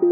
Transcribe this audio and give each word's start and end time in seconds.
Hello, 0.00 0.10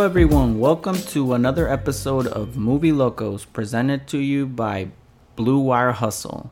everyone. 0.00 0.58
Welcome 0.60 0.96
to 0.96 1.32
another 1.32 1.66
episode 1.66 2.26
of 2.26 2.58
Movie 2.58 2.92
Locos 2.92 3.46
presented 3.46 4.06
to 4.08 4.18
you 4.18 4.46
by 4.46 4.90
Blue 5.36 5.58
Wire 5.58 5.92
Hustle. 5.92 6.50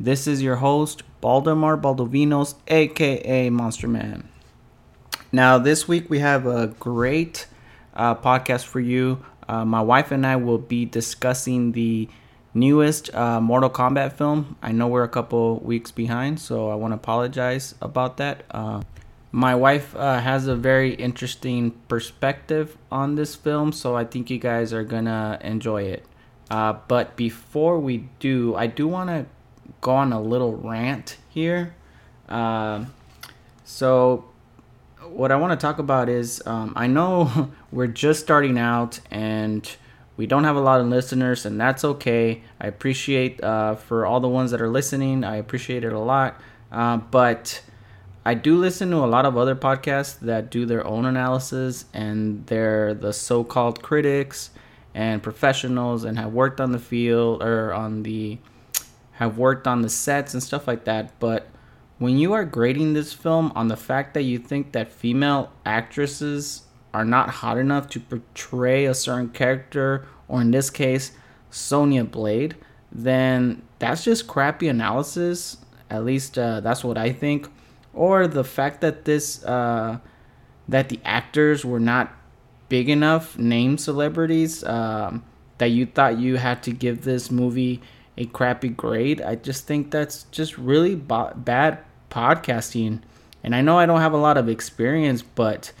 This 0.00 0.26
is 0.26 0.42
your 0.42 0.56
host, 0.56 1.04
Baldemar 1.20 1.76
Baldovinos, 1.76 2.56
aka 2.66 3.48
Monster 3.50 3.86
Man. 3.86 4.28
Now, 5.30 5.58
this 5.58 5.86
week 5.86 6.08
we 6.08 6.20
have 6.20 6.46
a 6.46 6.68
great 6.68 7.48
uh, 7.92 8.14
podcast 8.14 8.64
for 8.64 8.80
you. 8.80 9.24
Uh, 9.46 9.62
my 9.62 9.82
wife 9.82 10.10
and 10.10 10.26
I 10.26 10.36
will 10.36 10.56
be 10.56 10.86
discussing 10.86 11.72
the 11.72 12.08
newest 12.54 13.14
uh, 13.14 13.38
Mortal 13.38 13.68
Kombat 13.68 14.14
film. 14.14 14.56
I 14.62 14.72
know 14.72 14.88
we're 14.88 15.04
a 15.04 15.08
couple 15.08 15.58
weeks 15.60 15.90
behind, 15.90 16.40
so 16.40 16.70
I 16.70 16.76
want 16.76 16.92
to 16.92 16.96
apologize 16.96 17.74
about 17.82 18.16
that. 18.16 18.44
Uh, 18.50 18.80
my 19.30 19.54
wife 19.54 19.94
uh, 19.94 20.18
has 20.20 20.46
a 20.46 20.56
very 20.56 20.94
interesting 20.94 21.72
perspective 21.88 22.78
on 22.90 23.16
this 23.16 23.34
film, 23.34 23.72
so 23.72 23.94
I 23.94 24.04
think 24.04 24.30
you 24.30 24.38
guys 24.38 24.72
are 24.72 24.84
gonna 24.84 25.38
enjoy 25.42 25.82
it. 25.82 26.06
Uh, 26.50 26.72
but 26.88 27.16
before 27.16 27.78
we 27.78 28.08
do, 28.18 28.54
I 28.54 28.66
do 28.66 28.88
want 28.88 29.10
to 29.10 29.26
go 29.82 29.90
on 29.92 30.14
a 30.14 30.20
little 30.22 30.56
rant 30.56 31.18
here. 31.28 31.74
So, 33.64 34.24
what 35.10 35.32
I 35.32 35.36
want 35.36 35.58
to 35.58 35.66
talk 35.66 35.78
about 35.78 36.08
is 36.08 36.42
um, 36.46 36.72
I 36.76 36.86
know 36.86 37.50
we're 37.72 37.86
just 37.86 38.20
starting 38.20 38.58
out 38.58 39.00
and 39.10 39.68
we 40.18 40.26
don't 40.26 40.44
have 40.44 40.56
a 40.56 40.60
lot 40.60 40.80
of 40.80 40.88
listeners, 40.88 41.46
and 41.46 41.60
that's 41.60 41.84
okay. 41.84 42.42
I 42.60 42.66
appreciate 42.66 43.42
uh, 43.42 43.76
for 43.76 44.04
all 44.04 44.18
the 44.18 44.28
ones 44.28 44.50
that 44.50 44.60
are 44.60 44.68
listening. 44.68 45.22
I 45.22 45.36
appreciate 45.36 45.84
it 45.84 45.92
a 45.92 45.98
lot, 45.98 46.40
uh, 46.72 46.96
but 46.96 47.62
I 48.24 48.34
do 48.34 48.58
listen 48.58 48.90
to 48.90 48.96
a 48.96 49.06
lot 49.06 49.26
of 49.26 49.36
other 49.36 49.54
podcasts 49.54 50.18
that 50.18 50.50
do 50.50 50.66
their 50.66 50.84
own 50.84 51.04
analysis, 51.04 51.84
and 51.94 52.44
they're 52.46 52.94
the 52.94 53.12
so-called 53.12 53.80
critics 53.80 54.50
and 54.92 55.22
professionals, 55.22 56.02
and 56.02 56.18
have 56.18 56.32
worked 56.32 56.60
on 56.60 56.72
the 56.72 56.80
field 56.80 57.40
or 57.40 57.72
on 57.72 58.02
the 58.02 58.38
have 59.12 59.38
worked 59.38 59.68
on 59.68 59.82
the 59.82 59.88
sets 59.88 60.34
and 60.34 60.42
stuff 60.42 60.66
like 60.66 60.84
that. 60.84 61.18
But 61.20 61.46
when 61.98 62.18
you 62.18 62.32
are 62.32 62.44
grading 62.44 62.94
this 62.94 63.12
film 63.12 63.52
on 63.54 63.68
the 63.68 63.76
fact 63.76 64.14
that 64.14 64.22
you 64.22 64.38
think 64.38 64.72
that 64.72 64.92
female 64.92 65.50
actresses 65.64 66.62
are 66.94 67.04
not 67.04 67.30
hot 67.30 67.58
enough 67.58 67.88
to 67.90 68.00
portray 68.00 68.84
a 68.84 68.94
certain 68.94 69.28
character, 69.28 70.06
or 70.26 70.40
in 70.40 70.50
this 70.50 70.70
case, 70.70 71.12
Sonya 71.50 72.04
Blade, 72.04 72.56
then 72.90 73.62
that's 73.78 74.04
just 74.04 74.26
crappy 74.26 74.68
analysis. 74.68 75.58
At 75.90 76.04
least 76.04 76.38
uh, 76.38 76.60
that's 76.60 76.84
what 76.84 76.98
I 76.98 77.12
think 77.12 77.48
or 77.98 78.28
the 78.28 78.44
fact 78.44 78.80
that 78.80 79.04
this 79.04 79.44
uh, 79.44 79.98
that 80.68 80.88
the 80.88 81.00
actors 81.04 81.64
were 81.64 81.80
not 81.80 82.14
big 82.68 82.88
enough 82.88 83.36
name 83.38 83.76
celebrities 83.76 84.62
um, 84.64 85.24
that 85.58 85.66
you 85.66 85.84
thought 85.84 86.18
you 86.18 86.36
had 86.36 86.62
to 86.62 86.70
give 86.70 87.02
this 87.02 87.30
movie 87.30 87.82
a 88.16 88.26
crappy 88.26 88.68
grade. 88.68 89.20
I 89.20 89.34
just 89.34 89.66
think 89.66 89.90
that's 89.90 90.24
just 90.30 90.56
really 90.56 90.94
b- 90.94 91.34
bad 91.36 91.78
podcasting. 92.10 93.02
And 93.42 93.54
I 93.54 93.60
know 93.60 93.78
I 93.78 93.86
don't 93.86 94.00
have 94.00 94.12
a 94.12 94.18
lot 94.18 94.36
of 94.36 94.48
experience, 94.48 95.22
but 95.22 95.72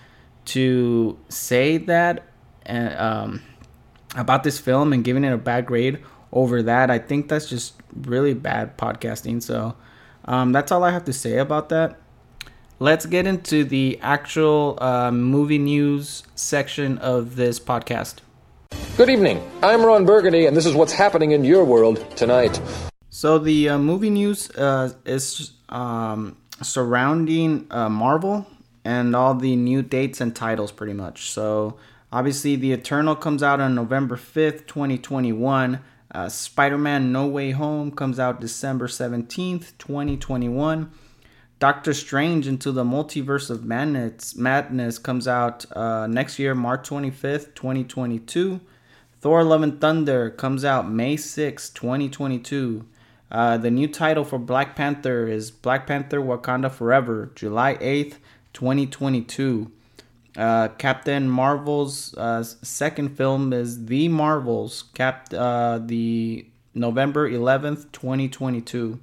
to 0.46 1.18
say 1.28 1.76
that 1.78 2.24
uh, 2.68 2.94
um, 2.96 3.42
about 4.16 4.44
this 4.44 4.58
film 4.58 4.92
and 4.92 5.04
giving 5.04 5.24
it 5.24 5.32
a 5.32 5.38
bad 5.38 5.66
grade 5.66 6.02
over 6.32 6.62
that, 6.62 6.90
I 6.90 6.98
think 6.98 7.28
that's 7.28 7.48
just 7.48 7.74
really 7.94 8.34
bad 8.34 8.78
podcasting. 8.78 9.42
So 9.42 9.76
um, 10.24 10.52
that's 10.52 10.70
all 10.70 10.84
I 10.84 10.90
have 10.90 11.04
to 11.06 11.12
say 11.12 11.38
about 11.38 11.68
that 11.70 11.98
let's 12.80 13.06
get 13.06 13.26
into 13.26 13.64
the 13.64 13.98
actual 14.02 14.78
uh, 14.80 15.10
movie 15.10 15.58
news 15.58 16.22
section 16.34 16.98
of 16.98 17.36
this 17.36 17.58
podcast. 17.58 18.16
Good 18.96 19.10
evening. 19.10 19.42
I'm 19.62 19.84
Ron 19.84 20.04
Burgundy, 20.04 20.46
and 20.46 20.56
this 20.56 20.66
is 20.66 20.74
what's 20.74 20.92
happening 20.92 21.32
in 21.32 21.44
your 21.44 21.64
world 21.64 22.04
tonight. 22.16 22.60
So, 23.10 23.38
the 23.38 23.70
uh, 23.70 23.78
movie 23.78 24.10
news 24.10 24.50
uh, 24.50 24.92
is 25.04 25.52
um, 25.68 26.36
surrounding 26.62 27.66
uh, 27.70 27.88
Marvel 27.88 28.46
and 28.84 29.14
all 29.14 29.34
the 29.34 29.56
new 29.56 29.82
dates 29.82 30.20
and 30.20 30.34
titles, 30.34 30.72
pretty 30.72 30.92
much. 30.92 31.30
So, 31.30 31.76
obviously, 32.12 32.56
The 32.56 32.72
Eternal 32.72 33.16
comes 33.16 33.42
out 33.42 33.60
on 33.60 33.74
November 33.74 34.16
5th, 34.16 34.66
2021. 34.66 35.80
Uh, 36.10 36.28
Spider 36.28 36.78
Man 36.78 37.12
No 37.12 37.26
Way 37.26 37.50
Home 37.50 37.90
comes 37.90 38.18
out 38.18 38.40
December 38.40 38.86
17th, 38.86 39.76
2021. 39.78 40.90
Doctor 41.58 41.92
Strange 41.92 42.46
into 42.46 42.70
the 42.70 42.84
Multiverse 42.84 43.50
of 43.50 43.64
Madness, 43.64 44.36
Madness 44.36 44.96
comes 44.96 45.26
out 45.26 45.66
uh, 45.76 46.06
next 46.06 46.38
year, 46.38 46.54
March 46.54 46.88
25th, 46.88 47.54
2022. 47.56 48.60
Thor 49.20 49.42
Love 49.42 49.62
and 49.62 49.80
Thunder 49.80 50.30
comes 50.30 50.64
out 50.64 50.88
May 50.88 51.16
6th, 51.16 51.74
2022. 51.74 52.86
Uh, 53.30 53.58
the 53.58 53.70
new 53.70 53.86
title 53.86 54.24
for 54.24 54.38
Black 54.38 54.74
Panther 54.74 55.26
is 55.26 55.50
Black 55.50 55.86
Panther 55.86 56.20
Wakanda 56.20 56.70
Forever, 56.70 57.30
July 57.34 57.74
8th, 57.76 58.16
2022. 58.54 59.70
Uh, 60.36 60.68
Captain 60.78 61.28
Marvel's 61.28 62.14
uh, 62.16 62.42
second 62.42 63.16
film 63.16 63.52
is 63.52 63.86
The 63.86 64.08
Marvels, 64.08 64.84
Cap- 64.94 65.32
uh, 65.34 65.78
the 65.78 66.46
November 66.74 67.28
11th, 67.30 67.90
2022. 67.92 69.00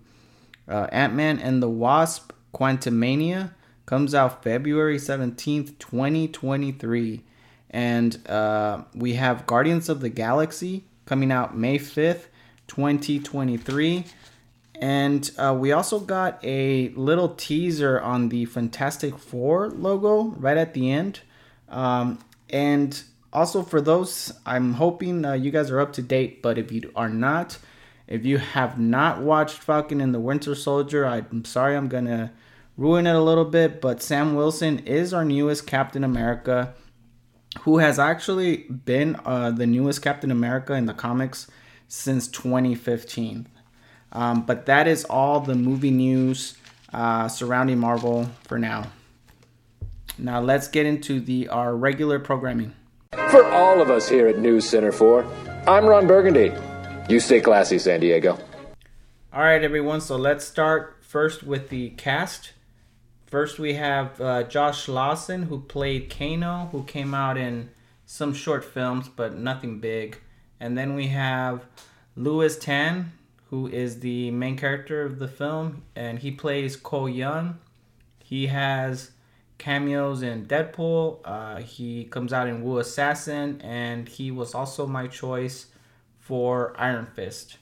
Uh, 0.68 0.88
Ant 0.92 1.14
Man 1.14 1.40
and 1.40 1.62
the 1.62 1.70
Wasp 1.70 2.32
Quantumania 2.54 3.52
comes 3.86 4.16
out 4.16 4.44
February 4.44 4.98
17th, 4.98 5.78
2023. 5.78 7.22
And 7.70 8.28
uh, 8.28 8.84
we 8.94 9.14
have 9.14 9.46
Guardians 9.46 9.90
of 9.90 10.00
the 10.00 10.10
Galaxy 10.10 10.86
coming 11.06 11.32
out 11.32 11.58
May 11.58 11.78
5th, 11.78 12.28
2023. 12.68 14.06
And 14.82 15.30
uh, 15.38 15.56
we 15.58 15.72
also 15.72 16.00
got 16.00 16.44
a 16.44 16.90
little 16.90 17.30
teaser 17.30 18.00
on 18.02 18.30
the 18.30 18.46
Fantastic 18.46 19.18
Four 19.18 19.70
logo 19.70 20.36
right 20.38 20.58
at 20.58 20.74
the 20.74 20.92
end. 20.92 21.22
Um, 21.70 22.20
and 22.50 23.02
also, 23.32 23.64
for 23.64 23.82
those, 23.82 24.34
I'm 24.46 24.74
hoping 24.74 25.26
uh, 25.26 25.34
you 25.34 25.52
guys 25.52 25.72
are 25.72 25.80
up 25.80 25.94
to 25.94 26.02
date, 26.02 26.42
but 26.42 26.58
if 26.58 26.72
you 26.72 26.92
are 26.96 27.10
not, 27.10 27.58
if 28.08 28.26
you 28.26 28.38
have 28.38 28.80
not 28.80 29.22
watched 29.22 29.58
Falcon 29.58 30.00
and 30.00 30.14
the 30.14 30.20
Winter 30.20 30.56
Soldier, 30.56 31.06
I'm 31.06 31.44
sorry, 31.44 31.76
I'm 31.76 31.88
gonna 31.88 32.32
ruin 32.78 33.08
it 33.08 33.16
a 33.16 33.22
little 33.22 33.46
bit, 33.46 33.82
but 33.82 34.02
Sam 34.02 34.36
Wilson 34.36 34.80
is 34.80 35.14
our 35.14 35.26
newest 35.26 35.68
Captain 35.68 36.04
America, 36.04 36.74
who 37.62 37.80
has 37.80 38.00
actually 38.00 38.58
been 38.58 39.18
uh, 39.26 39.52
the 39.52 39.66
newest 39.68 40.02
Captain 40.02 40.32
America 40.32 40.74
in 40.74 40.86
the 40.86 40.94
comics 40.94 41.48
since 41.96 42.28
2015. 42.28 43.48
Um, 44.12 44.46
but 44.46 44.66
that 44.66 44.88
is 44.88 45.06
all 45.06 45.40
the 45.40 45.56
movie 45.56 45.92
news 45.92 46.58
uh, 46.94 47.28
surrounding 47.28 47.80
Marvel 47.80 48.30
for 48.44 48.60
now. 48.60 48.92
Now 50.18 50.40
let's 50.42 50.68
get 50.68 50.86
into 50.86 51.20
the 51.20 51.48
our 51.50 51.76
regular 51.76 52.20
programming. 52.20 52.74
For 53.12 53.46
all 53.46 53.82
of 53.82 53.90
us 53.90 54.08
here 54.08 54.28
at 54.28 54.40
News 54.40 54.68
Center 54.68 54.92
4, 54.92 55.26
I'm 55.68 55.86
Ron 55.86 56.08
Burgundy. 56.08 56.54
You 57.10 57.20
stay 57.20 57.42
classy, 57.42 57.80
San 57.80 58.00
Diego. 58.02 58.38
All 59.34 59.42
right, 59.42 59.64
everyone. 59.64 60.02
So 60.02 60.16
let's 60.16 60.46
start 60.46 60.98
first 61.02 61.44
with 61.44 61.70
the 61.70 61.90
cast. 61.92 62.54
First, 63.26 63.58
we 63.60 63.74
have 63.74 64.22
uh, 64.22 64.44
Josh 64.44 64.88
Lawson, 64.88 65.44
who 65.44 65.62
played 65.62 66.10
Kano, 66.10 66.70
who 66.72 66.84
came 66.84 67.14
out 67.14 67.38
in 67.38 67.70
some 68.06 68.34
short 68.34 68.64
films, 68.64 69.10
but 69.10 69.36
nothing 69.36 69.80
big. 69.80 70.20
And 70.60 70.78
then 70.78 70.96
we 70.96 71.08
have 71.08 71.66
Lewis 72.16 72.58
Tan, 72.58 73.12
who 73.50 73.68
is 73.68 74.00
the 74.00 74.32
main 74.32 74.58
character 74.58 75.04
of 75.04 75.20
the 75.20 75.28
film, 75.28 75.84
and 75.96 76.20
he 76.20 76.32
plays 76.32 76.76
Cole 76.76 77.10
Young. 77.10 77.60
He 78.24 78.48
has 78.48 79.12
cameos 79.58 80.22
in 80.22 80.46
Deadpool. 80.46 81.20
Uh, 81.24 81.58
he 81.58 82.06
comes 82.06 82.34
out 82.34 82.48
in 82.48 82.64
Wu 82.64 82.80
Assassin, 82.80 83.62
and 83.62 84.08
he 84.08 84.32
was 84.32 84.56
also 84.56 84.88
my 84.88 85.08
choice 85.08 85.68
for 86.20 86.74
Iron 86.80 87.06
Fist. 87.06 87.58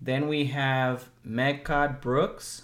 Then 0.00 0.28
we 0.28 0.46
have 0.46 1.08
Mehcad 1.26 2.00
Brooks, 2.00 2.62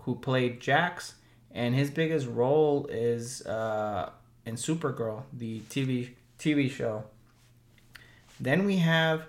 who 0.00 0.14
played 0.14 0.60
Jax 0.60 1.14
and 1.54 1.74
his 1.74 1.90
biggest 1.90 2.26
role 2.26 2.86
is 2.90 3.42
uh, 3.46 4.10
in 4.46 4.56
Supergirl, 4.56 5.24
the 5.32 5.60
TV 5.60 6.10
TV 6.38 6.70
show. 6.70 7.04
Then 8.42 8.66
we 8.66 8.78
have 8.78 9.26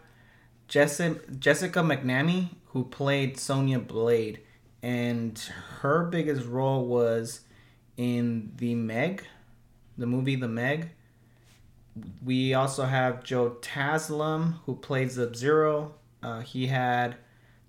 Jessica 0.67 1.19
Jessica 1.37 1.81
McNamee, 1.81 2.49
who 2.69 2.83
played 2.85 3.37
Sonya 3.37 3.77
Blade, 3.77 4.39
and 4.81 5.37
her 5.81 6.05
biggest 6.05 6.47
role 6.47 6.87
was 6.87 7.41
in 7.95 8.53
the 8.57 8.73
Meg, 8.73 9.23
the 9.99 10.07
movie 10.07 10.35
The 10.35 10.47
Meg. 10.47 10.89
we 12.25 12.55
also 12.55 12.85
have 12.85 13.23
Joe 13.23 13.57
Taslim, 13.61 14.55
who 14.65 14.75
plays 14.75 15.13
Sub 15.13 15.35
Zero. 15.35 15.93
Uh, 16.23 16.39
he 16.39 16.65
had 16.65 17.17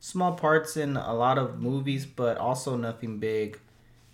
small 0.01 0.33
parts 0.33 0.79
in 0.79 0.97
a 0.97 1.13
lot 1.13 1.37
of 1.37 1.61
movies, 1.61 2.07
but 2.07 2.39
also 2.39 2.75
nothing 2.75 3.19
big. 3.19 3.61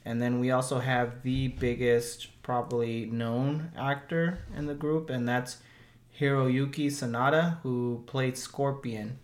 And 0.04 0.20
then 0.20 0.40
we 0.40 0.50
also 0.50 0.80
have 0.80 1.22
the 1.22 1.46
biggest, 1.46 2.42
probably 2.42 3.06
known 3.06 3.70
actor 3.76 4.40
in 4.56 4.66
the 4.66 4.74
group, 4.74 5.10
and 5.10 5.28
that's 5.28 5.58
Hiroyuki 6.18 6.86
Sanada, 6.86 7.58
who 7.62 8.02
played 8.06 8.36
Scorpion. 8.36 9.18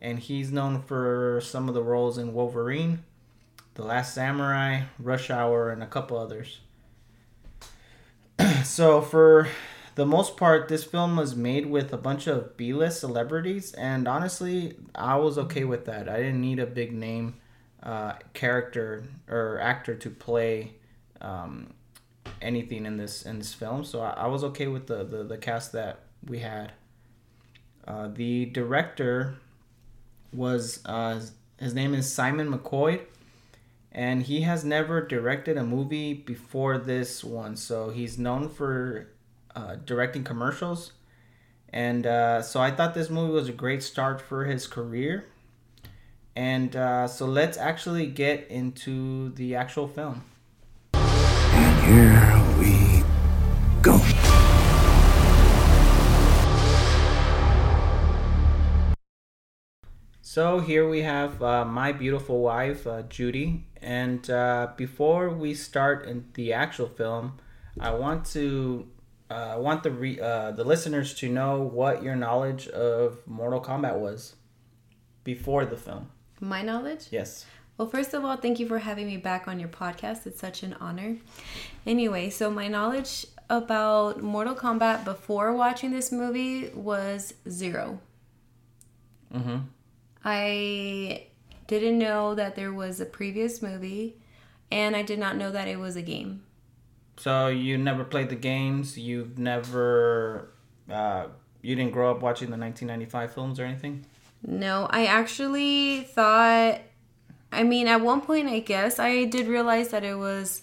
And 0.00 0.18
he's 0.18 0.52
known 0.52 0.82
for 0.82 1.40
some 1.42 1.68
of 1.68 1.74
the 1.74 1.82
roles 1.82 2.18
in 2.18 2.32
Wolverine, 2.32 3.02
The 3.74 3.82
Last 3.82 4.14
Samurai, 4.14 4.82
Rush 4.98 5.28
Hour, 5.30 5.70
and 5.70 5.82
a 5.82 5.86
couple 5.86 6.16
others. 6.16 6.60
so, 8.64 9.00
for 9.00 9.48
the 9.96 10.06
most 10.06 10.36
part, 10.36 10.68
this 10.68 10.84
film 10.84 11.16
was 11.16 11.34
made 11.34 11.66
with 11.66 11.92
a 11.92 11.96
bunch 11.96 12.28
of 12.28 12.56
B 12.56 12.72
list 12.72 13.00
celebrities, 13.00 13.72
and 13.72 14.06
honestly, 14.06 14.76
I 14.94 15.16
was 15.16 15.36
okay 15.38 15.64
with 15.64 15.86
that. 15.86 16.08
I 16.08 16.18
didn't 16.18 16.40
need 16.40 16.60
a 16.60 16.66
big 16.66 16.92
name 16.92 17.34
uh, 17.82 18.12
character 18.34 19.02
or 19.28 19.58
actor 19.60 19.96
to 19.96 20.10
play 20.10 20.74
um, 21.20 21.74
anything 22.40 22.86
in 22.86 22.96
this 22.96 23.22
in 23.22 23.38
this 23.38 23.52
film, 23.52 23.82
so 23.82 24.00
I, 24.00 24.10
I 24.10 24.26
was 24.28 24.44
okay 24.44 24.68
with 24.68 24.86
the, 24.86 25.02
the, 25.02 25.24
the 25.24 25.36
cast 25.36 25.72
that 25.72 26.04
we 26.26 26.40
had. 26.40 26.72
Uh, 27.86 28.08
the 28.08 28.46
director 28.46 29.38
was 30.32 30.80
uh, 30.84 31.20
his 31.58 31.74
name 31.74 31.94
is 31.94 32.10
Simon 32.12 32.52
McQuoid, 32.52 33.00
and 33.92 34.22
he 34.22 34.42
has 34.42 34.64
never 34.64 35.00
directed 35.00 35.56
a 35.56 35.64
movie 35.64 36.14
before 36.14 36.78
this 36.78 37.24
one. 37.24 37.56
So 37.56 37.90
he's 37.90 38.18
known 38.18 38.48
for 38.48 39.08
uh, 39.56 39.76
directing 39.84 40.24
commercials. 40.24 40.92
And 41.70 42.06
uh, 42.06 42.42
so 42.42 42.60
I 42.60 42.70
thought 42.70 42.94
this 42.94 43.10
movie 43.10 43.32
was 43.32 43.48
a 43.48 43.52
great 43.52 43.82
start 43.82 44.20
for 44.20 44.44
his 44.44 44.66
career. 44.66 45.26
And 46.36 46.76
uh, 46.76 47.08
so 47.08 47.26
let's 47.26 47.58
actually 47.58 48.06
get 48.06 48.46
into 48.48 49.30
the 49.30 49.56
actual 49.56 49.88
film. 49.88 50.24
And 50.94 51.84
here 51.84 52.58
we 52.58 53.02
go. 53.82 54.00
So 60.30 60.60
here 60.60 60.86
we 60.86 61.00
have 61.00 61.42
uh, 61.42 61.64
my 61.64 61.90
beautiful 61.90 62.42
wife, 62.42 62.86
uh, 62.86 63.00
Judy. 63.00 63.64
And 63.80 64.28
uh, 64.28 64.72
before 64.76 65.30
we 65.30 65.54
start 65.54 66.04
in 66.04 66.26
the 66.34 66.52
actual 66.52 66.86
film, 66.86 67.38
I 67.80 67.94
want 67.94 68.26
to 68.36 68.86
uh, 69.30 69.54
I 69.54 69.56
want 69.56 69.84
the 69.84 69.90
re- 69.90 70.20
uh, 70.20 70.50
the 70.50 70.64
listeners 70.64 71.14
to 71.14 71.30
know 71.30 71.62
what 71.62 72.02
your 72.02 72.14
knowledge 72.14 72.68
of 72.68 73.26
Mortal 73.26 73.62
Kombat 73.62 73.98
was 73.98 74.34
before 75.24 75.64
the 75.64 75.78
film. 75.78 76.10
My 76.40 76.60
knowledge? 76.60 77.06
Yes. 77.10 77.46
Well, 77.78 77.88
first 77.88 78.12
of 78.12 78.22
all, 78.22 78.36
thank 78.36 78.60
you 78.60 78.68
for 78.68 78.80
having 78.80 79.06
me 79.06 79.16
back 79.16 79.48
on 79.48 79.58
your 79.58 79.70
podcast. 79.70 80.26
It's 80.26 80.40
such 80.40 80.62
an 80.62 80.74
honor. 80.78 81.16
Anyway, 81.86 82.28
so 82.28 82.50
my 82.50 82.68
knowledge 82.68 83.24
about 83.48 84.22
Mortal 84.22 84.54
Kombat 84.54 85.06
before 85.06 85.54
watching 85.54 85.90
this 85.90 86.12
movie 86.12 86.68
was 86.74 87.32
0 87.48 88.00
Mm-hmm. 89.34 89.58
I 90.24 91.26
didn't 91.66 91.98
know 91.98 92.34
that 92.34 92.56
there 92.56 92.72
was 92.72 93.00
a 93.00 93.06
previous 93.06 93.62
movie, 93.62 94.16
and 94.70 94.96
I 94.96 95.02
did 95.02 95.18
not 95.18 95.36
know 95.36 95.50
that 95.50 95.68
it 95.68 95.78
was 95.78 95.96
a 95.96 96.02
game. 96.02 96.42
So 97.18 97.48
you 97.48 97.76
never 97.78 98.04
played 98.04 98.28
the 98.28 98.36
games. 98.36 98.96
You've 98.98 99.38
never. 99.38 100.50
Uh, 100.90 101.26
you 101.62 101.74
didn't 101.74 101.92
grow 101.92 102.10
up 102.10 102.22
watching 102.22 102.50
the 102.50 102.56
1995 102.56 103.32
films 103.32 103.60
or 103.60 103.64
anything. 103.64 104.06
No, 104.46 104.86
I 104.90 105.06
actually 105.06 106.02
thought. 106.02 106.80
I 107.50 107.62
mean, 107.62 107.88
at 107.88 108.00
one 108.00 108.20
point, 108.20 108.48
I 108.48 108.60
guess 108.60 108.98
I 108.98 109.24
did 109.24 109.48
realize 109.48 109.88
that 109.88 110.04
it 110.04 110.16
was 110.16 110.62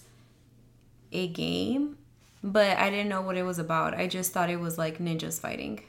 a 1.12 1.28
game, 1.28 1.98
but 2.42 2.78
I 2.78 2.90
didn't 2.90 3.08
know 3.08 3.22
what 3.22 3.36
it 3.36 3.42
was 3.42 3.58
about. 3.58 3.94
I 3.94 4.06
just 4.06 4.32
thought 4.32 4.50
it 4.50 4.60
was 4.60 4.78
like 4.78 4.98
ninjas 4.98 5.40
fighting. 5.40 5.82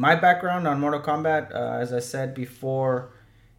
my 0.00 0.14
background 0.14 0.66
on 0.66 0.80
Mortal 0.80 1.02
Kombat, 1.02 1.54
uh, 1.54 1.74
as 1.78 1.92
I 1.92 1.98
said 1.98 2.32
before, 2.32 3.12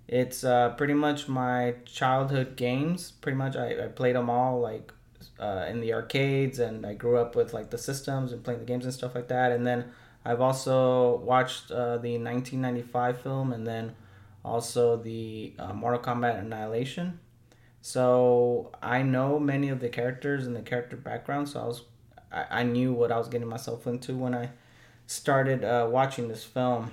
it's 0.07 0.43
uh, 0.43 0.69
pretty 0.69 0.95
much 0.95 1.27
my 1.27 1.75
childhood 1.85 2.55
games. 2.55 3.11
Pretty 3.11 3.37
much, 3.37 3.55
I, 3.55 3.85
I 3.85 3.87
played 3.89 4.15
them 4.15 4.27
all 4.27 4.59
like 4.59 4.91
uh, 5.39 5.67
in 5.69 5.81
the 5.81 5.93
arcades, 5.93 6.57
and 6.57 6.83
I 6.83 6.95
grew 6.95 7.19
up 7.19 7.35
with 7.35 7.53
like 7.53 7.69
the 7.69 7.77
systems 7.77 8.31
and 8.31 8.43
playing 8.43 8.59
the 8.59 8.65
games 8.65 8.85
and 8.85 8.93
stuff 8.93 9.13
like 9.13 9.27
that. 9.27 9.51
And 9.51 9.67
then 9.67 9.91
I've 10.25 10.41
also 10.41 11.17
watched 11.17 11.69
uh, 11.69 11.99
the 11.99 12.17
1995 12.17 13.21
film, 13.21 13.53
and 13.53 13.67
then 13.67 13.93
also 14.43 14.97
the 14.97 15.53
uh, 15.59 15.73
Mortal 15.73 15.99
Kombat 15.99 16.39
Annihilation. 16.39 17.19
So 17.83 18.71
I 18.81 19.03
know 19.03 19.37
many 19.37 19.69
of 19.69 19.79
the 19.79 19.89
characters 19.89 20.47
and 20.47 20.55
the 20.55 20.63
character 20.63 20.97
background. 20.97 21.49
So 21.49 21.61
I 21.61 21.65
was, 21.65 21.83
I, 22.31 22.45
I 22.49 22.63
knew 22.63 22.93
what 22.93 23.11
I 23.11 23.19
was 23.19 23.27
getting 23.27 23.47
myself 23.47 23.85
into 23.85 24.15
when 24.15 24.33
I 24.33 24.49
started 25.11 25.63
uh, 25.63 25.87
watching 25.89 26.29
this 26.29 26.43
film. 26.43 26.91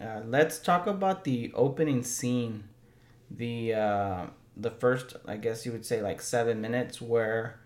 Uh, 0.00 0.20
let's 0.26 0.58
talk 0.58 0.86
about 0.86 1.24
the 1.24 1.52
opening 1.54 2.02
scene. 2.02 2.64
The 3.30 3.74
uh, 3.74 4.26
the 4.56 4.70
first, 4.70 5.16
I 5.26 5.36
guess 5.36 5.64
you 5.64 5.72
would 5.72 5.86
say, 5.86 6.02
like 6.02 6.20
seven 6.20 6.60
minutes, 6.60 7.00
where 7.00 7.60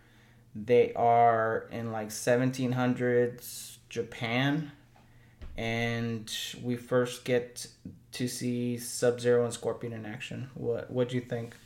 they 0.55 0.93
are 0.95 1.67
in 1.73 1.93
like 1.93 2.09
1700s 2.11 3.79
Japan, 3.89 4.73
and 5.57 6.33
we 6.63 6.77
first 6.77 7.25
get 7.25 7.67
to 8.13 8.29
see 8.29 8.79
Sub 8.79 9.19
Zero 9.21 9.45
and 9.45 9.53
Scorpion 9.53 9.93
in 9.93 10.05
action. 10.05 10.51
What 10.55 10.91
what 10.91 11.09
do 11.09 11.17
you 11.17 11.23
think? 11.23 11.57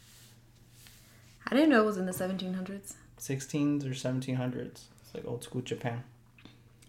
I 1.47 1.57
didn't 1.57 1.71
know 1.71 1.83
it 1.83 1.87
was 1.87 1.97
in 1.97 2.07
the 2.07 2.13
1700s. 2.13 2.95
16s 3.19 3.85
or 3.85 3.91
1700s? 3.91 4.85
It's 5.03 5.15
like 5.15 5.27
old 5.27 5.43
school 5.43 5.63
Japan. 5.63 6.05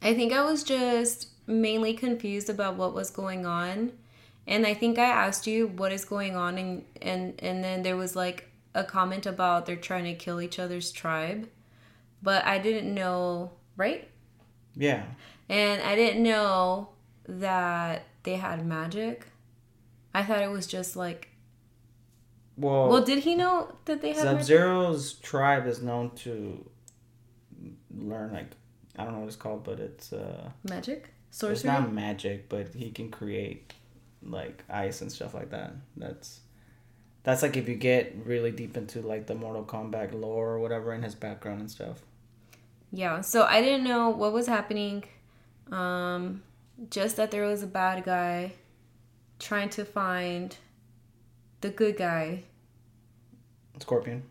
I 0.03 0.13
think 0.13 0.33
I 0.33 0.43
was 0.43 0.63
just 0.63 1.30
mainly 1.47 1.93
confused 1.93 2.49
about 2.49 2.75
what 2.75 2.93
was 2.93 3.09
going 3.09 3.45
on. 3.45 3.93
And 4.47 4.65
I 4.65 4.73
think 4.73 4.97
I 4.97 5.05
asked 5.05 5.47
you 5.47 5.67
what 5.67 5.91
is 5.91 6.03
going 6.05 6.35
on 6.35 6.57
and 6.57 6.83
and 7.01 7.35
and 7.39 7.63
then 7.63 7.83
there 7.83 7.95
was 7.95 8.15
like 8.15 8.49
a 8.73 8.83
comment 8.83 9.25
about 9.25 9.65
they're 9.65 9.75
trying 9.75 10.05
to 10.05 10.13
kill 10.15 10.41
each 10.41 10.57
other's 10.59 10.91
tribe. 10.91 11.47
But 12.23 12.45
I 12.45 12.57
didn't 12.59 12.93
know, 12.93 13.51
right? 13.77 14.07
Yeah. 14.75 15.03
And 15.49 15.81
I 15.81 15.95
didn't 15.95 16.23
know 16.23 16.89
that 17.27 18.05
they 18.23 18.35
had 18.35 18.65
magic. 18.65 19.27
I 20.13 20.23
thought 20.23 20.41
it 20.41 20.49
was 20.49 20.67
just 20.67 20.95
like 20.95 21.29
Well, 22.57 22.89
Well, 22.89 23.03
did 23.03 23.23
he 23.23 23.35
know 23.35 23.75
that 23.85 24.01
they 24.01 24.09
had 24.13 24.23
Sub? 24.23 24.43
Zero's 24.43 25.13
tribe 25.13 25.67
is 25.67 25.81
known 25.81 26.11
to 26.17 26.65
learn 27.95 28.33
like 28.33 28.47
I 28.97 29.03
don't 29.03 29.13
know 29.13 29.19
what 29.19 29.27
it's 29.27 29.35
called, 29.35 29.63
but 29.63 29.79
it's 29.79 30.11
uh 30.13 30.49
Magic? 30.63 31.09
It's 31.49 31.63
not 31.63 31.91
magic, 31.91 32.49
but 32.49 32.73
he 32.75 32.91
can 32.91 33.09
create 33.09 33.73
like 34.23 34.63
ice 34.69 35.01
and 35.01 35.11
stuff 35.11 35.33
like 35.33 35.49
that. 35.51 35.73
That's 35.97 36.41
that's 37.23 37.41
like 37.41 37.55
if 37.57 37.67
you 37.69 37.75
get 37.75 38.15
really 38.25 38.51
deep 38.51 38.75
into 38.77 39.01
like 39.01 39.27
the 39.27 39.35
Mortal 39.35 39.63
Kombat 39.63 40.13
lore 40.13 40.49
or 40.49 40.59
whatever 40.59 40.93
in 40.93 41.01
his 41.03 41.15
background 41.15 41.61
and 41.61 41.71
stuff. 41.71 42.01
Yeah, 42.91 43.21
so 43.21 43.43
I 43.43 43.61
didn't 43.61 43.83
know 43.85 44.09
what 44.09 44.33
was 44.33 44.47
happening. 44.47 45.05
Um, 45.71 46.43
just 46.89 47.15
that 47.15 47.31
there 47.31 47.43
was 47.43 47.63
a 47.63 47.67
bad 47.67 48.03
guy 48.03 48.53
trying 49.39 49.69
to 49.69 49.85
find 49.85 50.55
the 51.61 51.69
good 51.69 51.95
guy, 51.95 52.43
Scorpion. 53.79 54.23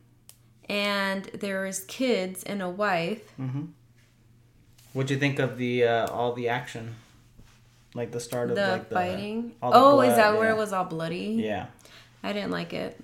and 0.68 1.24
there 1.26 1.62
was 1.62 1.80
kids 1.84 2.42
and 2.44 2.60
a 2.60 2.68
wife. 2.68 3.32
Mm-hmm. 3.40 3.66
What'd 4.92 5.10
you 5.10 5.18
think 5.18 5.38
of 5.38 5.56
the 5.58 5.84
uh, 5.84 6.06
all 6.08 6.32
the 6.32 6.48
action, 6.48 6.96
like 7.94 8.10
the 8.10 8.20
start 8.20 8.50
of 8.50 8.56
The 8.56 8.68
like 8.68 8.88
the 8.88 8.94
fighting. 8.94 9.48
the 9.50 9.54
Oh, 9.62 10.00
is 10.00 10.08
blood, 10.14 10.18
that 10.18 10.38
where 10.38 10.50
it 10.50 10.56
was 10.56 10.72
all 10.72 10.84
bloody? 10.84 11.40
Yeah. 11.44 11.66
I 12.22 12.32
didn't 12.32 12.50
like 12.50 12.72
it 12.72 13.00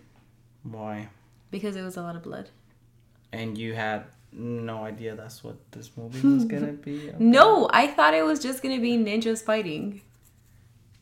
Why? 0.62 1.08
because 1.50 1.74
it 1.76 1.82
was 1.82 1.96
a 1.96 2.02
lot 2.02 2.16
of 2.16 2.22
blood. 2.22 2.50
And 3.32 3.56
you 3.56 3.72
had 3.74 4.04
no 4.32 4.84
idea 4.84 5.14
that's 5.16 5.42
what 5.42 5.56
this 5.72 5.90
movie 5.96 6.20
was 6.26 6.44
gonna 6.52 6.72
be. 6.72 7.08
about? 7.08 7.20
No, 7.20 7.68
I 7.72 7.86
thought 7.86 8.14
it 8.14 8.24
was 8.24 8.40
just 8.40 8.62
gonna 8.62 8.80
be 8.80 8.96
ninjas 8.98 9.42
fighting. 9.42 10.02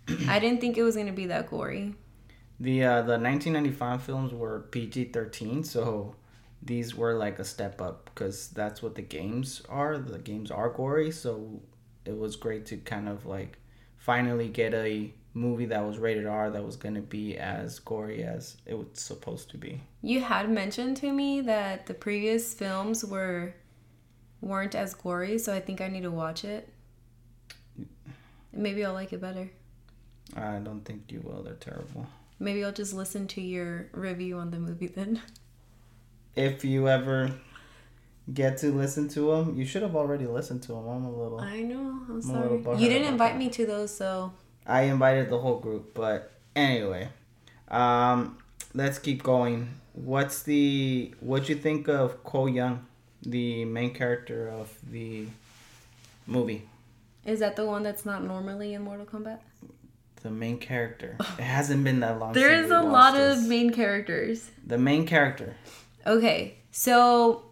I 0.29 0.38
didn't 0.38 0.61
think 0.61 0.76
it 0.76 0.83
was 0.83 0.97
gonna 0.97 1.12
be 1.12 1.26
that 1.26 1.49
gory. 1.50 1.95
The 2.61 2.85
uh, 2.85 3.03
the 3.03 3.19
1995 3.19 4.03
films 4.03 4.33
were 4.33 4.61
PG 4.71 5.07
13, 5.07 5.64
so 5.64 6.14
these 6.64 6.94
were 6.94 7.14
like 7.14 7.38
a 7.38 7.44
step 7.44 7.80
up 7.80 8.11
because 8.14 8.49
that's 8.49 8.83
what 8.83 8.94
the 8.94 9.02
games 9.02 9.62
are. 9.68 9.99
The 9.99 10.18
games 10.18 10.50
are 10.50 10.71
gory, 10.71 11.11
so 11.11 11.61
it 12.04 12.16
was 12.16 12.37
great 12.37 12.66
to 12.66 12.76
kind 12.78 13.09
of 13.09 13.26
like 13.26 13.59
finally 13.99 14.49
get 14.49 14.75
a 14.75 15.12
movie 15.35 15.66
that 15.66 15.85
was 15.85 15.99
rated 15.99 16.26
R 16.26 16.50
that 16.50 16.64
was 16.64 16.76
gonna 16.76 17.00
be 17.00 17.37
as 17.37 17.78
gory 17.80 18.23
as 18.23 18.56
it 18.66 18.75
was 18.75 18.87
supposed 18.94 19.50
to 19.50 19.59
be. 19.59 19.80
You 20.00 20.21
had 20.21 20.49
mentioned 20.49 20.97
to 20.99 21.12
me 21.12 21.40
that 21.42 21.87
the 21.87 21.94
previous 21.94 22.54
films 22.54 23.04
were 23.04 23.54
weren't 24.40 24.75
as 24.75 24.94
gory, 24.94 25.38
so 25.38 25.54
I 25.54 25.61
think 25.61 25.80
I 25.80 25.88
need 25.88 26.02
to 26.02 26.11
watch 26.11 26.44
it. 26.44 26.68
Maybe 28.52 28.85
I'll 28.85 28.92
like 28.92 29.12
it 29.12 29.21
better. 29.21 29.50
I 30.37 30.59
don't 30.59 30.85
think 30.85 31.11
you 31.11 31.21
will. 31.21 31.42
They're 31.42 31.54
terrible. 31.54 32.06
Maybe 32.38 32.64
I'll 32.64 32.73
just 32.73 32.94
listen 32.94 33.26
to 33.28 33.40
your 33.40 33.88
review 33.92 34.38
on 34.38 34.50
the 34.50 34.59
movie 34.59 34.87
then. 34.87 35.21
If 36.37 36.64
you 36.64 36.88
ever 36.88 37.31
get 38.33 38.59
to 38.59 38.73
listen 38.73 39.09
to 39.11 39.31
them, 39.33 39.57
you 39.57 39.64
should 39.67 39.83
have 39.83 39.95
already 39.95 40.26
listened 40.26 40.62
to 40.64 40.69
them. 40.69 40.88
I'm 40.88 41.05
a 41.05 41.11
little. 41.11 41.41
I 41.41 41.62
know. 41.62 42.00
I'm 42.09 42.19
a 42.19 42.23
sorry. 42.23 42.83
You 42.83 42.88
didn't 42.88 43.09
invite 43.09 43.33
that. 43.35 43.38
me 43.38 43.50
to 43.50 43.67
those, 43.67 43.95
so 43.97 44.33
I 44.67 44.83
invited 44.83 45.29
the 45.31 45.38
whole 45.38 45.59
group, 45.59 45.95
but 45.95 46.33
anyway, 46.57 47.09
um, 47.69 48.38
let's 48.73 48.99
keep 48.99 49.23
going. 49.23 49.69
What's 49.93 50.43
the 50.43 51.14
what 51.21 51.49
you 51.49 51.55
think 51.55 51.88
of 51.88 52.25
Cole 52.25 52.49
Young, 52.49 52.87
the 53.23 53.64
main 53.64 53.95
character 53.95 54.49
of 54.49 54.73
the 54.91 55.26
movie? 56.26 56.69
is 57.25 57.41
that 57.41 57.57
the 57.57 57.64
one 57.64 57.83
that's 57.83 58.05
not 58.05 58.23
normally 58.23 58.75
in 58.75 58.83
Mortal 58.83 59.07
Kombat? 59.07 59.38
The 60.23 60.31
main 60.31 60.59
character. 60.59 61.17
It 61.38 61.43
hasn't 61.43 61.85
been 61.85 62.00
that 62.00 62.19
long. 62.19 62.33
There 62.33 62.50
since 62.55 62.67
is 62.67 62.71
a 62.73 62.81
lot 62.83 63.14
this. 63.14 63.43
of 63.43 63.47
main 63.49 63.71
characters. 63.73 64.50
the 64.67 64.79
main 64.79 65.07
character. 65.07 65.55
Okay, 66.06 66.58
so 66.70 67.44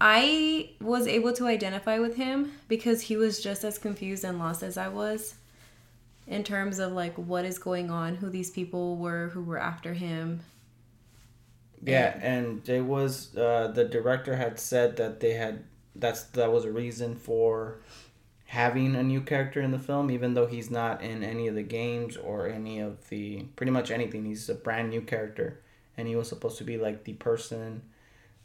I 0.00 0.70
was 0.80 1.06
able 1.06 1.32
to 1.34 1.46
identify 1.46 1.98
with 1.98 2.16
him 2.16 2.52
because 2.68 3.02
he 3.02 3.16
was 3.16 3.42
just 3.42 3.64
as 3.64 3.78
confused 3.78 4.24
and 4.24 4.38
lost 4.38 4.62
as 4.62 4.76
I 4.76 4.88
was 4.88 5.34
in 6.26 6.44
terms 6.44 6.78
of 6.78 6.92
like 6.92 7.14
what 7.16 7.44
is 7.44 7.58
going 7.58 7.90
on, 7.90 8.16
who 8.16 8.28
these 8.28 8.50
people 8.50 8.96
were 8.96 9.28
who 9.28 9.42
were 9.42 9.58
after 9.58 9.94
him. 9.94 10.40
Yeah, 11.82 12.18
and 12.20 12.66
it 12.68 12.84
was 12.84 13.36
uh, 13.36 13.68
the 13.68 13.84
director 13.84 14.36
had 14.36 14.58
said 14.58 14.96
that 14.96 15.20
they 15.20 15.34
had 15.34 15.64
that's 15.94 16.24
that 16.24 16.52
was 16.52 16.64
a 16.64 16.72
reason 16.72 17.16
for 17.16 17.78
having 18.46 18.94
a 18.94 19.02
new 19.02 19.20
character 19.20 19.60
in 19.60 19.70
the 19.70 19.78
film, 19.78 20.10
even 20.10 20.34
though 20.34 20.46
he's 20.46 20.70
not 20.70 21.02
in 21.02 21.22
any 21.22 21.48
of 21.48 21.54
the 21.54 21.62
games 21.62 22.16
or 22.16 22.48
any 22.48 22.80
of 22.80 23.08
the 23.08 23.42
pretty 23.56 23.72
much 23.72 23.90
anything. 23.90 24.24
He's 24.24 24.48
a 24.48 24.54
brand 24.54 24.90
new 24.90 25.00
character, 25.00 25.60
and 25.96 26.08
he 26.08 26.16
was 26.16 26.28
supposed 26.28 26.58
to 26.58 26.64
be 26.64 26.78
like 26.78 27.04
the 27.04 27.14
person 27.14 27.82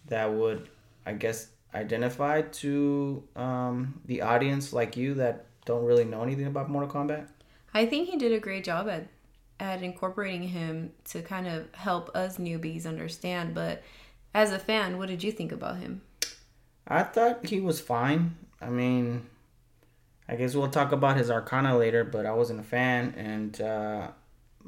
that 0.09 0.31
would, 0.31 0.69
I 1.05 1.13
guess, 1.13 1.47
identify 1.73 2.41
to 2.41 3.23
um, 3.35 4.01
the 4.05 4.21
audience 4.21 4.73
like 4.73 4.97
you 4.97 5.15
that 5.15 5.45
don't 5.65 5.85
really 5.85 6.05
know 6.05 6.23
anything 6.23 6.47
about 6.47 6.69
Mortal 6.69 6.89
Kombat. 6.89 7.27
I 7.73 7.85
think 7.85 8.09
he 8.09 8.17
did 8.17 8.31
a 8.31 8.39
great 8.39 8.63
job 8.63 8.87
at 8.89 9.07
at 9.59 9.83
incorporating 9.83 10.43
him 10.43 10.91
to 11.03 11.21
kind 11.21 11.45
of 11.45 11.67
help 11.75 12.15
us 12.15 12.37
newbies 12.37 12.85
understand, 12.85 13.53
but 13.53 13.83
as 14.33 14.53
a 14.53 14.59
fan, 14.59 14.97
what 14.97 15.09
did 15.09 15.21
you 15.21 15.31
think 15.33 15.51
about 15.51 15.77
him? 15.77 16.01
I 16.87 17.03
thought 17.03 17.45
he 17.45 17.59
was 17.59 17.81
fine. 17.81 18.37
I 18.61 18.69
mean, 18.69 19.27
I 20.29 20.35
guess 20.35 20.55
we'll 20.55 20.69
talk 20.69 20.93
about 20.93 21.17
his 21.17 21.29
Arcana 21.29 21.77
later, 21.77 22.03
but 22.05 22.25
I 22.25 22.31
wasn't 22.31 22.61
a 22.61 22.63
fan, 22.63 23.13
and 23.17 23.59
uh, 23.59 24.07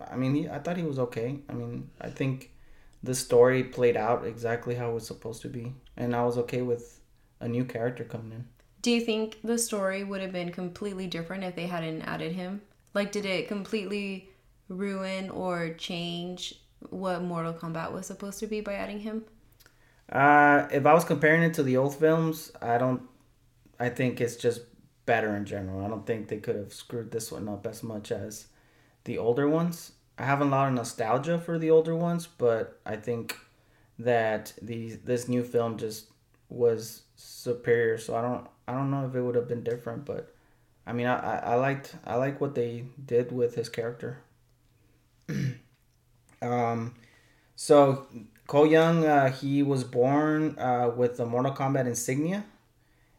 I 0.09 0.15
mean, 0.17 0.35
he, 0.35 0.49
I 0.49 0.59
thought 0.59 0.77
he 0.77 0.83
was 0.83 0.99
okay. 0.99 1.39
I 1.47 1.53
mean, 1.53 1.89
I 1.99 2.09
think 2.09 2.50
the 3.03 3.15
story 3.15 3.63
played 3.63 3.97
out 3.97 4.25
exactly 4.25 4.75
how 4.75 4.91
it 4.91 4.93
was 4.93 5.07
supposed 5.07 5.41
to 5.41 5.49
be, 5.49 5.73
and 5.97 6.15
I 6.15 6.23
was 6.23 6.37
okay 6.39 6.61
with 6.61 6.99
a 7.39 7.47
new 7.47 7.65
character 7.65 8.03
coming 8.03 8.31
in. 8.31 8.45
Do 8.81 8.91
you 8.91 9.01
think 9.01 9.39
the 9.43 9.57
story 9.57 10.03
would 10.03 10.21
have 10.21 10.31
been 10.31 10.51
completely 10.51 11.07
different 11.07 11.43
if 11.43 11.55
they 11.55 11.67
hadn't 11.67 12.01
added 12.03 12.33
him? 12.33 12.61
Like, 12.93 13.11
did 13.11 13.25
it 13.25 13.47
completely 13.47 14.29
ruin 14.69 15.29
or 15.29 15.73
change 15.73 16.55
what 16.89 17.21
Mortal 17.21 17.53
Kombat 17.53 17.91
was 17.91 18.07
supposed 18.07 18.39
to 18.39 18.47
be 18.47 18.61
by 18.61 18.73
adding 18.73 18.99
him? 18.99 19.25
Uh, 20.11 20.67
if 20.71 20.85
I 20.85 20.93
was 20.93 21.05
comparing 21.05 21.43
it 21.43 21.53
to 21.55 21.63
the 21.63 21.77
old 21.77 21.95
films, 21.95 22.51
I 22.61 22.77
don't. 22.77 23.03
I 23.79 23.89
think 23.89 24.19
it's 24.19 24.35
just 24.35 24.61
better 25.05 25.35
in 25.35 25.45
general. 25.45 25.83
I 25.83 25.87
don't 25.87 26.05
think 26.05 26.27
they 26.27 26.37
could 26.37 26.55
have 26.55 26.73
screwed 26.73 27.11
this 27.11 27.31
one 27.31 27.47
up 27.47 27.65
as 27.65 27.81
much 27.81 28.11
as 28.11 28.47
the 29.05 29.17
older 29.17 29.47
ones. 29.47 29.93
I 30.21 30.25
have 30.25 30.39
a 30.39 30.45
lot 30.45 30.67
of 30.67 30.75
nostalgia 30.75 31.39
for 31.39 31.57
the 31.57 31.71
older 31.71 31.95
ones, 31.95 32.27
but 32.27 32.79
I 32.85 32.95
think 32.95 33.35
that 33.97 34.53
the 34.61 34.91
this 35.03 35.27
new 35.27 35.43
film 35.43 35.79
just 35.79 36.11
was 36.47 37.01
superior. 37.15 37.97
So 37.97 38.15
I 38.15 38.21
don't 38.21 38.47
I 38.67 38.73
don't 38.73 38.91
know 38.91 39.07
if 39.07 39.15
it 39.15 39.21
would 39.21 39.33
have 39.33 39.47
been 39.47 39.63
different, 39.63 40.05
but 40.05 40.35
I 40.85 40.93
mean 40.93 41.07
I, 41.07 41.39
I, 41.39 41.55
liked 41.55 41.95
I 42.05 42.17
like 42.17 42.39
what 42.39 42.53
they 42.53 42.85
did 43.03 43.31
with 43.31 43.55
his 43.55 43.67
character. 43.67 44.19
um, 46.43 46.93
so 47.55 48.05
Cole 48.45 48.67
Young, 48.67 49.03
uh, 49.03 49.31
he 49.31 49.63
was 49.63 49.83
born 49.83 50.55
uh, 50.59 50.91
with 50.95 51.17
the 51.17 51.25
Mortal 51.25 51.53
Kombat 51.53 51.87
insignia, 51.87 52.45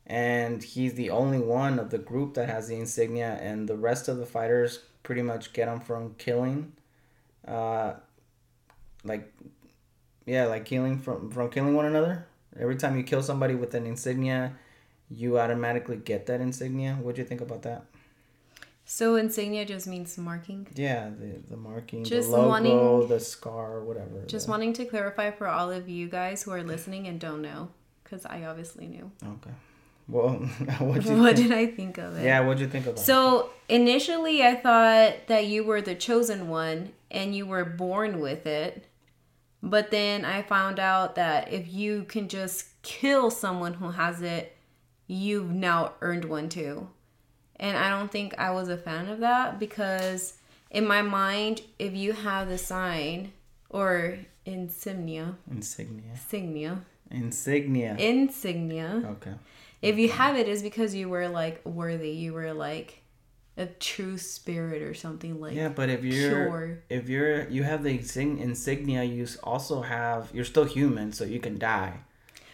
and 0.06 0.62
he's 0.62 0.94
the 0.94 1.10
only 1.10 1.40
one 1.40 1.80
of 1.80 1.90
the 1.90 1.98
group 1.98 2.34
that 2.34 2.48
has 2.48 2.68
the 2.68 2.76
insignia, 2.76 3.40
and 3.42 3.68
the 3.68 3.76
rest 3.76 4.06
of 4.06 4.18
the 4.18 4.26
fighters 4.26 4.84
pretty 5.02 5.22
much 5.22 5.52
get 5.52 5.66
him 5.66 5.80
from 5.80 6.14
killing, 6.14 6.74
uh, 7.46 7.94
like, 9.04 9.32
yeah, 10.26 10.46
like 10.46 10.64
killing 10.64 10.98
from 10.98 11.30
from 11.30 11.50
killing 11.50 11.74
one 11.74 11.86
another. 11.86 12.26
Every 12.58 12.76
time 12.76 12.96
you 12.96 13.02
kill 13.02 13.22
somebody 13.22 13.54
with 13.54 13.74
an 13.74 13.86
insignia, 13.86 14.52
you 15.10 15.38
automatically 15.38 15.96
get 15.96 16.26
that 16.26 16.40
insignia. 16.40 16.98
What 17.00 17.14
do 17.16 17.22
you 17.22 17.26
think 17.26 17.40
about 17.40 17.62
that? 17.62 17.84
So 18.84 19.16
insignia 19.16 19.64
just 19.64 19.86
means 19.86 20.18
marking. 20.18 20.66
Yeah, 20.74 21.08
the 21.18 21.40
the 21.50 21.56
marking, 21.56 22.04
Just 22.04 22.30
the 22.30 22.36
logo, 22.36 22.48
wanting- 22.48 23.08
the 23.08 23.20
scar, 23.20 23.80
whatever. 23.80 24.22
Just 24.26 24.46
the- 24.46 24.50
wanting 24.50 24.72
to 24.74 24.84
clarify 24.84 25.30
for 25.30 25.46
all 25.46 25.70
of 25.70 25.88
you 25.88 26.08
guys 26.08 26.42
who 26.42 26.50
are 26.52 26.62
listening 26.62 27.06
and 27.06 27.18
don't 27.18 27.42
know, 27.42 27.68
because 28.04 28.26
I 28.26 28.44
obviously 28.44 28.86
knew. 28.86 29.10
Okay. 29.24 29.54
Well, 30.08 30.30
What 30.80 31.04
think? 31.04 31.36
did 31.36 31.52
I 31.52 31.66
think 31.66 31.96
of 31.98 32.18
it? 32.18 32.24
Yeah, 32.24 32.40
what 32.40 32.58
did 32.58 32.64
you 32.64 32.68
think 32.70 32.86
about? 32.86 32.98
it? 32.98 33.04
So 33.04 33.50
initially, 33.68 34.42
I 34.44 34.56
thought 34.56 35.28
that 35.28 35.46
you 35.46 35.64
were 35.64 35.80
the 35.80 35.94
chosen 35.94 36.48
one 36.48 36.90
and 37.12 37.36
you 37.36 37.46
were 37.46 37.64
born 37.64 38.18
with 38.18 38.46
it. 38.46 38.86
But 39.62 39.92
then 39.92 40.24
I 40.24 40.42
found 40.42 40.80
out 40.80 41.14
that 41.14 41.52
if 41.52 41.72
you 41.72 42.04
can 42.04 42.28
just 42.28 42.82
kill 42.82 43.30
someone 43.30 43.74
who 43.74 43.90
has 43.90 44.22
it, 44.22 44.56
you've 45.06 45.50
now 45.50 45.92
earned 46.00 46.24
one 46.24 46.48
too. 46.48 46.88
And 47.56 47.76
I 47.76 47.90
don't 47.90 48.10
think 48.10 48.36
I 48.38 48.50
was 48.50 48.68
a 48.68 48.76
fan 48.76 49.08
of 49.08 49.20
that 49.20 49.60
because 49.60 50.38
in 50.70 50.86
my 50.86 51.02
mind, 51.02 51.60
if 51.78 51.94
you 51.94 52.12
have 52.12 52.48
the 52.48 52.58
sign 52.58 53.32
or 53.68 54.18
insignia, 54.44 55.36
Insignia. 55.48 56.02
insignia, 56.12 56.82
Insignia. 57.10 57.96
insignia, 57.98 59.02
okay. 59.12 59.34
if 59.80 59.98
you 59.98 60.08
have 60.08 60.36
it, 60.36 60.48
is 60.48 60.62
because 60.62 60.94
you 60.94 61.08
were 61.08 61.28
like 61.28 61.64
worthy. 61.64 62.10
You 62.10 62.32
were 62.32 62.52
like 62.52 63.01
a 63.56 63.66
true 63.66 64.16
spirit 64.18 64.82
or 64.82 64.94
something 64.94 65.40
like. 65.40 65.54
Yeah, 65.54 65.68
but 65.68 65.90
if 65.90 66.02
you're 66.04 66.46
pure. 66.46 66.82
if 66.88 67.08
you're 67.08 67.48
you 67.48 67.62
have 67.64 67.82
the 67.82 67.90
insign- 67.90 68.38
insignia, 68.38 69.02
you 69.04 69.26
also 69.42 69.82
have 69.82 70.30
you're 70.32 70.44
still 70.44 70.64
human, 70.64 71.12
so 71.12 71.24
you 71.24 71.38
can 71.40 71.58
die. 71.58 71.98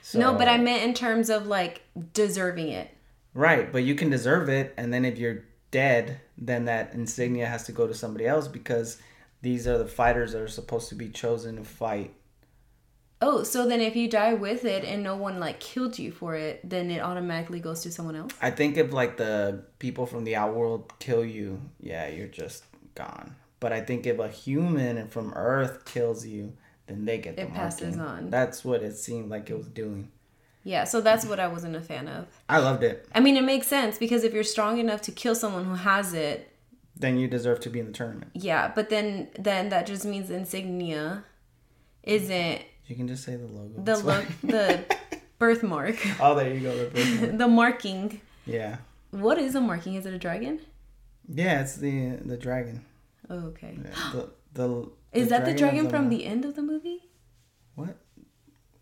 So, 0.02 0.18
No, 0.18 0.34
but 0.34 0.48
I 0.48 0.58
meant 0.58 0.82
in 0.84 0.94
terms 0.94 1.28
of 1.30 1.46
like 1.46 1.82
deserving 2.14 2.68
it. 2.68 2.90
right, 3.34 3.70
but 3.70 3.84
you 3.84 3.94
can 3.94 4.10
deserve 4.10 4.48
it, 4.48 4.74
and 4.76 4.92
then 4.92 5.04
if 5.04 5.18
you're 5.18 5.44
dead, 5.70 6.20
then 6.36 6.64
that 6.64 6.94
insignia 6.94 7.46
has 7.46 7.64
to 7.64 7.72
go 7.72 7.86
to 7.86 7.94
somebody 7.94 8.26
else 8.26 8.48
because 8.48 8.98
these 9.42 9.68
are 9.68 9.78
the 9.78 9.86
fighters 9.86 10.32
that 10.32 10.40
are 10.42 10.48
supposed 10.48 10.88
to 10.88 10.94
be 10.94 11.08
chosen 11.10 11.56
to 11.56 11.64
fight. 11.64 12.12
Oh, 13.20 13.42
so 13.42 13.66
then 13.66 13.80
if 13.80 13.96
you 13.96 14.08
die 14.08 14.34
with 14.34 14.64
it 14.64 14.84
and 14.84 15.02
no 15.02 15.16
one 15.16 15.40
like 15.40 15.58
killed 15.58 15.98
you 15.98 16.12
for 16.12 16.34
it, 16.36 16.60
then 16.68 16.90
it 16.90 17.00
automatically 17.00 17.58
goes 17.60 17.80
to 17.82 17.90
someone 17.90 18.14
else. 18.14 18.32
I 18.40 18.50
think 18.52 18.76
if 18.76 18.92
like 18.92 19.16
the 19.16 19.64
people 19.80 20.06
from 20.06 20.24
the 20.24 20.36
outworld 20.36 20.92
kill 21.00 21.24
you, 21.24 21.60
yeah, 21.80 22.06
you're 22.08 22.28
just 22.28 22.64
gone. 22.94 23.34
But 23.60 23.72
I 23.72 23.80
think 23.80 24.06
if 24.06 24.20
a 24.20 24.28
human 24.28 25.08
from 25.08 25.32
Earth 25.34 25.84
kills 25.84 26.24
you, 26.24 26.52
then 26.86 27.04
they 27.04 27.18
get 27.18 27.34
the 27.36 27.42
It 27.42 27.52
passes 27.54 27.96
marking. 27.96 28.24
on. 28.26 28.30
That's 28.30 28.64
what 28.64 28.82
it 28.84 28.96
seemed 28.96 29.30
like 29.30 29.50
it 29.50 29.56
was 29.58 29.66
doing. 29.66 30.12
Yeah, 30.62 30.84
so 30.84 31.00
that's 31.00 31.24
what 31.24 31.40
I 31.40 31.48
wasn't 31.48 31.74
a 31.74 31.80
fan 31.80 32.06
of. 32.08 32.26
I 32.48 32.58
loved 32.58 32.84
it. 32.84 33.08
I 33.14 33.20
mean, 33.20 33.36
it 33.36 33.42
makes 33.44 33.66
sense 33.66 33.98
because 33.98 34.22
if 34.22 34.32
you're 34.32 34.44
strong 34.44 34.78
enough 34.78 35.02
to 35.02 35.12
kill 35.12 35.34
someone 35.34 35.64
who 35.64 35.74
has 35.74 36.14
it, 36.14 36.52
Then 36.94 37.18
you 37.18 37.26
deserve 37.26 37.58
to 37.60 37.70
be 37.70 37.80
in 37.80 37.86
the 37.86 37.92
tournament. 37.92 38.30
yeah, 38.34 38.70
but 38.74 38.90
then 38.90 39.28
then 39.38 39.70
that 39.70 39.86
just 39.86 40.04
means 40.04 40.30
insignia 40.30 41.24
isn't 42.02 42.62
You 42.88 42.96
can 42.96 43.06
just 43.06 43.22
say 43.24 43.36
the 43.36 43.46
logo. 43.46 43.80
the 43.82 43.96
look 43.98 44.24
the 44.42 44.84
birthmark, 45.38 45.96
oh, 46.20 46.34
there 46.34 46.52
you 46.52 46.60
go. 46.60 46.76
The 46.76 46.90
birthmark. 46.90 47.38
the 47.42 47.48
marking. 47.48 48.20
yeah, 48.46 48.76
What 49.10 49.38
is 49.38 49.54
a 49.54 49.60
marking? 49.60 49.94
Is 49.94 50.06
it 50.06 50.14
a 50.14 50.18
dragon? 50.18 50.60
yeah. 51.28 51.60
It's 51.60 51.76
the 51.76 52.16
the 52.24 52.36
dragon. 52.36 52.84
Oh, 53.30 53.38
okay. 53.52 53.76
Yeah, 53.84 54.12
the, 54.14 54.30
the 54.54 54.90
Is 55.12 55.28
that 55.28 55.44
the 55.44 55.54
dragon 55.54 55.88
from 55.90 56.08
the 56.08 56.24
end 56.24 56.44
of 56.46 56.54
the 56.56 56.62
movie? 56.62 57.02
what? 57.74 57.96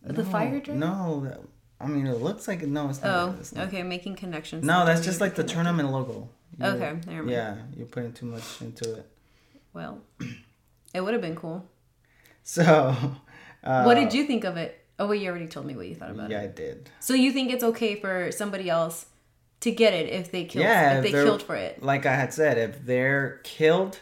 The 0.03 0.25
fire 0.25 0.61
dragon? 0.61 0.79
No, 0.79 1.21
that, 1.27 1.41
I 1.81 1.87
mean 1.89 2.07
it 2.07 2.21
looks 2.23 2.47
like 2.47 2.63
no. 2.63 2.89
It's 2.91 3.03
not. 3.03 3.11
Oh, 3.29 3.35
it's 3.41 3.53
not. 3.53 3.67
okay, 3.69 3.83
making 3.83 4.15
connections. 4.17 4.65
No, 4.65 4.87
that's 4.87 5.05
just 5.05 5.21
like 5.21 5.33
the 5.35 5.43
connect. 5.43 5.55
tournament 5.55 5.91
logo. 5.91 6.29
You- 6.59 6.67
Okay, 6.67 6.93
never 7.07 7.23
mind. 7.25 7.31
Yeah, 7.31 7.57
you're 7.77 7.87
putting 7.89 8.13
too 8.13 8.27
much 8.27 8.63
into 8.63 8.95
it. 8.99 9.07
Well, 9.75 10.01
it 10.95 11.01
would 11.03 11.13
have 11.13 11.21
been 11.21 11.35
cool. 11.37 11.67
So, 12.45 12.65
uh, 13.67 13.83
what 13.85 13.95
did 13.95 14.15
you 14.15 14.25
think 14.27 14.45
of 14.45 14.57
it? 14.57 14.81
Oh, 14.99 15.07
wait, 15.09 15.21
you 15.21 15.29
already 15.29 15.47
told 15.47 15.67
me 15.67 15.77
what 15.77 15.87
you 15.87 15.95
thought 15.95 16.11
about 16.11 16.31
Yeah, 16.31 16.41
it. 16.41 16.43
Yeah, 16.59 16.65
I 16.65 16.69
did. 16.69 16.91
So 17.01 17.13
you 17.15 17.33
think 17.33 17.53
it's 17.53 17.65
okay 17.65 17.97
for 17.97 18.33
somebody 18.33 18.71
else 18.71 19.07
to 19.61 19.71
get 19.71 19.93
it 19.93 20.09
if 20.11 20.31
they 20.33 20.45
killed 20.45 20.65
yeah, 20.65 20.99
if 20.99 21.03
they 21.03 21.11
killed 21.11 21.43
for 21.43 21.55
it? 21.57 21.83
Like 21.83 22.07
I 22.07 22.15
had 22.15 22.33
said, 22.33 22.57
if 22.57 22.85
they're 22.87 23.41
killed, 23.45 24.01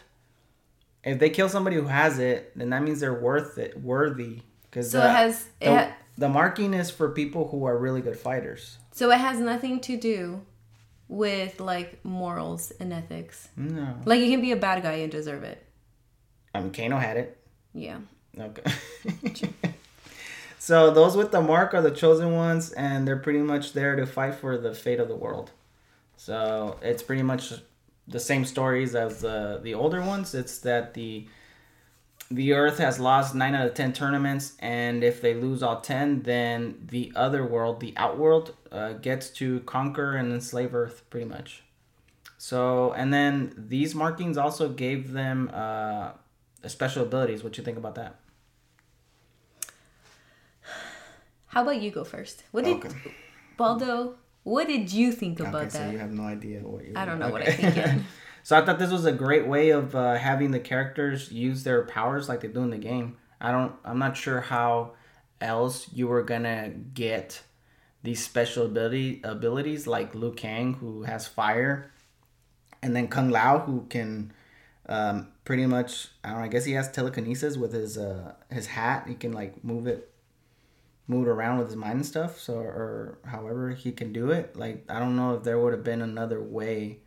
if 1.03 1.19
they 1.19 1.29
kill 1.29 1.49
somebody 1.49 1.75
who 1.75 1.85
has 1.87 2.19
it, 2.19 2.51
then 2.57 2.69
that 2.69 2.81
means 2.83 2.99
they're 3.01 3.13
worth 3.13 3.57
it, 3.57 3.81
worthy. 3.81 4.41
Because 4.69 4.91
So 4.91 4.99
it 4.99 5.09
has- 5.09 5.47
it 5.59 5.65
the, 5.65 5.75
ha- 5.77 5.95
the 6.17 6.29
marking 6.29 6.73
is 6.73 6.89
for 6.91 7.09
people 7.09 7.47
who 7.49 7.65
are 7.65 7.77
really 7.77 8.01
good 8.01 8.17
fighters. 8.17 8.77
So 8.91 9.11
it 9.11 9.17
has 9.19 9.39
nothing 9.39 9.81
to 9.81 9.97
do 9.97 10.41
with 11.09 11.59
like 11.59 12.03
morals 12.05 12.71
and 12.79 12.91
ethics. 12.93 13.49
No, 13.57 13.95
Like 14.05 14.21
you 14.21 14.29
can 14.29 14.41
be 14.41 14.51
a 14.53 14.55
bad 14.57 14.81
guy 14.81 14.93
and 14.93 15.11
deserve 15.11 15.43
it. 15.43 15.63
I 16.53 16.61
mean 16.61 16.71
Kano 16.71 16.97
had 16.97 17.17
it. 17.17 17.37
Yeah. 17.73 17.97
Okay. 18.39 18.63
so 20.59 20.91
those 20.91 21.15
with 21.15 21.31
the 21.31 21.41
mark 21.41 21.73
are 21.73 21.81
the 21.81 21.91
chosen 21.91 22.33
ones, 22.33 22.71
and 22.73 23.07
they're 23.07 23.17
pretty 23.17 23.39
much 23.39 23.73
there 23.73 23.95
to 23.95 24.05
fight 24.05 24.35
for 24.35 24.57
the 24.57 24.73
fate 24.73 24.99
of 24.99 25.07
the 25.07 25.15
world. 25.15 25.51
So 26.17 26.77
it's 26.81 27.03
pretty 27.03 27.23
much 27.23 27.53
the 28.07 28.19
same 28.19 28.45
stories 28.45 28.95
as 28.95 29.21
the 29.21 29.59
the 29.63 29.73
older 29.73 30.01
ones. 30.01 30.33
It's 30.33 30.59
that 30.59 30.93
the 30.93 31.27
the 32.31 32.53
Earth 32.53 32.79
has 32.79 32.99
lost 32.99 33.35
nine 33.35 33.53
out 33.55 33.67
of 33.67 33.73
ten 33.73 33.93
tournaments, 33.93 34.53
and 34.59 35.03
if 35.03 35.21
they 35.21 35.33
lose 35.33 35.61
all 35.61 35.81
ten, 35.81 36.23
then 36.23 36.87
the 36.89 37.11
other 37.15 37.45
world, 37.45 37.79
the 37.79 37.93
outworld, 37.97 38.55
uh, 38.71 38.93
gets 38.93 39.29
to 39.29 39.59
conquer 39.61 40.15
and 40.15 40.33
enslave 40.33 40.73
Earth, 40.73 41.03
pretty 41.09 41.27
much. 41.27 41.63
So, 42.37 42.93
and 42.93 43.13
then 43.13 43.53
these 43.55 43.95
markings 43.95 44.37
also 44.37 44.69
gave 44.69 45.13
them 45.13 45.49
uh, 45.53 46.11
special 46.67 47.03
abilities. 47.03 47.43
What 47.43 47.53
do 47.53 47.61
you 47.61 47.65
think 47.65 47.77
about 47.77 47.95
that? 47.95 48.19
How 51.55 51.61
about 51.61 51.81
you 51.81 51.89
go 51.89 52.03
first? 52.03 52.43
What 52.51 52.65
did 52.65 52.83
Okay. 52.83 52.89
Baldo? 53.55 54.15
What 54.43 54.67
did 54.67 54.91
you 54.91 55.13
think 55.13 55.39
about 55.39 55.55
okay, 55.55 55.69
so 55.69 55.77
that? 55.79 55.93
you 55.93 55.97
have 55.99 56.11
no 56.11 56.23
idea 56.23 56.59
what 56.59 56.83
you. 56.83 56.91
I 56.97 57.05
don't 57.05 57.17
know 57.17 57.29
what 57.29 57.43
I 57.43 57.45
think 57.45 58.03
so 58.43 58.57
I 58.57 58.65
thought 58.65 58.77
this 58.77 58.91
was 58.91 59.05
a 59.05 59.13
great 59.13 59.47
way 59.47 59.69
of 59.69 59.95
uh, 59.95 60.15
having 60.15 60.51
the 60.51 60.59
characters 60.59 61.31
use 61.31 61.63
their 61.63 61.85
powers 61.85 62.27
like 62.27 62.41
they 62.41 62.49
do 62.49 62.61
in 62.61 62.71
the 62.71 62.77
game. 62.77 63.15
I 63.39 63.53
don't. 63.53 63.71
I'm 63.85 63.99
not 63.99 64.17
sure 64.17 64.41
how 64.41 64.95
else 65.39 65.89
you 65.93 66.09
were 66.09 66.23
gonna 66.23 66.71
get 66.93 67.41
these 68.03 68.21
special 68.21 68.65
ability 68.65 69.21
abilities 69.23 69.87
like 69.87 70.13
Liu 70.13 70.33
Kang 70.33 70.73
who 70.73 71.03
has 71.03 71.25
fire, 71.25 71.89
and 72.83 72.93
then 72.93 73.07
Kung 73.07 73.29
Lao 73.29 73.59
who 73.59 73.85
can 73.89 74.33
um, 74.89 75.29
pretty 75.45 75.67
much. 75.67 76.09
I 76.21 76.31
don't. 76.31 76.39
know, 76.39 76.43
I 76.43 76.49
guess 76.49 76.65
he 76.65 76.73
has 76.73 76.91
telekinesis 76.91 77.55
with 77.55 77.71
his 77.71 77.97
uh, 77.97 78.33
his 78.51 78.67
hat. 78.67 79.07
He 79.07 79.15
can 79.15 79.31
like 79.31 79.63
move 79.63 79.87
it 79.87 80.11
move 81.07 81.27
it 81.27 81.29
around 81.29 81.57
with 81.59 81.67
his 81.67 81.75
mind 81.75 81.95
and 81.97 82.05
stuff 82.05 82.39
so 82.39 82.55
or 82.57 83.17
however 83.25 83.71
he 83.71 83.91
can 83.91 84.11
do 84.13 84.31
it 84.31 84.55
like 84.55 84.83
i 84.89 84.99
don't 84.99 85.15
know 85.15 85.35
if 85.35 85.43
there 85.43 85.59
would 85.59 85.73
have 85.73 85.83
been 85.83 86.01
another 86.01 86.41
way 86.41 86.97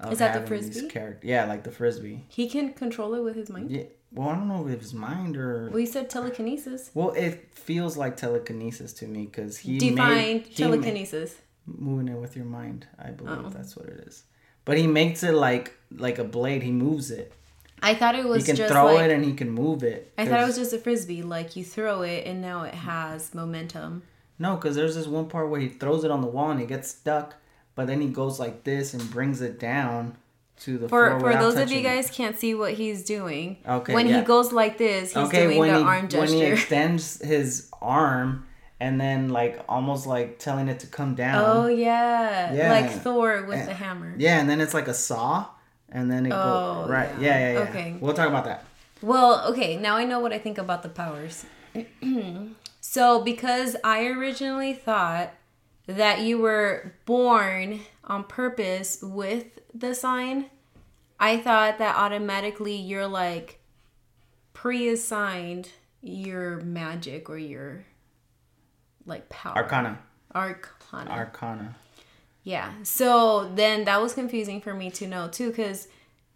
of 0.00 0.12
Is 0.12 0.18
that 0.18 0.40
the 0.40 0.46
frisbee? 0.46 0.88
characters 0.88 1.28
yeah 1.28 1.44
like 1.46 1.62
the 1.64 1.70
frisbee 1.70 2.24
He 2.28 2.48
can 2.48 2.72
control 2.72 3.14
it 3.14 3.20
with 3.22 3.36
his 3.36 3.50
mind. 3.50 3.70
yeah 3.70 3.84
well 4.12 4.28
i 4.28 4.34
don't 4.34 4.48
know 4.48 4.66
if 4.68 4.80
it's 4.80 4.92
mind 4.92 5.36
or 5.36 5.68
Well, 5.70 5.80
you 5.80 5.86
said 5.86 6.08
telekinesis. 6.10 6.90
well 6.94 7.10
it 7.12 7.48
feels 7.52 7.96
like 7.96 8.16
telekinesis 8.16 8.92
to 8.94 9.06
me 9.06 9.26
because 9.26 9.58
he 9.58 9.78
defined 9.78 10.14
made, 10.16 10.56
telekinesis. 10.56 11.34
moving 11.66 12.08
it 12.08 12.18
with 12.20 12.36
your 12.36 12.44
mind 12.44 12.86
i 12.98 13.10
believe 13.10 13.44
Oh. 13.46 13.50
that's 13.50 13.76
what 13.76 13.86
it 13.86 14.04
is 14.06 14.24
but 14.64 14.76
he 14.78 14.86
makes 14.86 15.22
it 15.24 15.32
like 15.34 15.76
like 16.06 16.18
a 16.18 16.24
blade 16.24 16.62
he 16.62 16.70
moves 16.70 17.10
it 17.10 17.32
I 17.82 17.94
thought 17.94 18.14
it 18.14 18.24
was. 18.24 18.46
he 18.46 18.52
can 18.54 18.68
throw 18.68 18.86
like 18.94 19.04
it 19.06 19.10
and 19.10 19.24
he 19.24 19.32
can 19.34 19.50
move 19.50 19.82
it 19.82 20.12
I 20.16 20.24
thought 20.26 20.40
it 20.40 20.46
was 20.46 20.56
just 20.56 20.72
a 20.72 20.78
frisbee. 20.78 21.22
Like 21.22 21.56
you 21.56 21.64
throw 21.64 22.02
it 22.02 22.26
and 22.26 22.40
now 22.40 22.62
it 22.62 22.74
has 22.74 23.34
momentum. 23.34 24.02
No, 24.38 24.56
because 24.56 24.74
there's 24.76 24.94
this 24.94 25.06
one 25.06 25.26
part 25.28 25.50
where 25.50 25.60
he 25.60 25.68
throws 25.68 26.04
it 26.04 26.10
on 26.10 26.20
the 26.20 26.26
wall 26.26 26.50
and 26.50 26.60
it 26.60 26.68
gets 26.68 26.88
stuck, 26.88 27.34
but 27.74 27.86
then 27.86 28.00
he 28.00 28.08
goes 28.08 28.40
like 28.40 28.64
this 28.64 28.94
and 28.94 29.10
brings 29.10 29.40
it 29.40 29.58
down 29.60 30.16
to 30.60 30.78
the 30.78 30.88
For 30.88 31.18
floor. 31.18 31.32
for 31.32 31.38
those 31.38 31.54
of 31.54 31.60
you 31.60 31.64
touching 31.66 31.78
it. 31.80 31.82
guys 31.82 32.10
can't 32.10 32.38
see 32.38 32.54
what 32.54 32.74
he's 32.74 33.04
doing. 33.04 33.58
Okay, 33.66 33.94
When 33.94 34.06
yeah. 34.08 34.20
he 34.20 34.24
goes 34.24 34.52
like 34.52 34.78
this, 34.78 35.08
he's 35.14 35.16
okay, 35.28 35.44
doing 35.54 35.72
the 35.72 35.78
he 35.78 35.84
arm 35.84 36.08
when 36.08 36.28
he 36.28 36.38
gesture. 36.40 36.52
extends 36.52 37.20
his 37.22 37.68
arm 37.80 38.46
and 38.80 39.00
then 39.00 39.28
like 39.28 39.60
almost 39.68 40.06
like 40.06 40.38
telling 40.38 40.68
it 40.68 40.80
to 40.80 40.86
come 40.88 41.14
down. 41.14 41.44
Oh 41.44 41.66
yeah. 41.68 42.52
Yeah. 42.52 42.70
Like 42.72 42.90
Thor 42.90 43.44
with 43.46 43.58
And- 43.60 43.68
the 43.68 43.74
hammer. 43.74 44.14
Yeah, 44.18 44.38
and 44.40 44.48
then 44.50 44.60
it's 44.60 44.74
like 44.74 44.88
a 44.88 44.94
saw, 44.94 45.46
and 45.92 46.10
then 46.10 46.26
it 46.26 46.32
Oh, 46.32 46.80
goes 46.82 46.90
right. 46.90 47.10
yeah. 47.20 47.20
Yeah, 47.20 47.38
yeah, 47.38 47.52
yeah. 47.52 47.68
Okay. 47.70 47.96
We'll 48.00 48.14
talk 48.14 48.28
about 48.28 48.44
that. 48.46 48.64
Well, 49.00 49.44
okay, 49.52 49.76
now 49.76 49.96
I 49.96 50.04
know 50.04 50.18
what 50.20 50.32
I 50.32 50.38
think 50.38 50.58
about 50.58 50.82
the 50.82 50.88
powers. 50.88 51.44
so, 52.80 53.22
because 53.22 53.76
I 53.84 54.06
originally 54.06 54.74
thought 54.74 55.30
that 55.86 56.20
you 56.20 56.38
were 56.38 56.94
born 57.04 57.80
on 58.04 58.24
purpose 58.24 59.00
with 59.02 59.46
the 59.74 59.94
sign, 59.94 60.46
I 61.18 61.36
thought 61.36 61.78
that 61.78 61.96
automatically 61.96 62.76
you're 62.76 63.06
like 63.08 63.60
pre 64.52 64.88
assigned 64.88 65.70
your 66.00 66.60
magic 66.60 67.28
or 67.30 67.38
your 67.38 67.84
like 69.06 69.28
power. 69.28 69.56
Arcana. 69.56 69.98
Arcana. 70.34 71.10
Arcana. 71.10 71.74
Yeah. 72.44 72.72
So 72.82 73.50
then 73.54 73.84
that 73.84 74.00
was 74.00 74.14
confusing 74.14 74.60
for 74.60 74.74
me 74.74 74.90
to 74.92 75.06
know 75.06 75.28
too, 75.28 75.50
because 75.50 75.88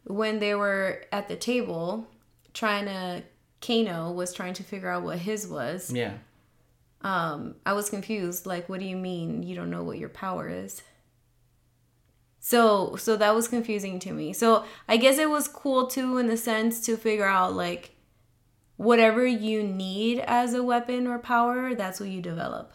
when 0.04 0.38
they 0.38 0.54
were 0.54 1.04
at 1.10 1.28
the 1.28 1.36
table 1.36 2.06
trying 2.54 2.86
to, 2.86 3.22
Kano 3.60 4.12
was 4.12 4.32
trying 4.32 4.54
to 4.54 4.62
figure 4.62 4.88
out 4.88 5.02
what 5.02 5.18
his 5.18 5.46
was. 5.46 5.92
Yeah. 5.92 6.14
Um, 7.02 7.56
I 7.64 7.72
was 7.72 7.90
confused. 7.90 8.46
Like, 8.46 8.68
what 8.68 8.80
do 8.80 8.86
you 8.86 8.96
mean 8.96 9.42
you 9.42 9.56
don't 9.56 9.70
know 9.70 9.82
what 9.82 9.98
your 9.98 10.08
power 10.08 10.48
is? 10.48 10.82
So, 12.38 12.94
so 12.94 13.16
that 13.16 13.34
was 13.34 13.48
confusing 13.48 13.98
to 14.00 14.12
me. 14.12 14.32
So 14.32 14.64
I 14.88 14.96
guess 14.98 15.18
it 15.18 15.28
was 15.28 15.48
cool 15.48 15.88
too, 15.88 16.18
in 16.18 16.28
the 16.28 16.36
sense 16.36 16.80
to 16.86 16.96
figure 16.96 17.26
out 17.26 17.54
like 17.54 17.96
whatever 18.76 19.26
you 19.26 19.64
need 19.64 20.20
as 20.20 20.54
a 20.54 20.62
weapon 20.62 21.08
or 21.08 21.18
power, 21.18 21.74
that's 21.74 21.98
what 21.98 22.08
you 22.08 22.22
develop. 22.22 22.70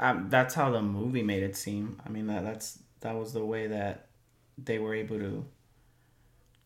Um, 0.00 0.26
that's 0.28 0.54
how 0.54 0.70
the 0.70 0.82
movie 0.82 1.22
made 1.22 1.42
it 1.42 1.56
seem. 1.56 2.00
I 2.06 2.08
mean, 2.08 2.26
that 2.28 2.44
that's 2.44 2.78
that 3.00 3.16
was 3.16 3.32
the 3.32 3.44
way 3.44 3.66
that 3.66 4.06
they 4.56 4.78
were 4.78 4.94
able 4.94 5.18
to 5.18 5.44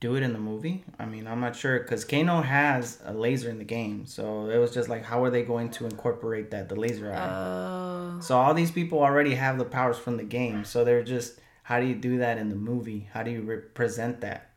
do 0.00 0.16
it 0.16 0.22
in 0.22 0.32
the 0.32 0.38
movie. 0.38 0.84
I 0.98 1.06
mean, 1.06 1.28
I'm 1.28 1.40
not 1.40 1.54
sure 1.54 1.78
because 1.78 2.04
Kano 2.04 2.42
has 2.42 3.00
a 3.04 3.12
laser 3.12 3.48
in 3.48 3.58
the 3.58 3.64
game, 3.64 4.04
so 4.04 4.50
it 4.50 4.58
was 4.58 4.74
just 4.74 4.88
like, 4.88 5.04
how 5.04 5.22
are 5.22 5.30
they 5.30 5.44
going 5.44 5.70
to 5.70 5.84
incorporate 5.84 6.50
that 6.50 6.68
the 6.68 6.74
laser 6.74 7.12
eye? 7.12 7.28
Oh. 7.28 8.20
So 8.20 8.36
all 8.36 8.52
these 8.52 8.72
people 8.72 8.98
already 8.98 9.36
have 9.36 9.58
the 9.58 9.64
powers 9.64 9.98
from 9.98 10.16
the 10.16 10.24
game, 10.24 10.64
so 10.64 10.84
they're 10.84 11.04
just, 11.04 11.38
how 11.62 11.78
do 11.78 11.86
you 11.86 11.94
do 11.94 12.18
that 12.18 12.36
in 12.36 12.48
the 12.48 12.56
movie? 12.56 13.08
How 13.12 13.22
do 13.22 13.30
you 13.30 13.42
represent 13.42 14.22
that? 14.22 14.50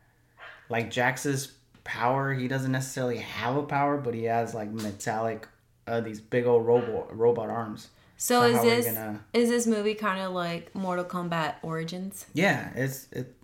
Like 0.68 0.90
Jax's 0.90 1.52
power, 1.84 2.34
he 2.34 2.48
doesn't 2.48 2.72
necessarily 2.72 3.18
have 3.18 3.56
a 3.56 3.62
power, 3.62 3.96
but 3.96 4.14
he 4.14 4.24
has 4.24 4.52
like 4.52 4.72
metallic, 4.72 5.46
uh, 5.86 6.00
these 6.00 6.20
big 6.20 6.46
old 6.46 6.66
robot 6.66 7.16
robot 7.16 7.50
arms. 7.50 7.88
So, 8.18 8.40
So 8.40 8.46
is 8.46 8.56
how 8.56 8.60
are 8.60 8.64
you 8.64 8.70
this 8.70 8.86
gonna- 8.86 9.24
is 9.32 9.48
this 9.50 9.66
movie 9.66 9.94
kind 9.94 10.20
of 10.22 10.32
like 10.32 10.74
Mortal 10.74 11.04
Kombat 11.04 11.56
Origins? 11.62 12.26
Yeah, 12.32 12.70
it's 12.74 13.08
it 13.12 13.34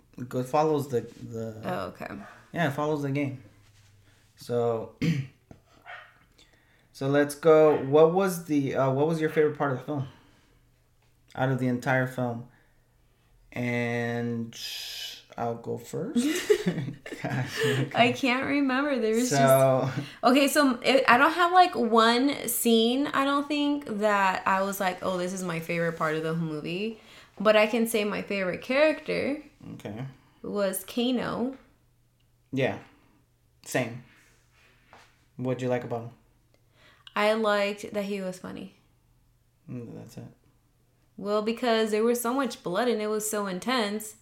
follows 0.45 0.87
the 0.89 1.01
the 1.31 1.55
Oh, 1.63 1.79
okay. 1.87 2.07
yeah 2.51 2.67
it 2.67 2.73
follows 2.73 3.01
the 3.03 3.11
game. 3.11 3.41
So 4.35 4.95
so 6.91 7.07
let's 7.07 7.35
go. 7.35 7.77
What 7.83 8.13
was 8.13 8.45
the 8.45 8.75
uh, 8.75 8.91
what 8.91 9.07
was 9.07 9.19
your 9.21 9.29
favorite 9.29 9.57
part 9.57 9.71
of 9.73 9.77
the 9.79 9.83
film? 9.85 10.07
Out 11.35 11.49
of 11.49 11.57
the 11.59 11.67
entire 11.67 12.05
film, 12.05 12.45
and 13.51 14.55
I'll 15.37 15.55
go 15.55 15.77
first. 15.77 16.23
Gosh, 17.23 17.59
okay. 17.65 17.89
I 17.95 18.11
can't 18.11 18.45
remember. 18.45 18.99
There 18.99 19.15
was 19.15 19.29
just 19.29 19.41
so 19.41 19.89
okay. 20.23 20.47
So 20.47 20.77
it, 20.83 21.03
I 21.07 21.17
don't 21.17 21.33
have 21.33 21.51
like 21.51 21.75
one 21.75 22.47
scene. 22.47 23.07
I 23.07 23.25
don't 23.25 23.47
think 23.47 23.85
that 23.99 24.43
I 24.45 24.61
was 24.61 24.79
like, 24.79 24.99
oh, 25.01 25.17
this 25.17 25.33
is 25.33 25.43
my 25.43 25.59
favorite 25.59 25.93
part 25.97 26.15
of 26.15 26.23
the 26.23 26.33
movie. 26.35 26.99
But 27.39 27.55
I 27.55 27.65
can 27.65 27.87
say 27.87 28.03
my 28.03 28.21
favorite 28.21 28.61
character 28.61 29.41
okay, 29.73 30.05
was 30.43 30.85
Kano. 30.85 31.57
yeah, 32.51 32.77
same. 33.65 34.03
What'd 35.37 35.63
you 35.63 35.67
like 35.69 35.83
about 35.83 36.01
him? 36.03 36.09
I 37.15 37.33
liked 37.33 37.91
that 37.93 38.03
he 38.05 38.21
was 38.21 38.37
funny. 38.37 38.75
Mm, 39.69 39.95
That's 39.95 40.17
it. 40.17 40.23
Well, 41.17 41.41
because 41.41 41.91
there 41.91 42.03
was 42.03 42.21
so 42.21 42.33
much 42.33 42.61
blood 42.63 42.87
and 42.87 43.01
it 43.01 43.07
was 43.07 43.27
so 43.29 43.47
intense, 43.47 44.15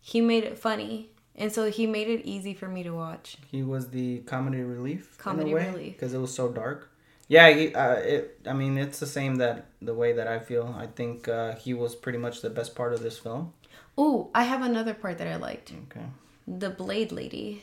he 0.00 0.20
made 0.20 0.44
it 0.44 0.58
funny. 0.58 1.10
And 1.34 1.52
so 1.52 1.70
he 1.70 1.86
made 1.86 2.08
it 2.08 2.24
easy 2.24 2.52
for 2.52 2.66
me 2.66 2.82
to 2.82 2.90
watch. 2.90 3.36
He 3.50 3.62
was 3.62 3.90
the 3.90 4.18
comedy 4.20 4.60
relief. 4.62 5.16
Comedy 5.18 5.54
relief. 5.54 5.92
because 5.92 6.12
it 6.12 6.18
was 6.18 6.34
so 6.34 6.50
dark. 6.50 6.90
Yeah, 7.28 7.48
he. 7.50 7.74
Uh, 7.74 7.92
it. 7.94 8.40
I 8.46 8.54
mean, 8.54 8.76
it's 8.78 8.98
the 8.98 9.06
same 9.06 9.36
that 9.36 9.66
the 9.80 9.94
way 9.94 10.12
that 10.14 10.26
I 10.26 10.38
feel. 10.40 10.74
I 10.76 10.86
think 10.86 11.28
uh, 11.28 11.54
he 11.54 11.74
was 11.74 11.94
pretty 11.94 12.18
much 12.18 12.40
the 12.40 12.50
best 12.50 12.74
part 12.74 12.92
of 12.92 13.00
this 13.02 13.18
film. 13.18 13.52
Oh, 13.96 14.30
I 14.34 14.44
have 14.44 14.62
another 14.62 14.94
part 14.94 15.18
that 15.18 15.28
I 15.28 15.36
liked. 15.36 15.72
Okay. 15.90 16.06
the 16.46 16.70
blade 16.70 17.12
lady 17.12 17.62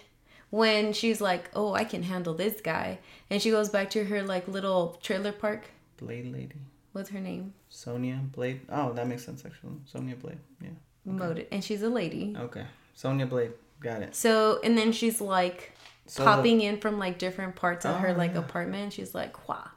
when 0.51 0.93
she's 0.93 1.19
like 1.19 1.49
oh 1.55 1.73
i 1.73 1.83
can 1.83 2.03
handle 2.03 2.35
this 2.35 2.61
guy 2.61 2.99
and 3.31 3.41
she 3.41 3.49
goes 3.49 3.67
back 3.69 3.89
to 3.89 4.03
her 4.05 4.21
like 4.21 4.47
little 4.47 4.95
trailer 5.01 5.31
park 5.31 5.61
Blade 5.97 6.31
lady. 6.31 6.59
What's 6.91 7.09
her 7.09 7.19
name? 7.19 7.53
Sonya 7.69 8.19
Blade. 8.31 8.61
Oh, 8.69 8.93
that 8.93 9.07
makes 9.07 9.25
sense 9.25 9.43
actually. 9.45 9.77
Sonya 9.85 10.15
Blade. 10.17 10.37
Yeah. 10.61 10.69
Mode, 11.05 11.47
and 11.51 11.63
she's 11.63 11.81
a 11.83 11.89
lady. 11.89 12.35
Okay. 12.37 12.65
Sonya 12.93 13.25
Blade. 13.25 13.51
Got 13.79 14.01
it. 14.01 14.15
So 14.15 14.59
and 14.63 14.77
then 14.77 14.91
she's 14.91 15.21
like 15.21 15.73
So 16.07 16.23
the- 16.23 16.29
popping 16.31 16.61
in 16.61 16.77
from 16.79 16.97
like 16.97 17.17
different 17.19 17.55
parts 17.55 17.85
of 17.85 17.97
her 17.99 18.09
Oh, 18.09 18.13
like 18.17 18.33
yeah. 18.33 18.39
apartment. 18.39 18.93
She's 18.93 19.13
like, 19.13 19.47
wow. 19.47 19.69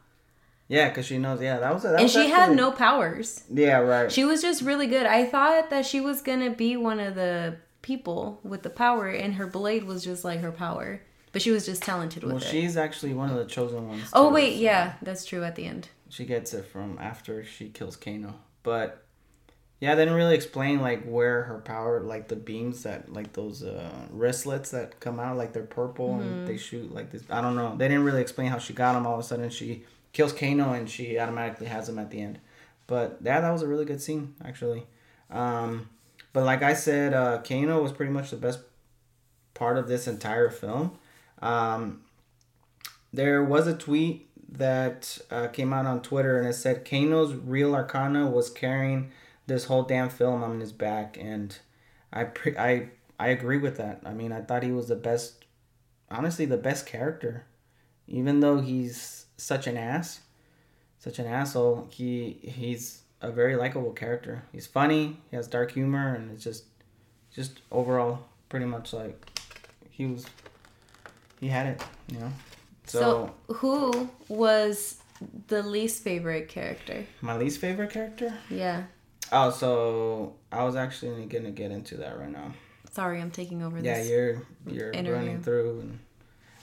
Yeah, 0.69 0.89
because 0.89 1.07
she 1.07 1.17
knows. 1.19 1.41
Yeah, 1.41 1.59
that 1.61 1.73
was. 1.73 1.83
That 1.83 1.95
And 1.95 2.03
was 2.05 2.13
she 2.13 2.29
had 2.29 2.55
no 2.55 2.71
powers. 2.71 3.43
Yeah, 3.53 3.79
right. 3.79 4.13
She 4.13 4.25
was 4.25 4.43
just 4.43 4.63
really 4.63 4.87
good. 4.87 5.07
I 5.07 5.25
thought 5.25 5.71
that 5.71 5.87
she 5.87 6.01
was 6.01 6.21
gonna 6.21 6.51
be 6.51 6.77
one 6.77 7.01
of 7.01 7.15
the 7.15 7.57
people 7.83 8.39
with 8.43 8.63
the 8.63 8.71
power, 8.71 9.09
and 9.09 9.35
her 9.35 9.47
blade 9.47 9.85
was 9.85 10.05
just 10.05 10.25
like 10.25 10.41
her 10.41 10.53
power. 10.53 11.01
But 11.33 11.43
she 11.43 11.51
was 11.51 11.65
just 11.67 11.83
talented 11.83 12.23
with 12.23 12.33
well, 12.35 12.43
it. 12.43 12.47
she's 12.49 12.77
actually 12.77 13.15
one 13.15 13.31
of 13.31 13.37
the 13.37 13.45
chosen 13.47 13.87
ones. 13.89 14.09
oh 14.13 14.29
too, 14.29 14.35
wait, 14.35 14.55
so 14.57 14.61
yeah, 14.63 14.95
that's 15.03 15.25
true. 15.25 15.43
At 15.45 15.57
the 15.57 15.65
end, 15.67 15.89
She 16.11 16.25
gets 16.27 16.53
it 16.55 16.65
from 16.67 16.99
after 17.01 17.45
she 17.45 17.69
kills 17.71 17.97
Kano, 17.97 18.35
but 18.63 19.05
yeah, 19.81 19.95
they 19.95 20.03
didn't 20.03 20.17
really 20.17 20.35
explain 20.35 20.81
like 20.81 21.05
where 21.05 21.45
her 21.45 21.59
power, 21.59 22.01
like 22.01 22.29
the 22.29 22.37
beams 22.37 22.83
that, 22.83 23.13
like 23.13 23.33
those 23.35 23.63
uh, 23.63 23.91
wristlets 24.11 24.71
that 24.71 24.99
come 25.01 25.21
out, 25.21 25.37
like 25.37 25.53
they're 25.53 25.63
purple 25.63 26.09
Mm-hmm. 26.09 26.21
and 26.23 26.49
they 26.49 26.57
shoot 26.57 26.93
like 26.93 27.11
this. 27.13 27.23
I 27.31 27.41
don't 27.41 27.55
know. 27.55 27.77
They 27.77 27.87
didn't 27.89 28.05
really 28.05 28.21
explain 28.21 28.51
how 28.51 28.59
she 28.59 28.73
got 28.73 28.95
them. 28.95 29.07
All 29.07 29.15
of 29.15 29.21
a 29.21 29.23
sudden, 29.23 29.51
she 29.51 29.85
kills 30.13 30.33
Kano 30.33 30.73
and 30.73 30.89
she 30.91 31.19
automatically 31.19 31.67
has 31.69 31.87
them 31.87 31.99
at 31.99 32.11
the 32.11 32.21
end. 32.21 32.41
But 32.87 33.19
yeah, 33.23 33.41
that 33.41 33.51
was 33.51 33.63
a 33.63 33.69
really 33.69 33.85
good 33.85 34.01
scene 34.01 34.35
actually. 34.45 34.85
Um, 35.31 35.89
but 36.33 36.45
like 36.45 36.63
I 36.63 36.75
said, 36.75 37.15
uh, 37.15 37.39
Kano 37.43 37.83
was 37.83 37.93
pretty 37.93 38.13
much 38.13 38.31
the 38.31 38.37
best 38.37 38.61
part 39.55 39.79
of 39.79 39.87
this 39.89 40.09
entire 40.09 40.51
film. 40.51 40.99
Um, 41.41 42.03
there 43.13 43.43
was 43.45 43.67
a 43.67 43.75
tweet 43.77 44.29
that 44.51 45.19
uh, 45.31 45.49
came 45.49 45.73
out 45.73 45.87
on 45.87 46.01
Twitter 46.01 46.39
and 46.39 46.49
it 46.49 46.55
said 46.55 46.85
Kano's 46.85 47.35
real 47.35 47.75
Arcana 47.75 48.27
was 48.27 48.51
carrying 48.51 49.11
this 49.49 49.65
whole 49.65 49.83
damn 49.83 50.09
film 50.11 50.45
on 50.45 50.61
his 50.61 50.73
back, 50.73 51.17
and 51.21 51.59
I 52.13 52.25
pre- 52.25 52.57
I 52.57 52.91
I 53.19 53.29
agree 53.29 53.59
with 53.59 53.77
that. 53.79 54.01
I 54.05 54.13
mean, 54.15 54.31
I 54.31 54.41
thought 54.43 54.63
he 54.63 54.71
was 54.71 54.87
the 54.89 54.95
best, 54.97 55.45
honestly, 56.11 56.45
the 56.47 56.57
best 56.57 56.87
character, 56.87 57.45
even 58.07 58.39
though 58.41 58.61
he's 58.61 59.27
such 59.37 59.67
an 59.67 59.77
ass, 59.77 60.21
such 60.99 61.19
an 61.19 61.27
asshole. 61.27 61.89
He 61.91 62.39
he's 62.43 63.03
a 63.21 63.33
very 63.33 63.57
likable 63.57 63.93
character. 63.93 64.45
He's 64.53 64.67
funny. 64.67 65.17
He 65.31 65.37
has 65.37 65.49
dark 65.49 65.73
humor, 65.73 66.15
and 66.15 66.31
it's 66.31 66.45
just 66.45 66.65
just 67.35 67.61
overall 67.73 68.21
pretty 68.49 68.67
much 68.67 68.93
like 68.93 69.27
he 69.91 70.07
was 70.07 70.27
he 71.41 71.49
had 71.49 71.67
it, 71.67 71.83
you 72.13 72.19
know. 72.21 72.33
so, 72.87 73.33
So, 73.49 73.55
who 73.57 74.09
was 74.29 74.99
the 75.49 75.63
least 75.63 76.03
favorite 76.05 76.49
character? 76.49 77.05
my 77.21 77.37
least 77.37 77.61
favorite 77.61 77.91
character. 77.91 78.33
Yeah, 78.51 78.85
Oh, 79.33 79.51
so 79.51 80.35
I 80.53 80.65
was 80.65 80.77
actually 80.77 81.27
gonna 81.27 81.51
get 81.51 81.71
into 81.71 81.97
that 81.99 82.19
right 82.19 82.31
now. 82.31 82.53
sorry, 82.93 83.21
I'm 83.21 83.31
taking 83.31 83.63
over 83.63 83.79
Yeah, 83.79 83.99
this. 83.99 84.09
you're 84.09 84.43
you're 84.67 84.91
interview. 84.91 85.13
running 85.13 85.43
through. 85.43 85.81
And, 85.81 85.99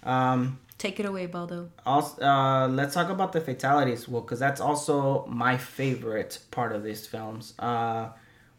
um, 0.04 0.60
Take 0.78 1.00
it 1.00 1.06
away, 1.06 1.26
Baldo. 1.28 1.70
also, 1.86 2.22
uh, 2.22 2.68
let's 2.68 2.94
talk 2.94 3.10
about 3.10 3.32
the 3.32 3.40
fatalities. 3.42 4.10
Well, 4.10 4.22
because 4.22 4.40
that's 4.40 4.60
also 4.60 5.26
my 5.28 5.58
favorite 5.58 6.40
part 6.52 6.74
of 6.74 6.84
these 6.84 7.08
films. 7.08 7.54
Uh, 7.60 8.10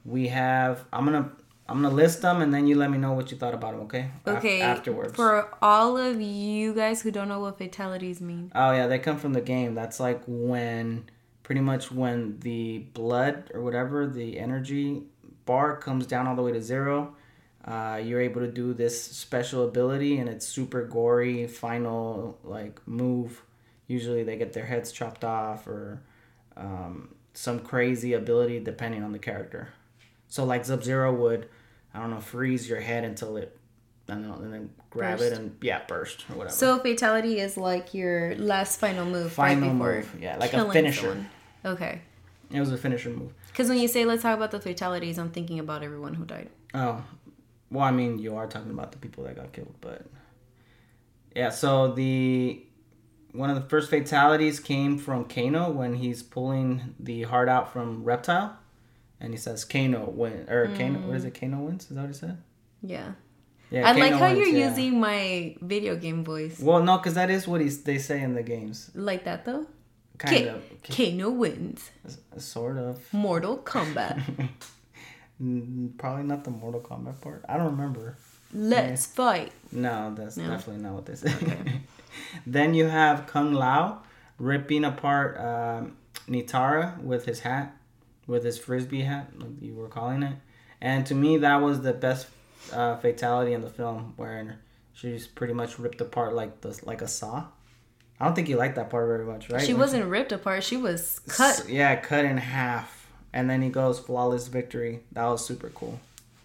we 0.04 0.28
have. 0.28 0.84
I'm 0.92 1.04
gonna. 1.04 1.30
I'm 1.68 1.82
gonna 1.82 1.92
list 1.94 2.22
them, 2.22 2.40
and 2.42 2.54
then 2.54 2.66
you 2.68 2.76
let 2.76 2.90
me 2.92 2.96
know 2.96 3.12
what 3.12 3.32
you 3.32 3.36
thought 3.36 3.52
about 3.52 3.72
them. 3.72 3.82
Okay. 3.82 4.08
Af- 4.24 4.36
Okay. 4.38 4.60
afterwards. 4.62 5.14
For 5.16 5.48
all 5.60 5.98
of 5.98 6.20
you 6.20 6.72
guys 6.72 7.02
who 7.02 7.10
don't 7.10 7.26
know 7.28 7.40
what 7.40 7.58
fatalities 7.58 8.20
mean, 8.20 8.50
Oh 8.54 8.70
yeah, 8.72 8.86
they 8.86 8.98
come 9.00 9.18
from 9.18 9.32
the 9.34 9.40
game. 9.42 9.74
That's 9.74 9.98
like 10.00 10.22
when 10.26 11.04
pretty 11.46 11.60
much 11.60 11.92
when 11.92 12.36
the 12.40 12.78
blood 12.92 13.52
or 13.54 13.60
whatever 13.60 14.04
the 14.04 14.36
energy 14.36 15.00
bar 15.44 15.76
comes 15.76 16.04
down 16.04 16.26
all 16.26 16.34
the 16.34 16.42
way 16.42 16.50
to 16.50 16.60
zero. 16.60 17.14
Uh, 17.64 18.00
you're 18.02 18.20
able 18.20 18.40
to 18.40 18.50
do 18.50 18.74
this 18.74 19.00
special 19.00 19.62
ability, 19.64 20.18
and 20.18 20.28
it's 20.28 20.44
super 20.44 20.84
gory. 20.84 21.46
Final 21.46 22.36
like 22.42 22.80
move. 22.88 23.42
Usually 23.86 24.24
they 24.24 24.36
get 24.36 24.54
their 24.54 24.66
heads 24.66 24.90
chopped 24.90 25.22
off 25.22 25.68
or 25.68 26.02
um, 26.56 27.14
some 27.32 27.60
crazy 27.60 28.14
ability 28.14 28.58
depending 28.58 29.04
on 29.04 29.12
the 29.12 29.20
character. 29.20 29.68
So 30.26 30.44
like 30.44 30.64
Sub 30.64 30.82
Zero 30.82 31.14
would, 31.14 31.48
I 31.94 32.00
don't 32.00 32.10
know, 32.10 32.18
freeze 32.18 32.68
your 32.68 32.80
head 32.80 33.04
until 33.04 33.36
it, 33.36 33.56
and 34.08 34.24
then, 34.24 34.32
and 34.32 34.52
then 34.52 34.70
grab 34.90 35.20
it 35.20 35.32
and 35.32 35.56
yeah, 35.62 35.82
burst 35.86 36.24
or 36.28 36.38
whatever. 36.38 36.56
so 36.56 36.80
fatality 36.80 37.38
is 37.38 37.56
like 37.56 37.94
your 37.94 38.34
last 38.34 38.80
final 38.80 39.06
move. 39.06 39.30
Final 39.32 39.68
right 39.74 39.98
move, 39.98 40.16
yeah, 40.20 40.38
like 40.38 40.52
a 40.52 40.72
finisher. 40.72 41.02
someone. 41.02 41.30
Okay. 41.64 42.00
It 42.50 42.60
was 42.60 42.72
a 42.72 42.76
finisher 42.78 43.10
move. 43.10 43.32
Because 43.48 43.68
when 43.68 43.78
you 43.78 43.88
say 43.88 44.04
let's 44.04 44.22
talk 44.22 44.36
about 44.36 44.50
the 44.50 44.60
fatalities, 44.60 45.18
I'm 45.18 45.30
thinking 45.30 45.58
about 45.58 45.82
everyone 45.82 46.14
who 46.14 46.24
died. 46.24 46.50
Oh, 46.74 47.02
well, 47.70 47.84
I 47.84 47.90
mean, 47.90 48.18
you 48.18 48.36
are 48.36 48.46
talking 48.46 48.70
about 48.70 48.92
the 48.92 48.98
people 48.98 49.24
that 49.24 49.36
got 49.36 49.52
killed, 49.52 49.74
but 49.80 50.06
yeah. 51.34 51.50
So 51.50 51.92
the 51.92 52.62
one 53.32 53.50
of 53.50 53.56
the 53.56 53.68
first 53.68 53.90
fatalities 53.90 54.60
came 54.60 54.98
from 54.98 55.24
Kano 55.24 55.70
when 55.70 55.94
he's 55.94 56.22
pulling 56.22 56.94
the 57.00 57.22
heart 57.24 57.48
out 57.48 57.72
from 57.72 58.04
Reptile, 58.04 58.56
and 59.20 59.32
he 59.32 59.38
says 59.38 59.64
Kano 59.64 60.08
win 60.10 60.48
or 60.48 60.68
Kano. 60.68 61.00
Mm. 61.00 61.06
What 61.06 61.16
is 61.16 61.24
it? 61.24 61.38
Kano 61.38 61.58
wins. 61.58 61.90
Is 61.90 61.96
that 61.96 62.02
what 62.02 62.08
he 62.08 62.14
said? 62.14 62.38
Yeah. 62.82 63.12
Yeah. 63.70 63.88
I 63.88 63.92
like 63.92 64.12
how 64.12 64.28
wins, 64.28 64.38
you're 64.38 64.48
yeah. 64.48 64.68
using 64.68 65.00
my 65.00 65.56
video 65.60 65.96
game 65.96 66.24
voice. 66.24 66.60
Well, 66.60 66.82
no, 66.84 66.98
because 66.98 67.14
that 67.14 67.30
is 67.30 67.48
what 67.48 67.60
he's, 67.60 67.82
they 67.82 67.98
say 67.98 68.22
in 68.22 68.34
the 68.34 68.42
games. 68.44 68.92
Like 68.94 69.24
that 69.24 69.44
though? 69.44 69.66
Kind 70.18 70.48
of, 70.48 70.62
Kano 70.82 71.30
wins. 71.30 71.90
sort 72.38 72.76
of. 72.78 73.00
Mortal 73.12 73.58
Kombat. 73.58 74.22
Probably 75.98 76.22
not 76.24 76.44
the 76.44 76.50
Mortal 76.50 76.80
Kombat 76.80 77.20
part. 77.20 77.44
I 77.48 77.56
don't 77.58 77.72
remember. 77.72 78.16
Let's 78.54 79.04
fight. 79.06 79.52
No, 79.70 80.14
that's 80.14 80.36
No? 80.36 80.48
definitely 80.48 80.82
not 80.82 80.94
what 80.94 81.06
they 81.06 81.14
say. 81.14 81.32
then 82.46 82.72
you 82.74 82.86
have 82.86 83.26
Kung 83.26 83.52
Lao 83.52 84.02
ripping 84.38 84.84
apart 84.84 85.36
um, 85.38 85.96
Nitara 86.28 86.98
with 87.02 87.26
his 87.26 87.40
hat, 87.40 87.76
with 88.26 88.44
his 88.44 88.58
frisbee 88.58 89.02
hat, 89.02 89.30
like 89.36 89.60
you 89.60 89.74
were 89.74 89.88
calling 89.88 90.22
it. 90.22 90.36
And 90.80 91.04
to 91.06 91.14
me, 91.14 91.36
that 91.38 91.56
was 91.60 91.82
the 91.82 91.92
best 91.92 92.28
uh, 92.72 92.96
fatality 92.96 93.52
in 93.52 93.60
the 93.62 93.70
film, 93.70 94.14
where 94.16 94.58
she's 94.94 95.26
pretty 95.26 95.52
much 95.52 95.78
ripped 95.78 96.00
apart 96.00 96.34
like 96.34 96.60
the 96.62 96.78
like 96.84 97.02
a 97.02 97.08
saw. 97.08 97.44
I 98.18 98.24
don't 98.24 98.34
think 98.34 98.48
you 98.48 98.56
liked 98.56 98.76
that 98.76 98.88
part 98.90 99.06
very 99.08 99.24
much, 99.24 99.50
right? 99.50 99.60
She 99.60 99.72
When 99.74 99.80
wasn't 99.80 100.06
ripped 100.06 100.32
apart. 100.32 100.64
She 100.64 100.76
was 100.76 101.20
cut. 101.28 101.60
S- 101.60 101.68
yeah, 101.68 101.96
cut 101.96 102.24
in 102.24 102.38
half, 102.38 103.08
and 103.32 103.48
then 103.50 103.60
he 103.62 103.68
goes 103.68 103.98
flawless 103.98 104.48
victory. 104.48 105.00
That 105.12 105.24
was 105.26 105.44
super 105.44 105.68
cool. 105.70 106.00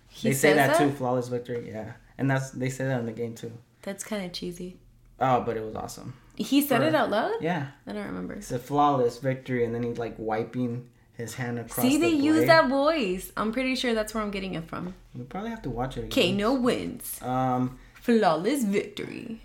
He 0.09 0.29
they 0.29 0.33
say 0.35 0.53
that, 0.53 0.77
that? 0.77 0.77
too, 0.77 0.91
flawless 0.91 1.29
victory. 1.29 1.69
Yeah, 1.71 1.93
and 2.17 2.29
that's 2.29 2.51
they 2.51 2.69
say 2.69 2.85
that 2.85 2.99
in 2.99 3.05
the 3.05 3.11
game 3.13 3.35
too. 3.35 3.51
That's 3.83 4.03
kind 4.03 4.25
of 4.25 4.33
cheesy. 4.33 4.77
Oh, 5.19 5.41
but 5.41 5.55
it 5.55 5.63
was 5.63 5.75
awesome. 5.75 6.13
He 6.35 6.61
said 6.61 6.81
For- 6.81 6.87
it 6.87 6.95
out 6.95 7.09
loud? 7.11 7.33
Yeah, 7.41 7.67
I 7.87 7.93
don't 7.93 8.05
remember. 8.05 8.33
it's 8.33 8.51
a 8.51 8.59
flawless 8.59 9.19
victory, 9.19 9.63
and 9.63 9.73
then 9.73 9.83
he's 9.83 9.97
like 9.97 10.15
wiping 10.17 10.89
his 11.15 11.35
hand 11.35 11.59
across. 11.59 11.85
See, 11.85 11.97
the 11.97 12.09
they 12.09 12.15
use 12.15 12.45
that 12.47 12.67
voice. 12.69 13.31
I'm 13.37 13.51
pretty 13.53 13.75
sure 13.75 13.93
that's 13.93 14.13
where 14.13 14.23
I'm 14.23 14.31
getting 14.31 14.55
it 14.55 14.65
from. 14.67 14.93
You 15.15 15.23
probably 15.25 15.51
have 15.51 15.61
to 15.63 15.69
watch 15.69 15.95
it 15.97 16.05
again. 16.05 16.37
Kano 16.39 16.53
wins. 16.55 17.21
Um, 17.21 17.77
Flawless 17.93 18.63
victory. 18.63 19.39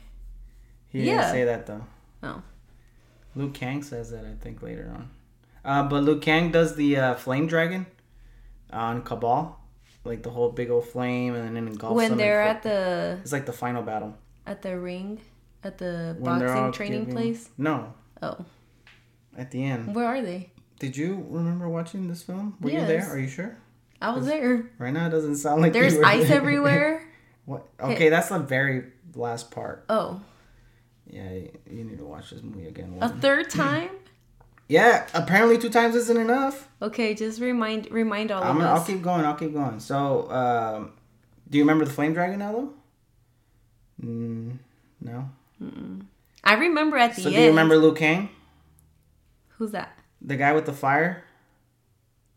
he 0.88 0.98
didn't 1.00 1.14
Yeah. 1.14 1.30
say 1.30 1.44
that 1.44 1.66
though. 1.66 1.84
Oh. 2.22 2.42
Liu 3.34 3.50
Kang 3.50 3.82
says 3.82 4.10
that 4.10 4.24
I 4.24 4.34
think 4.42 4.62
later 4.62 4.90
on. 4.94 5.10
Uh, 5.64 5.82
but 5.88 6.02
Liu 6.04 6.18
Kang 6.18 6.50
does 6.52 6.76
the 6.76 6.96
uh, 6.96 7.14
flame 7.14 7.46
dragon 7.46 7.86
on 8.72 9.02
Kabal, 9.02 9.56
like 10.04 10.22
the 10.22 10.30
whole 10.30 10.50
big 10.50 10.70
old 10.70 10.86
flame, 10.86 11.34
and 11.34 11.56
then 11.56 11.66
engulfs 11.66 11.80
them 12.00 12.10
When 12.10 12.16
they're 12.18 12.42
at 12.42 12.62
the 12.62 13.18
It's 13.22 13.32
like 13.32 13.46
the 13.46 13.52
final 13.52 13.82
battle. 13.82 14.16
at 14.46 14.62
the 14.62 14.78
ring, 14.78 15.20
at 15.64 15.78
the 15.78 16.16
When 16.18 16.38
boxing 16.40 16.72
training 16.72 17.00
giving- 17.00 17.14
place. 17.14 17.50
No, 17.58 17.92
Oh, 18.22 18.44
at 19.36 19.50
the 19.50 19.62
end. 19.64 19.94
where 19.94 20.06
are 20.06 20.22
they? 20.22 20.50
Did 20.78 20.96
you 20.96 21.26
remember 21.28 21.68
watching 21.68 22.06
this 22.08 22.22
film? 22.22 22.56
Were 22.60 22.70
you 22.70 22.80
there? 22.86 23.08
Are 23.10 23.18
you 23.18 23.28
sure? 23.28 23.56
I 24.00 24.14
was 24.14 24.26
there. 24.26 24.70
Right 24.78 24.92
now, 24.92 25.06
it 25.06 25.10
doesn't 25.10 25.36
sound 25.36 25.62
like 25.62 25.72
There's 25.72 25.94
you 25.94 26.00
were 26.00 26.04
ice 26.06 26.28
there. 26.28 26.36
everywhere. 26.36 27.02
What? 27.46 27.68
Okay, 27.80 28.08
that's 28.08 28.28
the 28.30 28.40
very 28.40 28.86
last 29.14 29.52
part. 29.52 29.84
Oh, 29.88 30.20
Yeah, 31.08 31.30
you 31.70 31.84
need 31.84 31.98
to 31.98 32.04
watch 32.04 32.30
this 32.30 32.42
movie 32.42 32.66
again. 32.66 32.96
a 33.00 33.08
third 33.08 33.50
time? 33.50 33.90
Yeah, 34.68 35.06
apparently 35.14 35.58
two 35.58 35.68
times 35.70 35.94
isn't 35.94 36.16
enough. 36.16 36.68
Okay, 36.82 37.14
just 37.14 37.40
remind 37.40 37.88
remind 37.92 38.32
all 38.32 38.42
I'm 38.42 38.56
of 38.56 38.62
gonna, 38.64 38.74
I'll 38.74 38.84
keep 38.84 39.00
going. 39.00 39.24
I'll 39.24 39.36
keep 39.36 39.52
going. 39.54 39.78
So, 39.78 40.28
um, 40.28 40.90
do 41.48 41.56
you 41.58 41.62
remember 41.62 41.84
the 41.84 41.92
flame 41.92 42.14
dragon 42.14 42.40
now, 42.40 42.50
though? 42.50 42.72
Mm, 44.04 44.58
no. 45.00 45.30
I 46.42 46.54
remember 46.54 46.96
at 46.96 47.14
the 47.14 47.22
So, 47.22 47.28
end. 47.28 47.36
do 47.36 47.42
you 47.42 47.48
remember 47.48 47.76
Liu 47.78 47.94
Kang, 47.94 48.28
Who's 49.58 49.70
that? 49.70 49.96
the 50.20 50.34
guy 50.34 50.52
with 50.52 50.66
the 50.66 50.72
fire? 50.72 51.22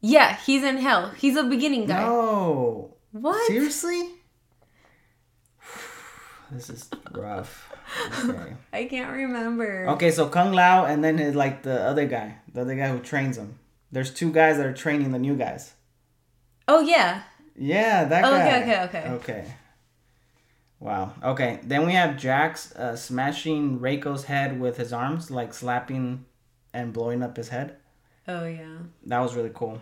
Yeah, 0.02 0.38
he's 0.38 0.64
in 0.64 0.78
hell. 0.78 1.10
He's 1.18 1.36
a 1.36 1.44
beginning 1.44 1.88
guy. 1.88 2.02
No. 2.04 2.94
What? 3.12 3.48
Seriously? 3.48 4.08
This 6.52 6.70
is 6.70 6.90
rough. 7.12 7.72
Okay. 8.24 8.54
I 8.74 8.86
can't 8.86 9.12
remember. 9.12 9.88
Okay, 9.90 10.12
so 10.12 10.28
Kung 10.30 10.52
Lao 10.54 10.86
and 10.86 11.04
then 11.04 11.18
his, 11.18 11.36
like 11.36 11.64
the 11.64 11.82
other 11.82 12.06
guy, 12.06 12.38
the 12.54 12.62
other 12.62 12.76
guy 12.76 12.90
who 12.90 13.00
trains 13.00 13.38
him. 13.38 13.60
There's 13.92 14.14
two 14.14 14.32
guys 14.32 14.58
that 14.58 14.66
are 14.66 14.74
training 14.74 15.12
the 15.12 15.20
new 15.20 15.36
guys. 15.36 15.74
Oh 16.68 16.82
yeah. 16.82 17.24
Yeah, 17.56 18.06
that 18.06 18.24
Oh, 18.24 18.32
guy. 18.32 18.62
okay, 18.62 18.84
okay, 18.84 18.84
okay. 18.84 19.10
Okay. 19.16 19.46
Wow. 20.80 21.14
Okay. 21.24 21.60
Then 21.64 21.86
we 21.86 21.94
have 21.94 22.18
Jax 22.18 22.74
uh, 22.76 22.96
smashing 22.96 23.80
Reiko's 23.80 24.26
head 24.26 24.60
with 24.60 24.78
his 24.78 24.94
arms, 24.94 25.30
like 25.30 25.54
slapping 25.54 26.26
and 26.74 26.94
blowing 26.94 27.22
up 27.24 27.36
his 27.36 27.50
head. 27.50 27.76
Oh 28.28 28.46
yeah. 28.46 28.78
That 29.08 29.20
was 29.20 29.36
really 29.36 29.52
cool. 29.54 29.82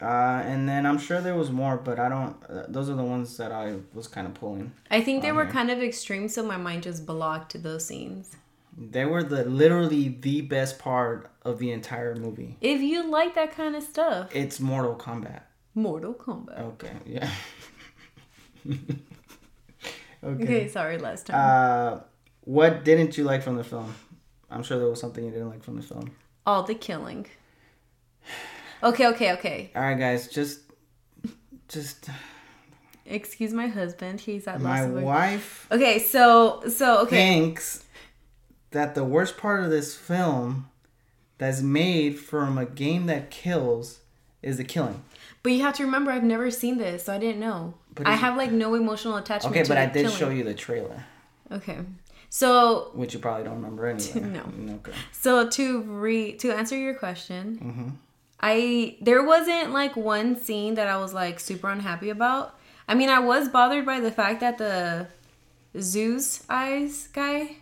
Uh, 0.00 0.42
and 0.44 0.68
then 0.68 0.86
I'm 0.86 0.98
sure 0.98 1.20
there 1.20 1.34
was 1.34 1.50
more, 1.50 1.76
but 1.76 1.98
I 1.98 2.08
don't. 2.08 2.36
Uh, 2.48 2.62
those 2.68 2.88
are 2.88 2.94
the 2.94 3.02
ones 3.02 3.36
that 3.36 3.50
I 3.50 3.76
was 3.94 4.06
kind 4.06 4.26
of 4.28 4.34
pulling. 4.34 4.72
I 4.90 5.00
think 5.00 5.22
they 5.22 5.32
were 5.32 5.46
kind 5.46 5.70
of 5.70 5.82
extreme, 5.82 6.28
so 6.28 6.44
my 6.44 6.56
mind 6.56 6.84
just 6.84 7.04
blocked 7.04 7.60
those 7.62 7.86
scenes. 7.86 8.36
They 8.76 9.04
were 9.04 9.24
the 9.24 9.44
literally 9.44 10.16
the 10.20 10.42
best 10.42 10.78
part 10.78 11.32
of 11.42 11.58
the 11.58 11.72
entire 11.72 12.14
movie. 12.14 12.56
If 12.60 12.80
you 12.80 13.10
like 13.10 13.34
that 13.34 13.56
kind 13.56 13.74
of 13.74 13.82
stuff, 13.82 14.34
It's 14.34 14.60
Mortal 14.60 14.94
Kombat. 14.94 15.42
Mortal 15.74 16.14
Kombat. 16.14 16.60
Okay. 16.60 16.92
Yeah. 17.04 17.30
okay. 18.70 19.00
Okay, 20.22 20.68
sorry, 20.68 20.98
last 20.98 21.26
time. 21.26 21.36
Uh, 21.36 22.00
what 22.42 22.84
didn't 22.84 23.18
you 23.18 23.24
like 23.24 23.42
from 23.42 23.56
the 23.56 23.64
film? 23.64 23.92
I'm 24.48 24.62
sure 24.62 24.78
there 24.78 24.88
was 24.88 25.00
something 25.00 25.24
you 25.24 25.32
didn't 25.32 25.50
like 25.50 25.64
from 25.64 25.76
the 25.76 25.82
film. 25.82 26.12
All 26.46 26.62
the 26.62 26.74
killing. 26.74 27.26
Okay, 28.82 29.06
okay, 29.08 29.32
okay. 29.32 29.70
All 29.74 29.82
right, 29.82 29.98
guys, 29.98 30.28
just, 30.28 30.60
just 31.68 32.08
Excuse 33.06 33.52
my 33.54 33.68
husband. 33.68 34.20
He's 34.20 34.46
at 34.46 34.60
my 34.60 34.84
wife 34.86 35.66
Okay, 35.72 35.98
so 35.98 36.62
so 36.68 37.00
okay. 37.02 37.16
thinks 37.16 37.84
that 38.70 38.94
the 38.94 39.02
worst 39.04 39.38
part 39.38 39.64
of 39.64 39.70
this 39.70 39.96
film 39.96 40.68
that's 41.38 41.62
made 41.62 42.18
from 42.18 42.58
a 42.58 42.66
game 42.66 43.06
that 43.06 43.30
kills 43.30 44.00
is 44.42 44.58
the 44.58 44.64
killing. 44.64 45.02
But 45.42 45.52
you 45.52 45.62
have 45.62 45.74
to 45.76 45.84
remember, 45.84 46.10
I've 46.10 46.22
never 46.24 46.50
seen 46.50 46.76
this, 46.78 47.04
so 47.04 47.14
I 47.14 47.18
didn't 47.18 47.40
know. 47.40 47.74
But 47.94 48.06
I 48.06 48.12
have 48.14 48.36
like 48.36 48.52
no 48.52 48.74
emotional 48.74 49.16
attachment. 49.16 49.56
Okay, 49.56 49.66
but 49.66 49.78
I 49.78 49.86
did 49.86 50.02
killing. 50.02 50.16
show 50.18 50.28
you 50.28 50.44
the 50.44 50.54
trailer, 50.54 51.04
Okay, 51.50 51.78
so 52.28 52.90
which 52.94 53.14
you 53.14 53.20
probably 53.20 53.44
don't 53.44 53.54
remember 53.56 53.86
anyway. 53.88 54.20
No. 54.20 54.74
Okay. 54.76 54.92
so 55.12 55.48
to 55.48 55.80
re 55.82 56.32
to 56.34 56.52
answer 56.52 56.76
your 56.76 56.94
question, 56.94 57.58
Mm-hmm. 57.62 57.88
I 58.40 58.96
there 59.00 59.24
wasn't 59.24 59.72
like 59.72 59.96
one 59.96 60.40
scene 60.40 60.74
that 60.74 60.88
I 60.88 60.96
was 60.98 61.12
like 61.12 61.40
super 61.40 61.68
unhappy 61.68 62.10
about. 62.10 62.56
I 62.86 62.94
mean, 62.94 63.10
I 63.10 63.18
was 63.18 63.48
bothered 63.48 63.84
by 63.84 64.00
the 64.00 64.10
fact 64.10 64.40
that 64.40 64.58
the 64.58 65.08
Zeus 65.78 66.44
eyes 66.48 67.08
guy, 67.08 67.56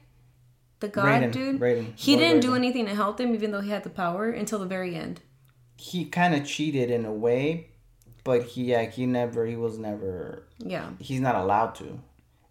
the 0.80 0.88
god 0.88 1.22
Raiden, 1.22 1.32
dude, 1.32 1.60
Raiden, 1.60 1.92
he 1.96 2.12
Lord 2.12 2.24
didn't 2.24 2.40
do 2.42 2.54
anything 2.54 2.86
to 2.86 2.94
help 2.94 3.16
them, 3.16 3.34
even 3.34 3.50
though 3.50 3.60
he 3.60 3.70
had 3.70 3.84
the 3.84 3.90
power 3.90 4.30
until 4.30 4.58
the 4.58 4.66
very 4.66 4.94
end. 4.94 5.20
He 5.76 6.04
kind 6.04 6.34
of 6.34 6.46
cheated 6.46 6.90
in 6.90 7.04
a 7.04 7.12
way, 7.12 7.68
but 8.24 8.42
he 8.44 8.64
yeah 8.64 8.84
he 8.84 9.06
never 9.06 9.46
he 9.46 9.56
was 9.56 9.78
never 9.78 10.46
Yeah, 10.58 10.90
he's 10.98 11.20
not 11.20 11.34
allowed 11.34 11.74
to. 11.76 12.00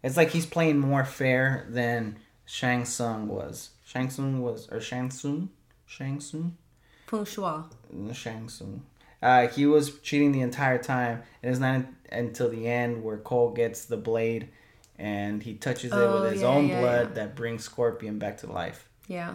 It's 0.02 0.16
like 0.16 0.30
he's 0.30 0.46
playing 0.46 0.78
more 0.78 1.04
fair 1.04 1.66
than 1.70 2.18
Shang 2.44 2.84
Tsung 2.84 3.28
was. 3.28 3.70
Shang 3.84 4.10
Tsung 4.10 4.40
was 4.40 4.68
or 4.68 4.80
Shang 4.80 5.10
Tsung, 5.10 5.50
Shang 5.86 6.20
Tsung, 6.20 6.56
Feng 7.06 7.24
Shui. 7.24 7.62
Shang 8.12 8.48
Tsung. 8.48 8.82
Uh, 9.22 9.48
he 9.48 9.66
was 9.66 9.98
cheating 10.00 10.32
the 10.32 10.40
entire 10.40 10.78
time, 10.78 11.22
and 11.42 11.50
it's 11.50 11.60
not 11.60 11.82
until 12.12 12.48
the 12.50 12.66
end 12.68 13.02
where 13.02 13.16
Cole 13.16 13.50
gets 13.50 13.84
the 13.86 13.96
blade, 13.96 14.48
and 14.98 15.42
he 15.42 15.54
touches 15.54 15.92
it 15.92 15.96
Oh, 15.96 16.20
with 16.22 16.32
his 16.32 16.42
yeah, 16.42 16.48
own 16.48 16.68
yeah, 16.68 16.80
blood 16.80 17.08
yeah. 17.08 17.14
that 17.14 17.34
brings 17.34 17.64
Scorpion 17.64 18.18
back 18.18 18.38
to 18.38 18.46
life. 18.52 18.88
Yeah. 19.08 19.34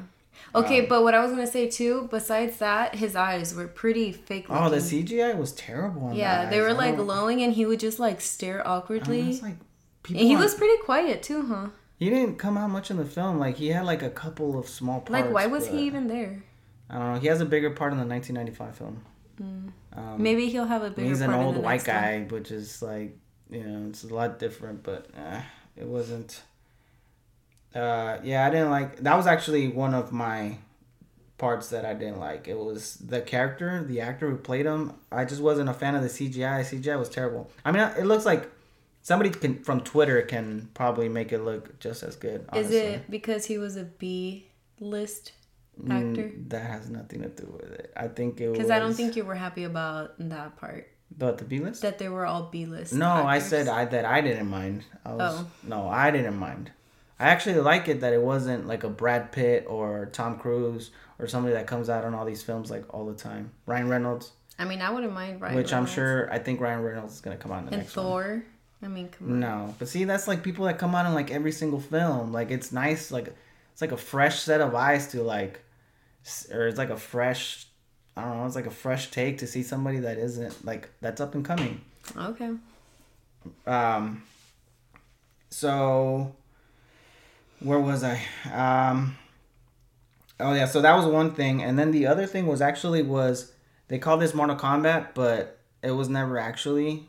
Okay, 0.55 0.81
but 0.81 1.03
what 1.03 1.13
I 1.13 1.21
was 1.21 1.31
gonna 1.31 1.45
say 1.47 1.69
too, 1.69 2.07
besides 2.09 2.57
that, 2.57 2.95
his 2.95 3.15
eyes 3.15 3.53
were 3.53 3.67
pretty 3.67 4.11
fake. 4.11 4.45
Oh, 4.49 4.69
the. 4.69 4.77
CGI 4.77 5.37
was 5.37 5.51
terrible. 5.53 6.05
on 6.07 6.15
Yeah, 6.15 6.45
the 6.45 6.51
they 6.51 6.57
eyes. 6.61 6.67
were 6.67 6.73
like 6.73 6.95
glowing, 6.95 7.41
and 7.43 7.53
he 7.53 7.65
would 7.65 7.79
just 7.79 7.99
like 7.99 8.21
stare 8.21 8.65
awkwardly. 8.67 9.39
Like 9.41 9.55
people 10.03 10.21
and 10.21 10.29
he 10.29 10.35
was 10.35 10.55
pretty 10.55 10.81
quiet 10.83 11.21
too, 11.21 11.45
huh? 11.47 11.67
He 11.99 12.09
didn't 12.09 12.37
come 12.37 12.57
out 12.57 12.69
much 12.71 12.89
in 12.89 12.97
the 12.97 13.05
film. 13.05 13.39
Like 13.39 13.57
he 13.57 13.67
had 13.69 13.85
like 13.85 14.01
a 14.01 14.09
couple 14.09 14.57
of 14.57 14.67
small 14.67 15.01
parts. 15.01 15.11
Like, 15.11 15.31
why 15.33 15.45
was 15.47 15.67
but- 15.67 15.77
he 15.77 15.85
even 15.85 16.07
there? 16.07 16.43
I 16.91 16.97
don't 16.97 17.13
know. 17.13 17.19
He 17.19 17.27
has 17.27 17.39
a 17.39 17.45
bigger 17.45 17.69
part 17.69 17.93
in 17.93 17.97
the 17.97 18.05
1995 18.05 18.75
film. 18.75 19.03
Maybe 20.17 20.49
he'll 20.49 20.65
have 20.65 20.83
a 20.83 20.89
bigger. 20.89 21.07
He's 21.07 21.21
an 21.21 21.31
part 21.31 21.39
in 21.39 21.45
old 21.45 21.57
white 21.57 21.83
guy, 21.83 22.25
which 22.29 22.51
is 22.51 22.81
like 22.81 23.17
you 23.49 23.63
know 23.63 23.87
it's 23.89 24.03
a 24.03 24.13
lot 24.13 24.39
different. 24.39 24.83
But 24.83 25.07
uh, 25.17 25.41
it 25.75 25.87
wasn't. 25.87 26.41
Uh, 27.73 28.17
yeah, 28.23 28.45
I 28.45 28.49
didn't 28.49 28.69
like. 28.69 28.97
That 28.97 29.15
was 29.15 29.25
actually 29.25 29.69
one 29.69 29.93
of 29.93 30.11
my 30.11 30.57
parts 31.37 31.69
that 31.69 31.85
I 31.85 31.93
didn't 31.93 32.19
like. 32.19 32.47
It 32.47 32.57
was 32.57 32.95
the 32.95 33.21
character, 33.21 33.83
the 33.83 34.01
actor 34.01 34.29
who 34.29 34.37
played 34.37 34.65
him. 34.65 34.93
I 35.11 35.25
just 35.25 35.41
wasn't 35.41 35.69
a 35.69 35.73
fan 35.73 35.95
of 35.95 36.03
the 36.03 36.09
CGI. 36.09 36.61
CGI 36.61 36.99
was 36.99 37.09
terrible. 37.09 37.49
I 37.65 37.71
mean, 37.71 37.81
it 37.97 38.05
looks 38.05 38.25
like 38.25 38.51
somebody 39.01 39.29
can 39.29 39.63
from 39.63 39.81
Twitter 39.81 40.21
can 40.21 40.69
probably 40.73 41.09
make 41.09 41.31
it 41.31 41.39
look 41.39 41.79
just 41.79 42.03
as 42.03 42.15
good. 42.15 42.47
Is 42.53 42.71
it 42.71 43.09
because 43.09 43.45
he 43.45 43.57
was 43.57 43.77
a 43.77 43.85
B 43.85 44.47
list 44.79 45.31
actor? 45.89 46.23
Mm, 46.29 46.49
that 46.49 46.61
has 46.69 46.89
nothing 46.89 47.21
to 47.21 47.29
do 47.29 47.47
with 47.59 47.71
it. 47.71 47.91
I 47.95 48.07
think 48.07 48.39
it 48.41 48.49
was 48.49 48.57
Because 48.57 48.71
I 48.71 48.79
don't 48.79 48.93
think 48.93 49.15
you 49.15 49.23
were 49.25 49.35
happy 49.35 49.63
about 49.63 50.13
that 50.19 50.57
part. 50.57 50.87
About 51.15 51.37
the 51.37 51.43
B 51.45 51.59
list. 51.59 51.81
That 51.81 51.97
they 51.99 52.07
were 52.09 52.25
all 52.25 52.43
B 52.51 52.65
list. 52.65 52.93
No, 52.93 53.09
I 53.11 53.39
said 53.39 53.67
I 53.67 53.85
that 53.85 54.05
I 54.05 54.21
didn't 54.21 54.49
mind. 54.49 54.85
I 55.05 55.13
was 55.13 55.39
Oh. 55.39 55.47
no, 55.63 55.87
I 55.89 56.09
didn't 56.11 56.37
mind. 56.37 56.71
I 57.19 57.25
actually 57.27 57.59
like 57.59 57.87
it 57.87 57.99
that 58.01 58.13
it 58.13 58.21
wasn't 58.21 58.65
like 58.67 58.83
a 58.83 58.89
Brad 58.89 59.31
Pitt 59.31 59.65
or 59.67 60.07
Tom 60.13 60.39
Cruise 60.39 60.91
or 61.19 61.27
somebody 61.27 61.53
that 61.53 61.67
comes 61.67 61.89
out 61.89 62.03
on 62.05 62.13
all 62.15 62.25
these 62.25 62.41
films 62.41 62.71
like 62.71 62.85
all 62.93 63.05
the 63.05 63.13
time. 63.13 63.51
Ryan 63.65 63.89
Reynolds, 63.89 64.31
I 64.57 64.65
mean, 64.65 64.81
I 64.81 64.89
wouldn't 64.89 65.13
mind 65.13 65.41
Ryan. 65.41 65.55
which 65.55 65.73
I'm 65.73 65.85
sure 65.85 66.31
I 66.31 66.39
think 66.39 66.61
Ryan 66.61 66.81
Reynolds 66.81 67.13
is 67.15 67.21
gonna 67.21 67.37
come 67.37 67.51
out 67.51 67.59
in 67.59 67.65
the 67.65 67.71
And 67.73 67.81
next 67.81 67.95
one. 67.95 68.05
Thor. 68.05 68.43
I 68.83 68.87
mean, 68.87 69.09
come 69.09 69.27
on. 69.33 69.39
No, 69.39 69.75
but 69.77 69.87
see, 69.89 70.05
that's 70.05 70.27
like 70.27 70.41
people 70.41 70.65
that 70.65 70.79
come 70.79 70.95
out 70.95 71.05
in 71.05 71.13
like 71.13 71.29
every 71.29 71.51
single 71.51 71.79
film. 71.79 72.31
Like 72.31 72.49
it's 72.51 72.71
nice, 72.71 73.11
like 73.11 73.35
it's 73.81 73.91
like 73.91 73.99
a 73.99 74.03
fresh 74.03 74.39
set 74.39 74.61
of 74.61 74.75
eyes 74.75 75.07
to 75.07 75.23
like, 75.23 75.59
or 76.53 76.67
it's 76.67 76.77
like 76.77 76.91
a 76.91 76.97
fresh, 76.97 77.65
I 78.15 78.21
don't 78.21 78.37
know, 78.37 78.45
it's 78.45 78.55
like 78.55 78.67
a 78.67 78.71
fresh 78.71 79.09
take 79.09 79.39
to 79.39 79.47
see 79.47 79.63
somebody 79.63 79.99
that 79.99 80.19
isn't 80.19 80.63
like 80.63 80.89
that's 81.01 81.19
up 81.19 81.33
and 81.33 81.43
coming. 81.43 81.81
Okay. 82.15 82.51
Um, 83.65 84.21
so 85.49 86.35
where 87.59 87.79
was 87.79 88.03
I? 88.03 88.21
Um, 88.53 89.17
oh 90.39 90.53
yeah, 90.53 90.65
so 90.65 90.79
that 90.81 90.95
was 90.95 91.07
one 91.07 91.33
thing, 91.33 91.63
and 91.63 91.79
then 91.79 91.89
the 91.89 92.05
other 92.05 92.27
thing 92.27 92.45
was 92.45 92.61
actually 92.61 93.01
was 93.01 93.51
they 93.87 93.97
called 93.97 94.21
this 94.21 94.35
Mortal 94.35 94.57
Kombat, 94.57 95.15
but 95.15 95.57
it 95.81 95.91
was 95.91 96.07
never 96.07 96.37
actually 96.37 97.07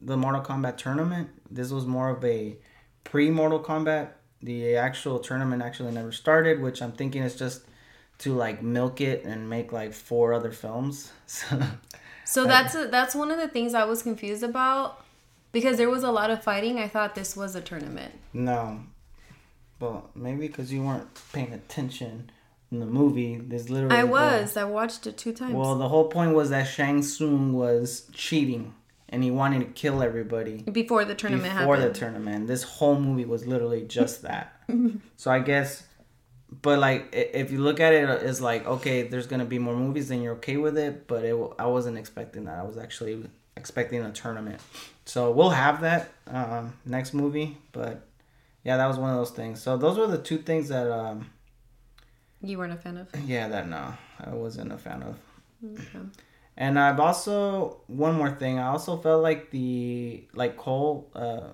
the 0.00 0.16
Mortal 0.16 0.40
Kombat 0.40 0.78
tournament. 0.78 1.28
This 1.50 1.70
was 1.70 1.84
more 1.84 2.08
of 2.08 2.24
a 2.24 2.56
pre 3.04 3.30
Mortal 3.30 3.60
Kombat. 3.60 4.12
The 4.42 4.76
actual 4.76 5.18
tournament 5.18 5.62
actually 5.62 5.92
never 5.92 6.12
started, 6.12 6.60
which 6.60 6.82
I'm 6.82 6.92
thinking 6.92 7.22
is 7.22 7.36
just 7.36 7.62
to 8.18 8.34
like 8.34 8.62
milk 8.62 9.00
it 9.00 9.24
and 9.24 9.48
make 9.48 9.72
like 9.72 9.92
four 9.92 10.32
other 10.32 10.52
films. 10.52 11.12
So 11.26 11.60
So 12.24 12.44
that's 12.46 12.74
a, 12.74 12.86
that's 12.86 13.14
one 13.14 13.30
of 13.30 13.38
the 13.38 13.48
things 13.48 13.74
I 13.74 13.84
was 13.84 14.02
confused 14.02 14.42
about 14.42 15.04
because 15.50 15.76
there 15.76 15.90
was 15.90 16.02
a 16.04 16.10
lot 16.10 16.30
of 16.30 16.42
fighting. 16.42 16.78
I 16.78 16.88
thought 16.88 17.14
this 17.14 17.36
was 17.36 17.54
a 17.56 17.60
tournament. 17.60 18.14
No. 18.32 18.84
Well, 19.80 20.08
maybe 20.14 20.46
because 20.46 20.72
you 20.72 20.82
weren't 20.82 21.08
paying 21.32 21.52
attention 21.52 22.30
in 22.70 22.78
the 22.80 22.86
movie. 22.86 23.36
There's 23.36 23.68
literally. 23.70 23.96
I 23.96 24.02
the- 24.02 24.06
was. 24.06 24.56
I 24.56 24.64
watched 24.64 25.06
it 25.06 25.18
two 25.18 25.32
times. 25.32 25.54
well, 25.54 25.74
the 25.76 25.88
whole 25.88 26.08
point 26.08 26.34
was 26.34 26.50
that 26.50 26.64
Shang 26.64 27.02
Tsung 27.02 27.52
was 27.54 28.08
cheating 28.12 28.72
and 29.12 29.22
he 29.22 29.30
wanted 29.30 29.60
to 29.60 29.66
kill 29.66 30.02
everybody 30.02 30.62
before 30.62 31.04
the 31.04 31.14
tournament 31.14 31.54
before 31.56 31.76
happened. 31.76 31.94
the 31.94 31.98
tournament. 31.98 32.46
This 32.48 32.62
whole 32.64 32.98
movie 32.98 33.24
was 33.26 33.46
literally 33.46 33.82
just 33.82 34.22
that. 34.28 34.56
so 35.16 35.30
I 35.30 35.38
guess. 35.38 35.84
But 36.50 36.80
like, 36.80 37.08
if 37.14 37.50
you 37.50 37.60
look 37.60 37.80
at 37.80 37.94
it, 37.94 38.08
it's 38.22 38.40
like 38.40 38.66
okay, 38.66 39.02
there's 39.02 39.26
gonna 39.26 39.44
be 39.44 39.58
more 39.58 39.76
movies, 39.76 40.08
then 40.08 40.22
you're 40.22 40.34
okay 40.34 40.56
with 40.56 40.76
it. 40.76 41.06
But 41.06 41.24
it, 41.24 41.36
I 41.58 41.66
wasn't 41.66 41.96
expecting 41.98 42.44
that. 42.44 42.58
I 42.58 42.62
was 42.62 42.76
actually 42.76 43.24
expecting 43.56 44.02
a 44.04 44.10
tournament. 44.12 44.60
So 45.04 45.30
we'll 45.30 45.50
have 45.50 45.80
that 45.82 46.10
um, 46.26 46.74
next 46.84 47.14
movie. 47.14 47.58
But 47.72 48.06
yeah, 48.64 48.76
that 48.76 48.86
was 48.86 48.98
one 48.98 49.10
of 49.10 49.16
those 49.16 49.30
things. 49.30 49.62
So 49.62 49.76
those 49.76 49.98
were 49.98 50.06
the 50.06 50.18
two 50.18 50.38
things 50.38 50.68
that, 50.68 50.90
um, 50.90 51.30
you 52.42 52.58
weren't 52.58 52.72
a 52.72 52.76
fan 52.76 52.96
of. 52.96 53.08
yeah, 53.26 53.48
that 53.48 53.68
no, 53.68 53.94
I 54.20 54.30
wasn't 54.30 54.72
a 54.72 54.78
fan 54.78 55.02
of. 55.02 55.18
Okay. 55.64 56.06
And 56.56 56.78
I've 56.78 57.00
also 57.00 57.80
one 57.86 58.14
more 58.14 58.30
thing. 58.30 58.58
I 58.58 58.68
also 58.68 58.96
felt 58.98 59.22
like 59.22 59.50
the 59.50 60.26
like 60.34 60.56
Cole, 60.56 61.10
uh, 61.14 61.50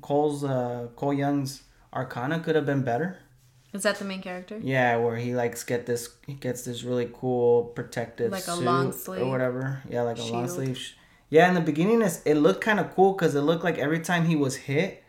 Cole's 0.00 0.44
uh, 0.44 0.88
Cole 0.96 1.14
Young's 1.14 1.62
Arcana 1.92 2.40
could 2.40 2.56
have 2.56 2.66
been 2.66 2.82
better. 2.82 3.18
Is 3.72 3.82
that 3.82 3.96
the 3.98 4.04
main 4.04 4.22
character? 4.22 4.58
Yeah, 4.62 4.96
where 4.96 5.16
he 5.16 5.34
likes 5.34 5.62
get 5.62 5.86
this 5.86 6.08
he 6.26 6.34
gets 6.34 6.64
this 6.64 6.82
really 6.82 7.08
cool 7.12 7.64
protective 7.64 8.32
Like 8.32 8.48
a 8.48 8.56
suit 8.56 8.64
long 8.64 8.92
sleeve 8.92 9.22
or 9.22 9.30
whatever. 9.30 9.82
Yeah, 9.88 10.02
like 10.02 10.18
a 10.18 10.22
long 10.22 10.48
sleeve. 10.48 10.80
Yeah, 11.30 11.48
in 11.48 11.54
the 11.54 11.60
beginning 11.60 12.00
it's, 12.02 12.22
it 12.24 12.34
looked 12.36 12.62
kind 12.62 12.80
of 12.80 12.94
cool 12.94 13.12
because 13.12 13.34
it 13.34 13.42
looked 13.42 13.62
like 13.62 13.76
every 13.78 14.00
time 14.00 14.24
he 14.24 14.34
was 14.34 14.56
hit, 14.56 15.04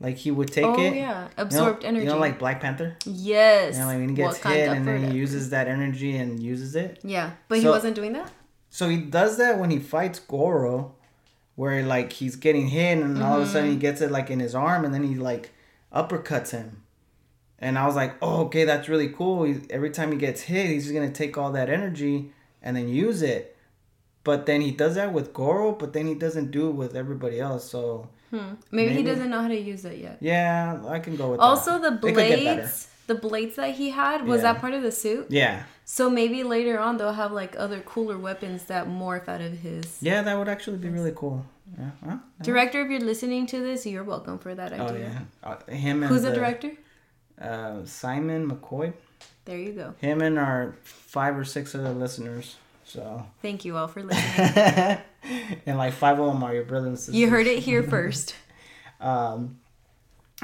Like 0.00 0.16
he 0.16 0.30
would 0.30 0.52
take 0.52 0.64
oh 0.64 0.80
it. 0.80 0.94
yeah, 0.94 0.94
you 0.94 1.04
know- 1.04 1.28
absorbed 1.36 1.84
energy. 1.84 2.04
You 2.06 2.12
know, 2.12 2.18
like 2.18 2.38
Black 2.38 2.60
Panther. 2.60 2.96
yes. 3.04 3.76
Yeah, 3.76 3.86
like 3.86 3.98
when 3.98 4.08
he 4.10 4.14
gets 4.14 4.38
Wakanda 4.38 4.54
hit 4.54 4.68
and 4.68 4.86
then 4.88 5.10
he 5.10 5.18
uses 5.18 5.50
that 5.50 5.66
energy 5.68 6.16
and 6.16 6.40
uses 6.40 6.76
it. 6.76 7.00
Yeah, 7.02 7.32
but 7.48 7.58
he 7.58 7.66
wasn't 7.68 7.96
doing 7.96 8.12
that. 8.14 8.30
So 8.74 8.88
he 8.88 8.96
does 8.96 9.36
that 9.38 9.60
when 9.60 9.70
he 9.70 9.78
fights 9.78 10.18
Goro, 10.18 10.96
where 11.54 11.84
like 11.84 12.12
he's 12.14 12.34
getting 12.34 12.66
hit 12.66 12.98
and 12.98 13.22
all 13.22 13.34
of 13.36 13.42
a 13.42 13.44
Mm-hmm. 13.44 13.52
sudden 13.52 13.70
he 13.70 13.76
gets 13.76 14.00
it 14.00 14.10
like 14.10 14.30
in 14.30 14.40
his 14.40 14.52
arm 14.52 14.84
and 14.84 14.92
then 14.92 15.04
he 15.04 15.14
like 15.14 15.52
uppercuts 15.94 16.50
him. 16.50 16.82
And 17.60 17.78
I 17.78 17.86
was 17.86 17.94
like, 17.94 18.16
oh, 18.20 18.46
okay, 18.46 18.64
that's 18.64 18.88
really 18.88 19.10
cool. 19.10 19.44
He, 19.44 19.60
every 19.70 19.90
time 19.90 20.10
he 20.10 20.18
gets 20.18 20.40
hit, 20.42 20.66
he's 20.70 20.82
just 20.86 20.94
gonna 20.94 21.12
take 21.12 21.38
all 21.38 21.52
that 21.52 21.70
energy 21.70 22.32
and 22.62 22.76
then 22.76 22.88
use 22.88 23.22
it. 23.22 23.56
But 24.24 24.46
then 24.46 24.60
he 24.60 24.72
does 24.72 24.96
that 24.96 25.12
with 25.12 25.32
Goro, 25.32 25.70
but 25.70 25.92
then 25.92 26.08
he 26.08 26.16
doesn't 26.16 26.50
do 26.50 26.68
it 26.70 26.72
with 26.72 26.96
everybody 26.96 27.38
else. 27.38 27.70
So 27.70 28.08
Maybe, 28.72 28.92
he 28.94 29.02
doesn't 29.04 29.30
know 29.30 29.40
how 29.42 29.46
to 29.48 29.56
use 29.60 29.84
it 29.84 29.98
yet. 29.98 30.18
yeah, 30.20 30.80
I 30.88 30.98
can 30.98 31.14
go 31.14 31.30
with 31.30 31.38
that. 31.38 31.44
Also, 31.44 31.78
that. 31.78 32.00
the 32.00 32.08
It 32.08 32.14
could 32.16 32.26
get 32.26 32.44
better. 32.44 32.62
blades, 32.62 32.88
the 33.06 33.14
blades 33.14 33.56
that 33.56 33.74
he 33.74 33.90
had, 33.90 34.26
was 34.26 34.42
Yeah. 34.42 34.52
that 34.52 34.60
part 34.60 34.74
of 34.74 34.82
the 34.82 34.92
suit? 34.92 35.26
Yeah, 35.30 35.64
So 35.84 36.08
maybe 36.08 36.42
later 36.44 36.78
on 36.78 36.96
they'll 36.96 37.12
have 37.12 37.32
like 37.32 37.54
other 37.58 37.80
cooler 37.80 38.18
weapons 38.18 38.64
that 38.64 38.86
morph 38.88 39.28
out 39.28 39.40
of 39.40 39.52
his. 39.58 39.98
yeah, 40.00 40.22
that 40.22 40.38
would 40.38 40.48
actually 40.48 40.78
be 40.78 40.88
really 40.88 41.12
cool. 41.14 41.44
Yeah. 41.78 41.90
Huh? 42.06 42.16
Director, 42.42 42.82
if 42.82 42.90
you're 42.90 43.00
listening 43.00 43.46
to 43.46 43.60
this, 43.60 43.84
you're 43.86 44.04
welcome 44.04 44.38
for 44.38 44.54
that 44.54 44.72
idea. 44.72 44.86
Oh 44.88 44.96
yeah, 44.96 45.50
uh, 45.68 45.72
him 45.72 46.02
and 46.02 46.10
Who's 46.12 46.22
the 46.22 46.32
director? 46.32 46.72
Uh, 47.40 47.84
Simon 47.84 48.48
McQuoid. 48.50 48.92
There 49.44 49.58
you 49.58 49.72
go. 49.72 49.94
Him 49.98 50.20
and 50.22 50.38
our 50.38 50.76
five 50.84 51.36
or 51.36 51.44
six 51.44 51.74
other 51.74 51.90
listeners. 51.92 52.56
So, 52.84 53.26
Thank 53.42 53.64
you 53.64 53.76
all 53.76 53.88
for 53.88 54.02
listening. 54.08 54.98
and 55.66 55.78
like 55.78 55.94
five 55.94 56.18
of 56.20 56.26
them 56.32 56.42
are 56.44 56.54
your 56.54 56.64
brothers 56.64 57.08
you 57.08 57.28
heard 57.30 57.46
it 57.46 57.58
here 57.60 57.82
first. 57.96 58.34
Um, 59.00 59.58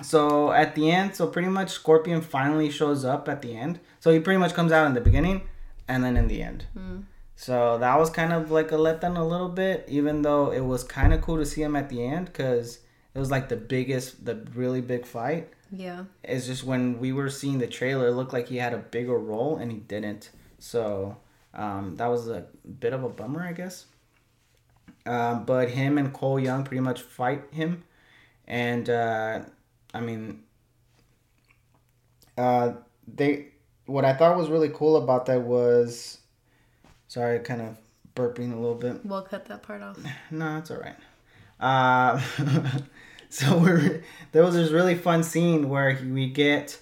so 0.03 0.53
at 0.53 0.75
the 0.75 0.91
end, 0.91 1.15
so 1.15 1.27
pretty 1.27 1.49
much 1.49 1.71
Scorpion 1.71 2.21
finally 2.21 2.71
shows 2.71 3.05
up 3.05 3.29
at 3.29 3.43
the 3.43 3.57
end. 3.57 3.81
So 4.01 4.13
he 4.13 4.21
pretty 4.21 4.39
much 4.39 4.55
comes 4.55 4.73
out 4.73 4.87
in 4.87 4.95
the 4.95 5.01
beginning 5.01 5.43
and 5.89 6.03
then 6.05 6.17
in 6.17 6.29
the 6.29 6.43
end. 6.43 6.65
So 7.37 7.79
that 7.79 7.99
was 7.99 8.11
kind 8.11 8.33
of 8.33 8.51
like 8.51 8.71
a 8.71 8.77
letdown 8.77 9.17
a 9.17 9.25
little 9.25 9.49
bit, 9.49 9.87
even 9.89 10.23
though 10.23 10.51
it 10.53 10.61
was 10.61 10.85
kind 10.85 11.13
of 11.15 11.23
cool 11.23 11.39
to 11.39 11.47
see 11.47 11.63
him 11.63 11.75
at 11.75 11.89
the 11.89 12.05
end 12.05 12.27
because 12.27 12.81
it 13.15 13.19
was 13.19 13.31
like 13.31 13.49
the 13.49 13.57
biggest, 13.57 14.25
the 14.25 14.47
really 14.55 14.81
big 14.81 15.07
fight. 15.07 15.49
Yeah. 15.73 16.05
It's 16.23 16.47
just 16.47 16.65
when 16.65 16.99
we 16.99 17.13
were 17.13 17.31
seeing 17.31 17.59
the 17.59 17.67
trailer, 17.67 18.09
it 18.09 18.13
looked 18.13 18.33
like 18.33 18.49
he 18.49 18.59
had 18.59 18.75
a 18.75 18.79
bigger 18.79 19.17
role 19.17 19.57
and 19.57 19.73
he 19.73 19.79
didn't. 19.79 20.31
So 20.59 21.17
um, 21.55 21.97
that 21.97 22.09
was 22.09 22.29
a 22.29 22.47
bit 22.79 22.93
of 22.93 23.05
a 23.05 23.09
bummer, 23.09 23.43
I 23.43 23.53
guess. 23.53 23.87
Um, 25.07 25.45
but 25.45 25.71
him 25.71 25.99
and 25.99 26.13
Cole 26.13 26.39
Young 26.39 26.65
pretty 26.65 26.83
much 26.83 27.01
fight 27.01 27.45
him, 27.53 27.85
and 28.47 28.91
uh, 28.91 29.41
I 29.93 30.01
mean, 30.01 30.43
uh, 32.37 32.73
they. 33.07 33.47
What 33.87 34.05
I 34.05 34.15
thought 34.15 34.37
was 34.37 34.49
really 34.49 34.71
cool 34.73 34.97
about 34.97 35.27
that 35.27 35.43
was, 35.43 36.19
sorry, 37.09 37.41
kind 37.41 37.61
of 37.61 37.77
burping 38.15 38.53
a 38.53 38.57
little 38.57 38.77
bit. 38.77 39.05
We'll 39.05 39.23
cut 39.23 39.47
that 39.47 39.63
part 39.63 39.83
off. 39.83 39.99
No, 40.31 40.59
it's 40.59 40.71
all 40.71 40.79
right. 40.79 40.97
Uh, 41.59 42.21
so 43.29 43.59
we're 43.59 44.03
there 44.33 44.45
was 44.45 44.55
this 44.55 44.71
really 44.71 44.95
fun 44.95 45.23
scene 45.23 45.69
where 45.69 45.99
we 46.11 46.29
get 46.31 46.79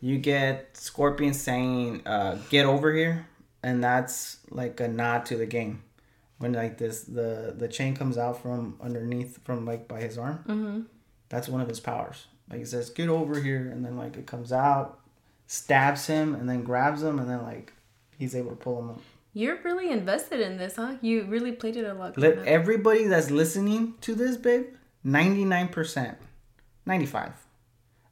you 0.00 0.18
get 0.18 0.76
Scorpion 0.76 1.34
saying 1.34 2.06
uh, 2.06 2.38
"Get 2.50 2.66
over 2.66 2.92
here," 2.92 3.26
and 3.62 3.82
that's 3.82 4.38
like 4.50 4.80
a 4.80 4.88
nod 4.88 5.26
to 5.26 5.36
the 5.36 5.46
game 5.46 5.82
when 6.38 6.52
like 6.52 6.76
this 6.78 7.04
the 7.04 7.54
the 7.56 7.68
chain 7.68 7.94
comes 7.94 8.18
out 8.18 8.42
from 8.42 8.76
underneath 8.82 9.38
from 9.44 9.64
like 9.64 9.86
by 9.86 10.00
his 10.00 10.18
arm. 10.18 10.44
Mm-hmm. 10.48 10.80
That's 11.32 11.48
one 11.48 11.62
of 11.62 11.68
his 11.68 11.80
powers. 11.80 12.26
Like 12.50 12.58
he 12.58 12.64
says, 12.66 12.90
"Get 12.90 13.08
over 13.08 13.40
here," 13.40 13.70
and 13.72 13.82
then 13.84 13.96
like 13.96 14.16
it 14.18 14.26
comes 14.26 14.52
out, 14.52 15.00
stabs 15.46 16.06
him, 16.06 16.34
and 16.34 16.46
then 16.48 16.62
grabs 16.62 17.02
him, 17.02 17.18
and 17.18 17.28
then 17.28 17.42
like 17.42 17.72
he's 18.18 18.34
able 18.36 18.50
to 18.50 18.56
pull 18.56 18.78
him 18.80 18.90
up. 18.90 19.00
You're 19.32 19.56
really 19.64 19.90
invested 19.90 20.40
in 20.40 20.58
this, 20.58 20.76
huh? 20.76 20.96
You 21.00 21.24
really 21.24 21.52
played 21.52 21.76
it 21.76 21.86
a 21.86 21.94
lot. 21.94 22.18
Let 22.18 22.36
everybody 22.46 23.04
that's 23.06 23.30
listening 23.30 23.94
to 24.02 24.14
this, 24.14 24.36
babe, 24.36 24.66
ninety 25.02 25.46
nine 25.46 25.68
percent, 25.68 26.18
ninety 26.84 27.06
five, 27.06 27.32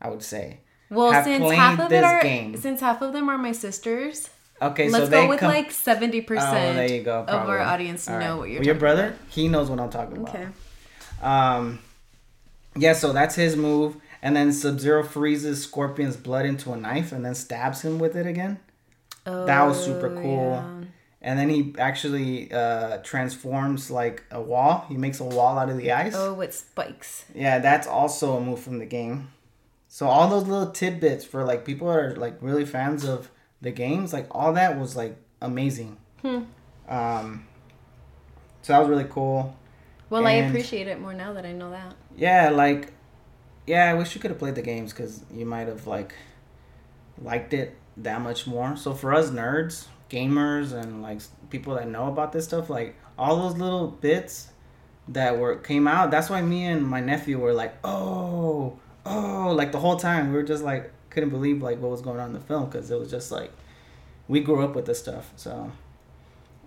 I 0.00 0.08
would 0.08 0.22
say. 0.22 0.60
well, 0.88 1.12
since 1.22 1.44
half 1.52 1.78
of 1.78 1.92
it 1.92 2.02
are 2.02 2.22
game. 2.22 2.56
since 2.56 2.80
half 2.80 3.02
of 3.02 3.12
them 3.12 3.28
are 3.28 3.36
my 3.36 3.52
sisters, 3.52 4.30
Okay, 4.62 4.88
let's 4.88 5.04
so 5.04 5.10
they 5.10 5.22
go 5.24 5.28
with 5.28 5.40
come. 5.40 5.52
like 5.52 5.70
seventy 5.70 6.22
oh, 6.22 6.24
percent 6.24 6.76
there 6.76 6.90
you 6.90 7.02
go. 7.02 7.20
of 7.20 7.48
our 7.50 7.60
audience 7.60 8.08
All 8.08 8.18
know 8.18 8.30
right. 8.32 8.38
what 8.38 8.48
you're 8.48 8.60
Well, 8.60 8.66
your 8.66 8.74
brother, 8.76 9.14
he 9.28 9.46
knows 9.48 9.68
what 9.68 9.78
I'm 9.78 9.90
talking 9.90 10.16
about. 10.16 10.34
about. 10.34 10.40
Okay. 10.46 10.52
Um, 11.22 11.78
yeah, 12.76 12.92
so 12.92 13.12
that's 13.12 13.34
his 13.34 13.56
move, 13.56 13.96
and 14.22 14.34
then 14.36 14.52
Sub 14.52 14.78
Zero 14.80 15.02
freezes 15.02 15.62
Scorpion's 15.62 16.16
blood 16.16 16.46
into 16.46 16.72
a 16.72 16.76
knife 16.76 17.12
and 17.12 17.24
then 17.24 17.34
stabs 17.34 17.82
him 17.82 17.98
with 17.98 18.16
it 18.16 18.26
again. 18.26 18.58
Oh, 19.26 19.44
that 19.46 19.62
was 19.64 19.82
super 19.84 20.06
Oh, 20.16 20.20
cool. 20.22 20.52
yeah. 20.52 20.86
And 21.22 21.38
then 21.38 21.50
he 21.50 21.74
actually 21.78 22.50
uh, 22.50 22.98
transforms 23.02 23.90
like 23.90 24.24
a 24.30 24.40
wall. 24.40 24.86
He 24.88 24.96
makes 24.96 25.20
a 25.20 25.24
wall 25.24 25.58
out 25.58 25.68
of 25.68 25.76
the 25.76 25.92
ice. 25.92 26.14
Oh, 26.16 26.32
with 26.32 26.54
spikes. 26.54 27.26
Yeah, 27.34 27.58
that's 27.58 27.86
also 27.86 28.38
a 28.38 28.40
move 28.40 28.60
from 28.60 28.78
the 28.78 28.86
game. 28.86 29.30
So 29.88 30.06
all 30.06 30.28
those 30.30 30.46
little 30.48 30.70
tidbits 30.72 31.24
for 31.26 31.44
like 31.44 31.66
people 31.66 31.88
that 31.88 31.98
are 31.98 32.16
like 32.16 32.38
really 32.40 32.64
fans 32.64 33.04
of 33.04 33.30
the 33.60 33.70
games, 33.70 34.14
like 34.14 34.28
all 34.30 34.54
that 34.54 34.78
was 34.78 34.96
like 34.96 35.16
amazing. 35.42 35.98
Hmm. 36.22 36.44
Um, 36.88 37.46
so 38.62 38.72
that 38.72 38.78
was 38.78 38.88
really 38.88 39.06
cool. 39.10 39.54
Well, 40.10 40.26
I 40.26 40.32
appreciate 40.32 40.88
it 40.88 41.00
more 41.00 41.14
now 41.14 41.32
that 41.32 41.46
I 41.46 41.52
know 41.52 41.70
that. 41.70 41.94
Yeah, 42.16 42.50
like, 42.50 42.92
yeah, 43.66 43.84
I 43.84 43.94
wish 43.94 44.14
you 44.14 44.20
could 44.20 44.30
have 44.30 44.38
played 44.38 44.56
the 44.56 44.62
games 44.62 44.92
because 44.92 45.24
you 45.32 45.46
might 45.46 45.68
have 45.68 45.86
like 45.86 46.14
liked 47.22 47.54
it 47.54 47.76
that 47.96 48.20
much 48.20 48.46
more. 48.46 48.76
So 48.76 48.92
for 48.92 49.14
us 49.14 49.30
nerds, 49.30 49.86
gamers, 50.10 50.72
and 50.72 51.00
like 51.00 51.20
people 51.48 51.74
that 51.76 51.88
know 51.88 52.08
about 52.08 52.32
this 52.32 52.44
stuff, 52.44 52.68
like 52.68 52.96
all 53.16 53.48
those 53.48 53.56
little 53.56 53.86
bits 53.86 54.48
that 55.08 55.38
were 55.38 55.56
came 55.56 55.86
out. 55.86 56.10
That's 56.10 56.30
why 56.30 56.42
me 56.42 56.66
and 56.66 56.86
my 56.86 57.00
nephew 57.00 57.38
were 57.38 57.52
like, 57.52 57.74
oh, 57.84 58.78
oh, 59.04 59.52
like 59.56 59.72
the 59.72 59.78
whole 59.78 59.96
time 59.96 60.28
we 60.28 60.34
were 60.34 60.42
just 60.42 60.62
like 60.64 60.92
couldn't 61.10 61.30
believe 61.30 61.62
like 61.62 61.80
what 61.80 61.90
was 61.90 62.00
going 62.00 62.20
on 62.20 62.28
in 62.28 62.32
the 62.32 62.40
film 62.40 62.66
because 62.66 62.90
it 62.90 62.98
was 62.98 63.10
just 63.10 63.32
like 63.32 63.52
we 64.28 64.40
grew 64.40 64.64
up 64.64 64.74
with 64.74 64.86
this 64.86 64.98
stuff. 64.98 65.32
So, 65.36 65.72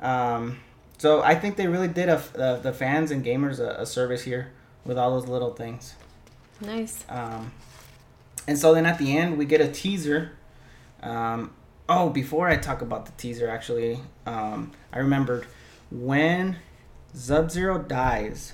um, 0.02 0.60
so 1.04 1.22
I 1.22 1.36
think 1.36 1.58
they 1.58 1.68
really 1.68 1.90
did 1.90 2.08
a, 2.08 2.24
uh, 2.38 2.60
the 2.60 2.72
fans 2.72 3.12
and 3.12 3.26
gamers 3.26 3.60
a, 3.60 3.82
a 3.82 3.86
service 3.86 4.22
here 4.22 4.54
with 4.86 4.98
all 4.98 5.20
those 5.20 5.28
little 5.28 5.54
things. 5.54 5.96
Nice. 6.62 7.04
Um, 7.10 7.52
and 8.48 8.58
so 8.58 8.74
then 8.74 8.86
at 8.86 9.00
the 9.00 9.18
end, 9.18 9.38
we 9.38 9.44
get 9.44 9.60
a 9.60 9.68
teaser. 9.68 10.32
Um, 11.02 11.52
oh, 11.90 12.08
before 12.08 12.48
I 12.48 12.56
talk 12.56 12.82
about 12.82 13.06
the 13.06 13.12
teaser, 13.18 13.50
actually, 13.50 14.00
um, 14.26 14.72
I 14.94 15.00
remembered 15.00 15.46
when 15.92 16.60
Sub 17.14 17.52
Zero 17.52 17.80
dies, 17.80 18.54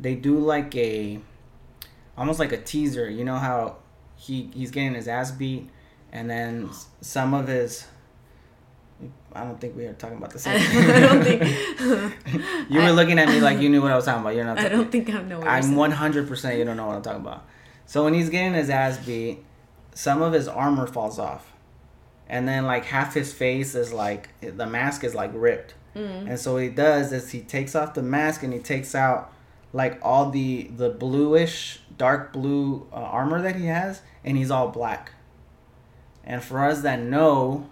they 0.00 0.16
do 0.16 0.36
like 0.36 0.74
a 0.74 1.20
almost 2.18 2.40
like 2.40 2.50
a 2.50 2.60
teaser. 2.60 3.08
You 3.08 3.24
know 3.24 3.38
how 3.38 3.76
he 4.16 4.50
he's 4.52 4.72
getting 4.72 4.94
his 4.94 5.06
ass 5.06 5.30
beat, 5.30 5.70
and 6.10 6.28
then 6.28 6.70
some 7.00 7.34
of 7.34 7.46
his. 7.46 7.86
I 9.32 9.44
don't 9.44 9.60
think 9.60 9.76
we 9.76 9.86
are 9.86 9.92
talking 9.94 10.16
about 10.18 10.30
the 10.30 10.38
same. 10.46 10.60
Thing. 10.60 10.90
I 10.90 11.00
don't 11.00 11.24
think. 11.24 12.70
you 12.70 12.80
were 12.80 12.92
looking 12.92 13.18
at 13.18 13.28
me 13.28 13.40
like 13.40 13.60
you 13.60 13.68
knew 13.68 13.82
what 13.82 13.92
I 13.92 13.96
was 13.96 14.04
talking 14.04 14.22
about. 14.22 14.34
You're 14.34 14.44
not. 14.44 14.58
I 14.58 14.68
don't 14.68 14.90
think 14.90 15.08
I 15.10 15.22
know. 15.22 15.38
What 15.38 15.48
I'm 15.48 15.62
100% 15.74 16.58
you 16.58 16.64
don't 16.64 16.76
know 16.76 16.86
what 16.86 16.96
I'm 16.96 17.02
talking 17.02 17.20
about. 17.20 17.44
So 17.86 18.04
when 18.04 18.14
he's 18.14 18.30
getting 18.30 18.54
his 18.54 18.70
ass 18.70 18.98
beat, 19.04 19.44
some 19.94 20.22
of 20.22 20.32
his 20.32 20.48
armor 20.48 20.86
falls 20.86 21.18
off. 21.18 21.52
And 22.28 22.46
then 22.46 22.64
like 22.64 22.84
half 22.84 23.14
his 23.14 23.32
face 23.32 23.74
is 23.74 23.92
like 23.92 24.28
the 24.40 24.66
mask 24.66 25.02
is 25.02 25.14
like 25.14 25.30
ripped. 25.34 25.74
And 25.94 26.38
so 26.38 26.54
what 26.54 26.62
he 26.62 26.68
does 26.68 27.12
is 27.12 27.32
he 27.32 27.40
takes 27.40 27.74
off 27.74 27.94
the 27.94 28.02
mask 28.02 28.44
and 28.44 28.52
he 28.52 28.60
takes 28.60 28.94
out 28.94 29.32
like 29.72 29.98
all 30.02 30.30
the 30.30 30.70
the 30.76 30.88
bluish 30.90 31.80
dark 31.98 32.32
blue 32.32 32.86
uh, 32.92 32.96
armor 32.96 33.42
that 33.42 33.56
he 33.56 33.66
has 33.66 34.02
and 34.24 34.36
he's 34.36 34.50
all 34.50 34.68
black. 34.68 35.12
And 36.22 36.42
for 36.42 36.64
us 36.64 36.82
that 36.82 37.00
know 37.00 37.68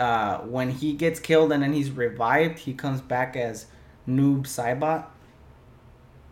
uh, 0.00 0.38
when 0.38 0.70
he 0.70 0.94
gets 0.94 1.20
killed 1.20 1.52
and 1.52 1.62
then 1.62 1.74
he's 1.74 1.90
revived, 1.90 2.60
he 2.60 2.72
comes 2.72 3.02
back 3.02 3.36
as 3.36 3.66
Noob 4.08 4.44
Saibot. 4.44 5.04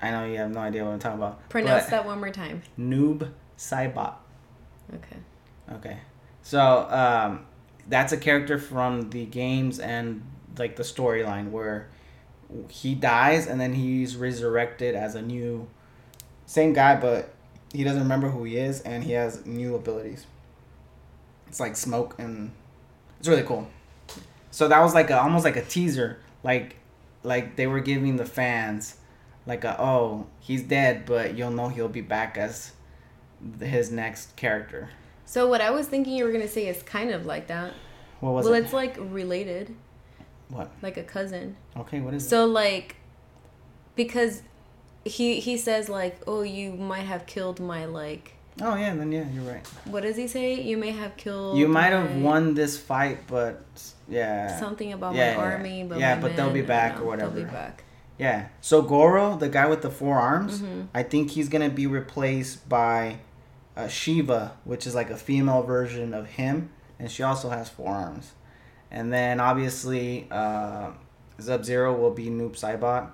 I 0.00 0.10
know 0.10 0.24
you 0.24 0.38
have 0.38 0.50
no 0.50 0.60
idea 0.60 0.84
what 0.84 0.92
I'm 0.92 0.98
talking 0.98 1.18
about. 1.18 1.48
Pronounce 1.50 1.86
that 1.86 2.06
one 2.06 2.18
more 2.18 2.30
time. 2.30 2.62
Noob 2.78 3.30
Saibot. 3.58 4.14
Okay. 4.94 5.16
Okay. 5.72 5.98
So 6.42 6.88
um, 6.88 7.44
that's 7.86 8.12
a 8.12 8.16
character 8.16 8.58
from 8.58 9.10
the 9.10 9.26
games 9.26 9.78
and 9.78 10.22
like 10.56 10.76
the 10.76 10.82
storyline 10.82 11.50
where 11.50 11.90
he 12.70 12.94
dies 12.94 13.46
and 13.46 13.60
then 13.60 13.74
he's 13.74 14.16
resurrected 14.16 14.94
as 14.94 15.14
a 15.14 15.20
new 15.20 15.68
same 16.46 16.72
guy 16.72 16.96
but 16.96 17.34
he 17.74 17.84
doesn't 17.84 18.02
remember 18.02 18.30
who 18.30 18.44
he 18.44 18.56
is 18.56 18.80
and 18.80 19.04
he 19.04 19.12
has 19.12 19.44
new 19.44 19.74
abilities. 19.74 20.24
It's 21.48 21.60
like 21.60 21.76
smoke 21.76 22.14
and 22.18 22.52
it's 23.18 23.28
really 23.28 23.42
cool. 23.42 23.68
So 24.50 24.68
that 24.68 24.80
was 24.80 24.94
like 24.94 25.10
a, 25.10 25.20
almost 25.20 25.44
like 25.44 25.56
a 25.56 25.64
teaser 25.64 26.18
like 26.42 26.76
like 27.22 27.56
they 27.56 27.66
were 27.66 27.80
giving 27.80 28.16
the 28.16 28.24
fans 28.24 28.96
like 29.46 29.64
a 29.64 29.80
oh 29.80 30.26
he's 30.40 30.62
dead, 30.62 31.04
but 31.06 31.36
you'll 31.36 31.50
know 31.50 31.68
he'll 31.68 31.88
be 31.88 32.00
back 32.00 32.36
as 32.36 32.72
his 33.60 33.90
next 33.90 34.36
character. 34.36 34.90
So 35.24 35.46
what 35.46 35.60
I 35.60 35.70
was 35.70 35.86
thinking 35.86 36.14
you 36.14 36.24
were 36.24 36.32
gonna 36.32 36.48
say 36.48 36.68
is 36.68 36.82
kind 36.82 37.10
of 37.10 37.26
like 37.26 37.48
that. 37.48 37.72
What 38.20 38.32
was 38.32 38.46
it? 38.46 38.50
well, 38.50 38.58
it? 38.58 38.64
it's 38.64 38.72
like 38.72 38.96
related, 38.98 39.74
what? 40.48 40.70
like 40.82 40.96
a 40.96 41.02
cousin. 41.02 41.56
Okay, 41.76 42.00
what 42.00 42.14
is 42.14 42.24
it? 42.24 42.28
So 42.28 42.46
like, 42.46 42.96
because 43.94 44.42
he 45.04 45.40
he 45.40 45.56
says 45.56 45.88
like, 45.88 46.20
oh, 46.26 46.42
you 46.42 46.72
might 46.72 47.06
have 47.06 47.26
killed 47.26 47.60
my 47.60 47.84
like. 47.84 48.34
Oh 48.61 48.74
yeah, 48.74 48.94
then 48.94 49.12
yeah, 49.12 49.24
you're 49.32 49.44
right. 49.44 49.64
What 49.84 50.02
does 50.02 50.16
he 50.16 50.26
say? 50.26 50.61
You 50.61 50.76
may 50.76 50.90
have 50.90 51.16
killed. 51.16 51.59
You 51.59 51.68
might 51.68 51.92
have 51.92 52.16
won 52.16 52.54
this 52.54 52.76
fight, 52.78 53.26
but 53.28 53.64
yeah, 54.09 54.59
something 54.59 54.92
about 54.92 55.14
Yeah, 55.14 55.36
my 55.36 55.42
yeah. 55.44 55.50
army, 55.54 55.84
but 55.88 55.98
Yeah, 55.98 56.20
but 56.20 56.34
they'll 56.36 56.50
be 56.52 56.62
back 56.62 57.00
or 57.00 57.16
know, 57.16 57.16
They'll 57.16 57.30
be 57.30 57.40
whatever. 57.42 57.52
back. 57.56 57.84
Yeah. 58.18 58.48
So 58.61 58.82
Goro, 58.82 59.36
the 59.36 59.48
guy 59.48 59.66
with 59.68 59.82
the 59.82 59.90
four 59.90 60.16
arms, 60.18 60.61
Mm-hmm. 60.61 60.82
I 60.92 61.02
think 61.04 61.30
he's 61.30 61.48
gonna 61.48 61.70
be 61.70 61.86
replaced 61.86 62.68
by 62.68 63.18
uh, 63.76 63.82
Sheeva, 63.84 64.52
which 64.64 64.86
is 64.88 64.94
like 64.94 65.11
a 65.11 65.16
female 65.16 65.62
version 65.62 66.12
of 66.12 66.26
him, 66.26 66.70
and 66.98 67.09
she 67.11 67.22
also 67.22 67.50
has 67.50 67.68
four 67.68 67.92
arms. 67.94 68.32
And 68.90 69.12
then 69.12 69.38
obviously 69.38 70.26
uh, 70.32 70.90
Sub 71.38 71.64
Zero 71.64 71.96
will 71.96 72.11
be 72.11 72.26
Noob 72.26 72.59
Saibot, 72.59 73.09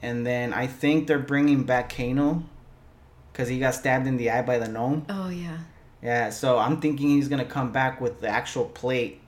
and 0.00 0.24
then 0.26 0.54
I 0.54 0.66
think 0.66 1.08
they're 1.08 1.18
bringing 1.18 1.64
back 1.64 1.94
Kano, 1.94 2.44
because 3.36 3.50
he 3.50 3.58
got 3.58 3.74
stabbed 3.74 4.06
in 4.06 4.16
the 4.16 4.30
eye 4.30 4.40
by 4.40 4.56
the 4.56 4.66
gnome. 4.66 5.04
Oh 5.10 5.28
yeah. 5.28 5.58
Yeah. 6.02 6.30
So 6.30 6.56
I'm 6.56 6.80
thinking 6.80 7.10
he's 7.10 7.28
gonna 7.28 7.44
come 7.44 7.70
back 7.70 8.00
with 8.00 8.22
the 8.22 8.28
actual 8.28 8.64
plate 8.64 9.20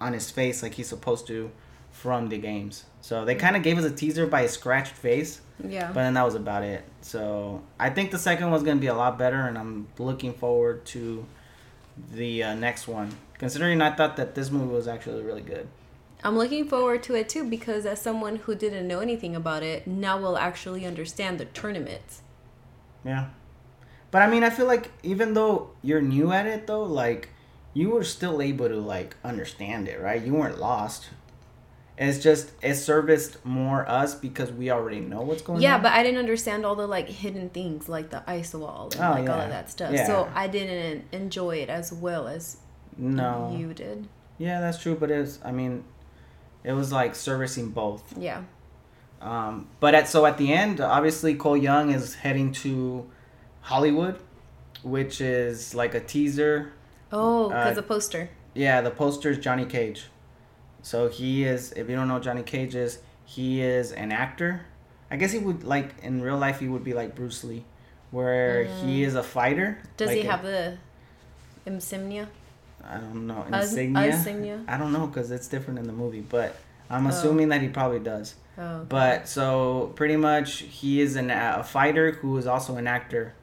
on 0.00 0.12
his 0.12 0.30
face, 0.30 0.62
like 0.62 0.74
he's 0.74 0.86
supposed 0.86 1.26
to, 1.26 1.50
from 1.90 2.28
the 2.28 2.38
games. 2.38 2.84
So 3.00 3.24
they 3.24 3.34
kind 3.34 3.56
of 3.56 3.64
gave 3.64 3.76
us 3.76 3.84
a 3.84 3.90
teaser 3.90 4.28
by 4.28 4.42
his 4.42 4.52
scratched 4.52 4.92
face. 4.92 5.40
Yeah. 5.66 5.88
But 5.88 5.94
then 5.94 6.14
that 6.14 6.24
was 6.24 6.36
about 6.36 6.62
it. 6.62 6.84
So 7.00 7.60
I 7.80 7.90
think 7.90 8.12
the 8.12 8.18
second 8.18 8.48
one's 8.52 8.62
gonna 8.62 8.80
be 8.80 8.86
a 8.86 8.94
lot 8.94 9.18
better, 9.18 9.40
and 9.40 9.58
I'm 9.58 9.88
looking 9.98 10.34
forward 10.34 10.84
to 10.86 11.26
the 12.12 12.44
uh, 12.44 12.54
next 12.54 12.86
one. 12.86 13.10
Considering 13.38 13.82
I 13.82 13.92
thought 13.92 14.16
that 14.18 14.36
this 14.36 14.52
movie 14.52 14.72
was 14.72 14.86
actually 14.86 15.24
really 15.24 15.42
good. 15.42 15.66
I'm 16.22 16.38
looking 16.38 16.68
forward 16.68 17.02
to 17.04 17.16
it 17.16 17.28
too 17.28 17.42
because 17.42 17.86
as 17.86 18.00
someone 18.00 18.36
who 18.36 18.54
didn't 18.54 18.86
know 18.86 19.00
anything 19.00 19.34
about 19.34 19.64
it, 19.64 19.88
now 19.88 20.16
will 20.20 20.38
actually 20.38 20.86
understand 20.86 21.38
the 21.40 21.44
tournament. 21.46 22.20
Yeah. 23.04 23.28
But 24.10 24.22
I 24.22 24.30
mean, 24.30 24.42
I 24.42 24.50
feel 24.50 24.66
like 24.66 24.90
even 25.02 25.34
though 25.34 25.70
you're 25.82 26.00
new 26.00 26.32
at 26.32 26.46
it, 26.46 26.66
though, 26.66 26.84
like 26.84 27.30
you 27.74 27.90
were 27.90 28.04
still 28.04 28.40
able 28.40 28.68
to 28.68 28.76
like 28.80 29.16
understand 29.22 29.88
it, 29.88 30.00
right? 30.00 30.22
You 30.22 30.34
weren't 30.34 30.58
lost. 30.58 31.08
It's 32.00 32.22
just 32.22 32.52
it 32.62 32.74
serviced 32.76 33.44
more 33.44 33.86
us 33.88 34.14
because 34.14 34.52
we 34.52 34.70
already 34.70 35.00
know 35.00 35.20
what's 35.22 35.42
going 35.42 35.60
Yeah, 35.60 35.74
on. 35.74 35.78
Yeah, 35.78 35.82
but 35.82 35.92
I 35.92 36.02
didn't 36.04 36.20
understand 36.20 36.64
all 36.64 36.76
the 36.76 36.86
like 36.86 37.08
hidden 37.08 37.50
things 37.50 37.88
like 37.88 38.10
the 38.10 38.22
ice 38.30 38.54
wall 38.54 38.90
and 38.92 39.00
Oh, 39.02 39.10
like 39.20 39.28
all 39.28 39.40
of 39.40 39.50
that 39.50 39.68
stuff. 39.68 39.92
Yeah. 39.92 40.06
So 40.06 40.30
I 40.32 40.46
didn't 40.46 41.04
enjoy 41.12 41.56
it 41.56 41.68
as 41.68 41.92
well 41.92 42.28
as 42.28 42.58
no. 42.96 43.54
you 43.58 43.74
did. 43.74 44.08
Yeah, 44.38 44.60
that's 44.60 44.80
true. 44.80 44.94
But 44.94 45.10
it's 45.10 45.40
I 45.44 45.50
mean, 45.50 45.82
it 46.62 46.72
was 46.72 46.92
like 46.92 47.14
servicing 47.16 47.70
both. 47.70 48.16
Yeah. 48.16 48.44
Um, 49.20 49.66
but 49.80 49.96
at 49.96 50.06
so 50.08 50.24
at 50.24 50.38
the 50.38 50.52
end, 50.52 50.80
obviously 50.80 51.34
Cole 51.34 51.56
Young 51.56 51.90
is 51.90 52.14
heading 52.14 52.52
to 52.52 53.10
Hollywood, 53.62 54.18
which 54.82 55.20
is 55.20 55.74
like 55.74 55.94
a 55.94 56.00
teaser. 56.00 56.72
Oh, 57.12 57.48
because 57.48 57.72
Uh, 57.72 57.74
the 57.74 57.82
poster. 57.82 58.30
Yeah, 58.54 58.80
the 58.80 58.90
poster 58.90 59.30
is 59.30 59.38
Johnny 59.38 59.64
Cage. 59.64 60.06
So 60.82 61.08
he 61.08 61.44
is. 61.44 61.72
If 61.72 61.88
you 61.88 61.96
don't 61.96 62.08
know 62.08 62.18
Johnny 62.18 62.42
Cage 62.42 62.74
is, 62.74 62.98
he 63.24 63.60
is 63.62 63.92
an 63.92 64.12
actor. 64.12 64.62
I 65.10 65.16
guess 65.16 65.32
he 65.32 65.38
would 65.38 65.64
like 65.64 65.94
in 66.02 66.20
real 66.22 66.36
life. 66.38 66.60
He 66.60 66.68
would 66.68 66.84
be 66.84 66.94
like 66.94 67.14
Bruce 67.14 67.44
Lee, 67.44 67.64
where 68.10 68.64
he 68.64 69.02
is 69.02 69.14
a 69.14 69.22
fighter. 69.22 69.78
Mm. 69.82 69.96
Does 69.96 70.08
like 70.08 70.18
he 70.18 70.26
a- 70.26 70.30
have 70.30 70.42
the 70.42 70.78
insignia? 71.66 72.28
I 72.84 72.96
don't 72.98 73.26
know 73.26 73.44
insignia. 73.52 74.06
insignia? 74.06 74.60
I 74.68 74.78
don't 74.78 74.92
know 74.92 75.06
because 75.06 75.30
it's 75.30 75.48
different 75.48 75.78
in 75.78 75.86
the 75.86 75.92
movie, 75.92 76.20
but 76.20 76.56
I'm 76.88 77.06
Oh. 77.06 77.10
assuming 77.10 77.48
that 77.50 77.60
he 77.60 77.68
probably 77.68 77.98
does. 77.98 78.34
Oh. 78.56 78.84
But 78.88 79.28
so 79.28 79.92
pretty 79.94 80.16
much 80.16 80.58
he 80.60 81.00
is 81.00 81.16
an, 81.16 81.30
a 81.30 81.62
fighter 81.64 82.12
who 82.12 82.36
is 82.38 82.46
also 82.46 82.76
an 82.76 82.86
actor, 82.86 83.34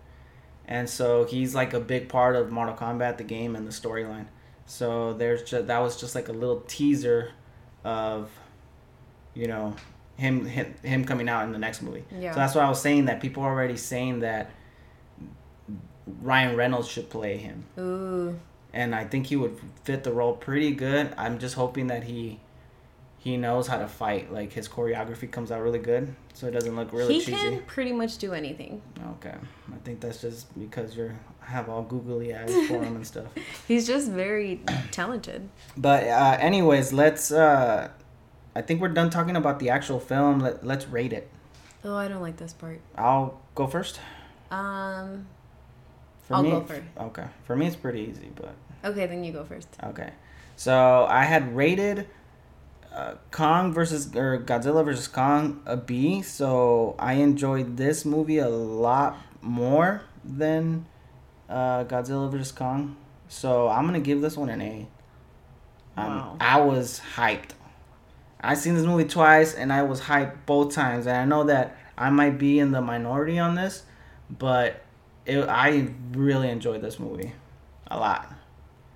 and 0.68 0.89
so 0.89 1.26
he's 1.26 1.53
like 1.53 1.74
a 1.74 1.80
big 1.80 2.09
part 2.09 2.36
of 2.36 2.51
Mortal 2.51 2.76
Kombat, 2.76 3.18
the 3.18 3.24
game 3.24 3.55
and 3.55 3.68
the 3.68 3.72
storyline. 3.72 4.26
So 4.66 5.13
there's 5.13 5.43
just 5.43 5.68
that 5.68 5.80
was 5.80 5.99
just 5.99 6.16
like 6.16 6.28
a 6.28 6.34
little 6.34 6.61
teaser 6.61 7.32
of, 7.84 8.32
you 9.34 9.47
know, 9.47 9.76
him 10.18 10.45
him, 10.45 10.74
him 10.82 11.05
coming 11.05 11.30
out 11.30 11.43
in 11.43 11.51
the 11.51 11.59
next 11.59 11.82
movie. 11.82 12.03
Yeah. 12.11 12.32
So 12.32 12.39
that's 12.39 12.55
why 12.55 12.63
I 12.63 12.70
was 12.70 12.82
saying 12.82 13.05
that 13.05 13.22
people 13.22 13.43
are 13.43 13.51
already 13.51 13.78
saying 13.78 14.20
that 14.20 14.51
Ryan 16.22 16.55
Reynolds 16.55 16.88
should 16.88 17.09
play 17.09 17.38
him 17.38 17.66
Ooh. 17.78 18.39
and 18.74 18.93
I 18.93 19.05
think 19.05 19.28
he 19.28 19.36
would 19.36 19.59
fit 19.84 20.03
the 20.03 20.11
role 20.11 20.34
pretty 20.34 20.72
good. 20.72 21.13
I'm 21.18 21.39
just 21.39 21.55
hoping 21.55 21.88
that 21.88 22.03
he 22.03 22.39
he 23.26 23.38
knows 23.38 23.65
how 23.65 23.80
to 23.80 23.88
fight. 23.88 24.32
Like 24.32 24.53
his 24.53 24.69
choreography 24.69 25.30
comes 25.30 25.51
out 25.51 25.61
really 25.63 25.80
good, 25.80 26.15
so 26.36 26.45
it 26.45 26.51
doesn't 26.51 26.76
look 26.76 26.93
really 26.93 27.15
he 27.15 27.19
cheesy. 27.19 27.32
can 27.32 27.61
pretty 27.63 27.91
much 27.91 28.19
do 28.19 28.34
anything. 28.34 28.84
Okay, 29.15 29.34
I 29.73 29.78
think 29.84 29.99
that's 29.99 30.21
just 30.21 30.57
because 30.57 30.95
you're 30.95 31.15
have 31.41 31.67
all 31.67 31.82
googly 31.82 32.36
eyes 32.36 32.49
for 32.67 32.84
him 32.84 32.95
and 32.95 33.05
stuff. 33.05 33.26
He's 33.67 33.88
just 33.88 34.11
very 34.11 34.61
talented. 34.91 35.49
But 35.76 36.03
uh, 36.03 36.38
anyways, 36.39 36.93
let's. 36.93 37.32
Uh, 37.32 37.89
I 38.55 38.61
think 38.61 38.80
we're 38.80 38.89
done 38.89 39.09
talking 39.09 39.36
about 39.36 39.57
the 39.57 39.71
actual 39.71 39.99
film. 39.99 40.39
Let, 40.39 40.63
let's 40.63 40.88
rate 40.88 41.11
it. 41.11 41.28
Oh, 41.84 41.95
I 41.95 42.07
don't 42.07 42.21
like 42.21 42.38
this 42.38 42.53
part. 42.53 42.80
I'll 42.95 43.41
go 43.55 43.65
first. 43.65 43.99
Um. 44.51 45.26
For 46.28 46.36
I'll 46.36 46.43
me, 46.43 46.51
go 46.51 46.61
first. 46.61 46.84
Okay, 46.99 47.26
for 47.43 47.55
me 47.55 47.65
it's 47.65 47.76
pretty 47.76 48.01
easy, 48.01 48.30
but 48.36 48.53
Okay, 48.84 49.07
then 49.07 49.23
you 49.23 49.32
go 49.34 49.43
first. 49.43 49.67
Okay. 49.84 50.11
So 50.55 51.07
I 51.09 51.23
had 51.23 51.55
rated 51.55 52.07
uh, 52.95 53.15
Kong 53.31 53.73
versus 53.73 54.15
or 54.15 54.39
Godzilla 54.39 54.83
versus 54.85 55.07
Kong 55.07 55.61
a 55.65 55.75
B. 55.75 56.21
So 56.21 56.95
I 56.97 57.13
enjoyed 57.13 57.75
this 57.77 58.05
movie 58.05 58.37
a 58.37 58.47
lot 58.49 59.17
more 59.41 60.01
than 60.23 60.85
uh, 61.49 61.83
Godzilla 61.83 62.31
versus 62.31 62.51
Kong. 62.51 62.95
So 63.27 63.67
I'm 63.67 63.85
gonna 63.85 63.99
give 63.99 64.21
this 64.21 64.37
one 64.37 64.49
an 64.49 64.61
A. 64.61 64.87
Um, 65.97 66.07
Wow. 66.07 66.37
I 66.39 66.61
was 66.61 67.01
hyped. 67.15 67.51
I 68.39 68.53
seen 68.53 68.75
this 68.75 68.85
movie 68.85 69.05
twice 69.05 69.53
and 69.53 69.73
I 69.73 69.83
was 69.83 70.01
hyped 70.01 70.45
both 70.45 70.73
times. 70.73 71.07
And 71.07 71.17
I 71.17 71.25
know 71.25 71.43
that 71.45 71.77
I 71.97 72.09
might 72.09 72.37
be 72.37 72.59
in 72.59 72.71
the 72.71 72.81
minority 72.81 73.39
on 73.39 73.55
this, 73.55 73.83
but 74.29 74.83
it, 75.25 75.47
I 75.49 75.89
really 76.11 76.49
enjoyed 76.49 76.81
this 76.81 76.99
movie 76.99 77.33
a 77.87 77.97
lot. 77.97 78.31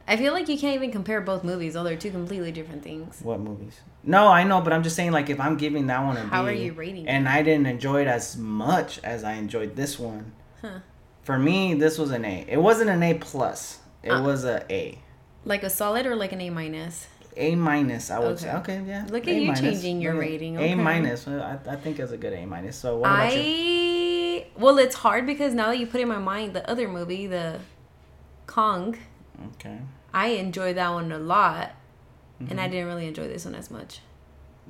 I 0.08 0.18
feel 0.18 0.34
like 0.34 0.50
you 0.50 0.58
can't 0.58 0.76
even 0.76 0.92
compare 0.92 1.22
both 1.22 1.44
movies, 1.44 1.76
though 1.76 1.84
they're 1.84 1.96
two 1.96 2.12
completely 2.12 2.52
different 2.52 2.84
things. 2.84 3.20
What 3.22 3.40
movies? 3.40 3.80
No, 4.04 4.28
I 4.30 4.44
know, 4.44 4.62
but 4.62 4.72
I'm 4.74 4.82
just 4.84 4.96
saying, 4.96 5.12
like, 5.12 5.30
if 5.30 5.40
I'm 5.40 5.58
giving 5.58 5.88
that 5.88 6.04
one 6.04 6.16
a 6.18 6.24
B, 6.24 6.30
How 6.30 6.46
are 6.46 6.52
you 6.52 6.72
rating 6.74 7.08
And 7.08 7.28
I 7.28 7.44
didn't 7.44 7.66
enjoy 7.68 8.02
it 8.02 8.08
as 8.08 8.38
much 8.38 9.00
as 9.04 9.24
I 9.24 9.34
enjoyed 9.34 9.76
this 9.76 10.00
one. 10.00 10.32
Huh. 10.62 10.80
For 11.24 11.38
me, 11.38 11.74
this 11.74 11.98
was 11.98 12.12
an 12.12 12.24
A. 12.26 12.46
It 12.48 12.58
wasn't 12.58 12.90
an 12.90 13.04
A 13.04 13.14
plus. 13.16 13.80
It 14.02 14.12
Uh. 14.12 14.24
was 14.24 14.46
a 14.46 14.66
A. 14.72 15.00
Like 15.46 15.64
a 15.64 15.70
solid 15.70 16.06
or 16.06 16.16
like 16.16 16.32
an 16.32 16.42
A 16.42 16.50
minus? 16.50 17.08
A 17.38 17.56
minus, 17.56 18.10
I 18.10 18.20
would 18.20 18.40
say. 18.40 18.50
Okay. 18.56 18.78
Okay, 18.80 18.84
yeah. 18.88 19.06
Look 19.10 19.24
at 19.28 19.30
A 19.34 19.40
you 19.40 19.48
minus. 19.48 19.60
changing 19.62 20.02
your 20.02 20.16
rating, 20.16 20.58
A 20.58 20.76
minus. 20.76 21.28
I, 21.28 21.58
I 21.70 21.76
think 21.76 22.00
it's 22.00 22.12
a 22.12 22.18
good 22.18 22.34
A 22.34 22.46
minus. 22.46 22.76
So 22.78 22.98
what 22.98 23.08
about 23.12 23.34
you? 23.34 23.40
I 23.42 24.46
well, 24.58 24.78
it's 24.78 24.96
hard 24.96 25.26
because 25.26 25.54
now 25.54 25.68
that 25.68 25.78
you 25.78 25.88
put 25.88 26.02
in 26.02 26.08
my 26.08 26.18
mind 26.18 26.54
the 26.54 26.70
other 26.70 26.88
movie, 26.88 27.28
the 27.28 27.60
Kong, 28.48 28.98
Okay. 29.56 29.78
I 30.14 30.30
enjoyed 30.30 30.76
that 30.78 30.90
one 30.92 31.12
a 31.12 31.20
lot, 31.20 31.72
and 32.40 32.50
Mm-hmm. 32.50 32.60
I 32.60 32.68
didn't 32.68 32.88
really 32.88 33.08
enjoy 33.08 33.28
this 33.28 33.46
one 33.46 33.56
as 33.56 33.70
much. 33.70 34.00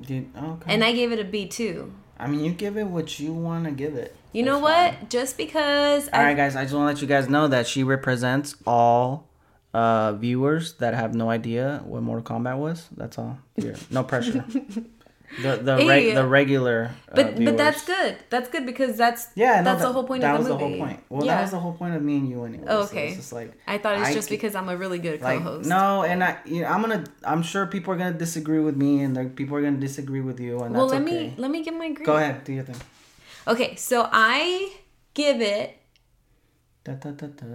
Did, 0.01 0.29
okay. 0.35 0.73
And 0.73 0.83
I 0.83 0.93
gave 0.93 1.11
it 1.11 1.19
a 1.19 1.23
B 1.23 1.47
too. 1.47 1.93
I 2.17 2.27
mean, 2.27 2.43
you 2.43 2.51
give 2.51 2.77
it 2.77 2.85
what 2.87 3.19
you 3.19 3.33
want 3.33 3.65
to 3.65 3.71
give 3.71 3.95
it. 3.95 4.15
You 4.33 4.43
know 4.43 4.59
That's 4.61 4.73
fine. 4.91 4.93
what? 5.01 5.09
Just 5.09 5.37
because 5.37 6.09
All 6.09 6.19
I 6.19 6.23
right, 6.23 6.37
guys. 6.37 6.55
I 6.55 6.63
just 6.63 6.73
want 6.75 6.83
to 6.89 6.93
let 6.93 7.01
you 7.01 7.07
guys 7.07 7.29
know 7.29 7.47
that 7.47 7.67
she 7.67 7.83
represents 7.83 8.55
all 8.67 9.27
uh, 9.73 10.13
viewers 10.13 10.73
that 10.73 10.93
have 10.93 11.13
no 11.15 11.29
idea 11.29 11.81
what 11.85 12.01
Mortal 12.01 12.23
Kombat 12.23 12.57
was. 12.57 12.87
That's 12.97 13.17
all. 13.17 13.37
No 13.91 14.03
pressure. 14.03 14.43
the 15.41 15.57
the 15.57 15.77
reg- 15.87 16.15
the 16.15 16.25
regular. 16.25 16.91
Uh, 17.07 17.15
but 17.15 17.25
viewers. 17.33 17.45
but 17.45 17.57
that's 17.57 17.85
good. 17.85 18.17
That's 18.29 18.49
good 18.49 18.65
because 18.65 18.97
that's 18.97 19.27
Yeah, 19.35 19.57
no, 19.57 19.63
that's 19.63 19.81
that, 19.81 19.87
the 19.87 19.93
whole 19.93 20.03
point 20.03 20.21
that 20.21 20.35
of 20.35 20.43
the 20.43 20.53
was 20.53 20.61
movie. 20.61 20.73
the 20.73 20.77
whole 20.79 20.87
point. 20.87 21.03
Well, 21.09 21.25
yeah. 21.25 21.35
that 21.35 21.41
was 21.43 21.51
the 21.51 21.59
whole 21.59 21.73
point 21.73 21.95
of 21.95 22.01
me 22.01 22.17
and 22.17 22.29
you 22.29 22.43
anyway. 22.43 22.65
Oh, 22.67 22.85
so 22.85 22.91
okay. 22.91 23.07
it's 23.09 23.17
just 23.17 23.33
like 23.33 23.53
I 23.67 23.77
thought 23.77 23.99
it's 23.99 24.13
just 24.13 24.29
ca- 24.29 24.35
because 24.35 24.55
I'm 24.55 24.69
a 24.69 24.77
really 24.77 24.99
good 24.99 25.21
like 25.21 25.39
co-host. 25.39 25.69
no, 25.69 26.03
and 26.03 26.23
I 26.23 26.37
you 26.45 26.61
know, 26.61 26.67
I'm 26.67 26.81
gonna 26.81 27.03
I'm 27.23 27.43
sure 27.43 27.67
people 27.67 27.93
are 27.93 27.97
gonna 27.97 28.17
disagree 28.17 28.59
with 28.59 28.75
me, 28.75 29.01
and 29.01 29.35
people 29.35 29.55
are 29.57 29.61
gonna 29.61 29.77
disagree 29.77 30.21
with 30.21 30.39
you, 30.39 30.59
and 30.59 30.73
well, 30.75 30.87
that's 30.87 30.99
let 30.99 31.13
okay. 31.13 31.29
me 31.29 31.33
let 31.37 31.51
me 31.51 31.63
give 31.63 31.73
my 31.73 31.91
grade. 31.91 32.05
Go 32.05 32.17
ahead, 32.17 32.43
do 32.43 32.53
your 32.53 32.63
thing. 32.63 32.77
Okay, 33.47 33.75
so 33.75 34.07
I 34.11 34.73
give 35.13 35.41
it 35.41 35.77
da, 36.83 36.93
da, 36.93 37.11
da. 37.11 37.45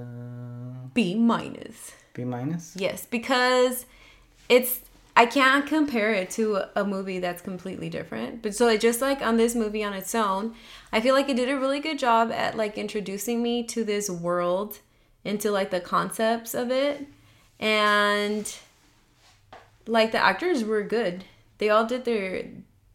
B 0.92 1.14
minus. 1.14 1.92
B 2.12 2.24
minus. 2.24 2.74
Yes, 2.76 3.06
because 3.06 3.86
it's 4.48 4.80
I 5.16 5.26
can't 5.26 5.64
compare 5.66 6.12
it 6.12 6.30
to 6.30 6.62
a 6.74 6.84
movie 6.84 7.20
that's 7.20 7.40
completely 7.40 7.88
different. 7.88 8.42
But 8.42 8.54
so 8.56 8.66
it 8.68 8.80
just 8.80 9.00
like 9.00 9.22
on 9.22 9.36
this 9.36 9.54
movie 9.54 9.84
on 9.84 9.92
its 9.92 10.14
own, 10.14 10.54
I 10.92 11.00
feel 11.00 11.14
like 11.14 11.28
it 11.28 11.36
did 11.36 11.48
a 11.48 11.58
really 11.58 11.78
good 11.80 11.98
job 12.00 12.32
at 12.32 12.56
like 12.56 12.76
introducing 12.76 13.42
me 13.42 13.62
to 13.64 13.84
this 13.84 14.10
world, 14.10 14.80
into 15.24 15.50
like 15.52 15.70
the 15.70 15.80
concepts 15.80 16.52
of 16.52 16.70
it, 16.72 17.06
and 17.60 18.54
like 19.86 20.12
the 20.12 20.18
actors 20.22 20.64
were 20.64 20.82
good. 20.82 21.24
They 21.58 21.70
all 21.70 21.84
did 21.86 22.04
their, 22.04 22.46